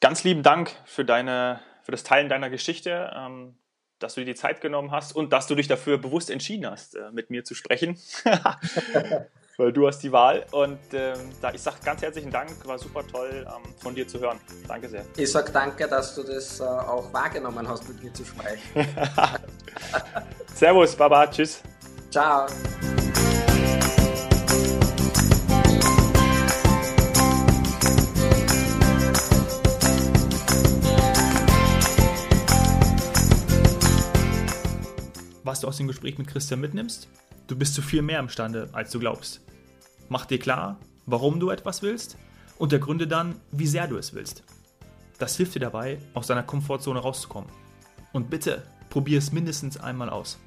ganz 0.00 0.22
lieben 0.22 0.42
Dank 0.42 0.70
für, 0.84 1.04
deine, 1.04 1.60
für 1.82 1.92
das 1.92 2.04
Teilen 2.04 2.28
deiner 2.28 2.50
Geschichte, 2.50 3.10
ähm, 3.14 3.58
dass 3.98 4.14
du 4.14 4.20
dir 4.20 4.26
die 4.26 4.34
Zeit 4.34 4.60
genommen 4.60 4.92
hast 4.92 5.16
und 5.16 5.32
dass 5.32 5.46
du 5.46 5.54
dich 5.54 5.66
dafür 5.66 5.98
bewusst 5.98 6.30
entschieden 6.30 6.70
hast, 6.70 6.94
äh, 6.94 7.10
mit 7.10 7.30
mir 7.30 7.44
zu 7.44 7.54
sprechen. 7.54 7.98
weil 9.56 9.72
du 9.72 9.86
hast 9.86 10.00
die 10.02 10.12
Wahl. 10.12 10.44
Und 10.50 10.78
ähm, 10.92 11.18
da, 11.40 11.52
ich 11.52 11.62
sage 11.62 11.76
ganz 11.84 12.02
herzlichen 12.02 12.30
Dank, 12.30 12.50
war 12.66 12.78
super 12.78 13.06
toll 13.06 13.46
ähm, 13.46 13.74
von 13.78 13.94
dir 13.94 14.06
zu 14.06 14.20
hören. 14.20 14.38
Danke 14.66 14.88
sehr. 14.88 15.04
Ich 15.16 15.30
sage 15.30 15.52
danke, 15.52 15.88
dass 15.88 16.14
du 16.14 16.22
das 16.22 16.60
äh, 16.60 16.64
auch 16.64 17.12
wahrgenommen 17.12 17.66
hast, 17.68 17.88
mit 17.88 18.02
mir 18.02 18.12
zu 18.12 18.24
sprechen. 18.24 18.62
Servus, 20.54 20.96
Baba, 20.96 21.26
tschüss. 21.26 21.62
Ciao. 22.14 22.46
Was 35.42 35.58
du 35.58 35.66
aus 35.66 35.76
dem 35.78 35.88
Gespräch 35.88 36.16
mit 36.16 36.28
Christian 36.28 36.60
mitnimmst? 36.60 37.08
Du 37.48 37.56
bist 37.56 37.74
zu 37.74 37.82
viel 37.82 38.00
mehr 38.02 38.20
imstande, 38.20 38.68
als 38.70 38.92
du 38.92 39.00
glaubst. 39.00 39.40
Mach 40.08 40.24
dir 40.26 40.38
klar, 40.38 40.78
warum 41.06 41.40
du 41.40 41.50
etwas 41.50 41.82
willst 41.82 42.16
und 42.58 42.72
ergründe 42.72 43.08
dann, 43.08 43.40
wie 43.50 43.66
sehr 43.66 43.88
du 43.88 43.96
es 43.96 44.14
willst. 44.14 44.44
Das 45.18 45.36
hilft 45.36 45.56
dir 45.56 45.60
dabei, 45.60 45.98
aus 46.14 46.28
deiner 46.28 46.44
Komfortzone 46.44 47.00
rauszukommen. 47.00 47.50
Und 48.12 48.30
bitte 48.30 48.62
Probier 48.88 49.18
es 49.18 49.32
mindestens 49.32 49.76
einmal 49.76 50.08
aus. 50.08 50.38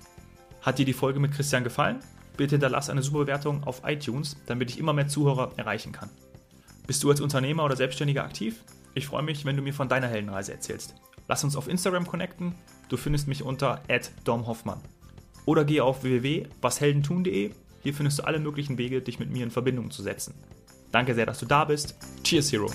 Hat 0.67 0.79
dir 0.79 0.85
die 0.85 0.91
Folge 0.91 1.21
mit 1.21 1.31
Christian 1.31 1.63
gefallen? 1.63 2.01
Bitte 2.35 2.55
hinterlass 2.55 2.89
eine 2.89 3.01
super 3.01 3.19
Bewertung 3.19 3.63
auf 3.63 3.83
iTunes, 3.85 4.35
damit 4.47 4.69
ich 4.69 4.77
immer 4.77 4.91
mehr 4.91 5.07
Zuhörer 5.07 5.53
erreichen 5.55 5.93
kann. 5.93 6.09
Bist 6.85 7.01
du 7.05 7.09
als 7.09 7.21
Unternehmer 7.21 7.63
oder 7.63 7.77
Selbstständiger 7.77 8.25
aktiv? 8.25 8.65
Ich 8.93 9.07
freue 9.07 9.23
mich, 9.23 9.45
wenn 9.45 9.55
du 9.55 9.61
mir 9.61 9.73
von 9.73 9.87
deiner 9.87 10.09
Heldenreise 10.09 10.51
erzählst. 10.51 10.95
Lass 11.29 11.45
uns 11.45 11.55
auf 11.55 11.69
Instagram 11.69 12.05
connecten. 12.05 12.53
Du 12.89 12.97
findest 12.97 13.29
mich 13.29 13.43
unter 13.43 13.81
@domhoffmann. 14.25 14.81
Oder 15.45 15.63
geh 15.63 15.79
auf 15.79 16.03
www.washeldentun.de. 16.03 17.51
Hier 17.81 17.93
findest 17.93 18.19
du 18.19 18.23
alle 18.25 18.39
möglichen 18.39 18.77
Wege, 18.77 19.01
dich 19.01 19.19
mit 19.19 19.31
mir 19.31 19.45
in 19.45 19.51
Verbindung 19.51 19.89
zu 19.89 20.03
setzen. 20.03 20.33
Danke 20.91 21.15
sehr, 21.15 21.25
dass 21.25 21.39
du 21.39 21.45
da 21.45 21.63
bist. 21.63 21.95
Cheers, 22.25 22.51
Hero! 22.51 22.69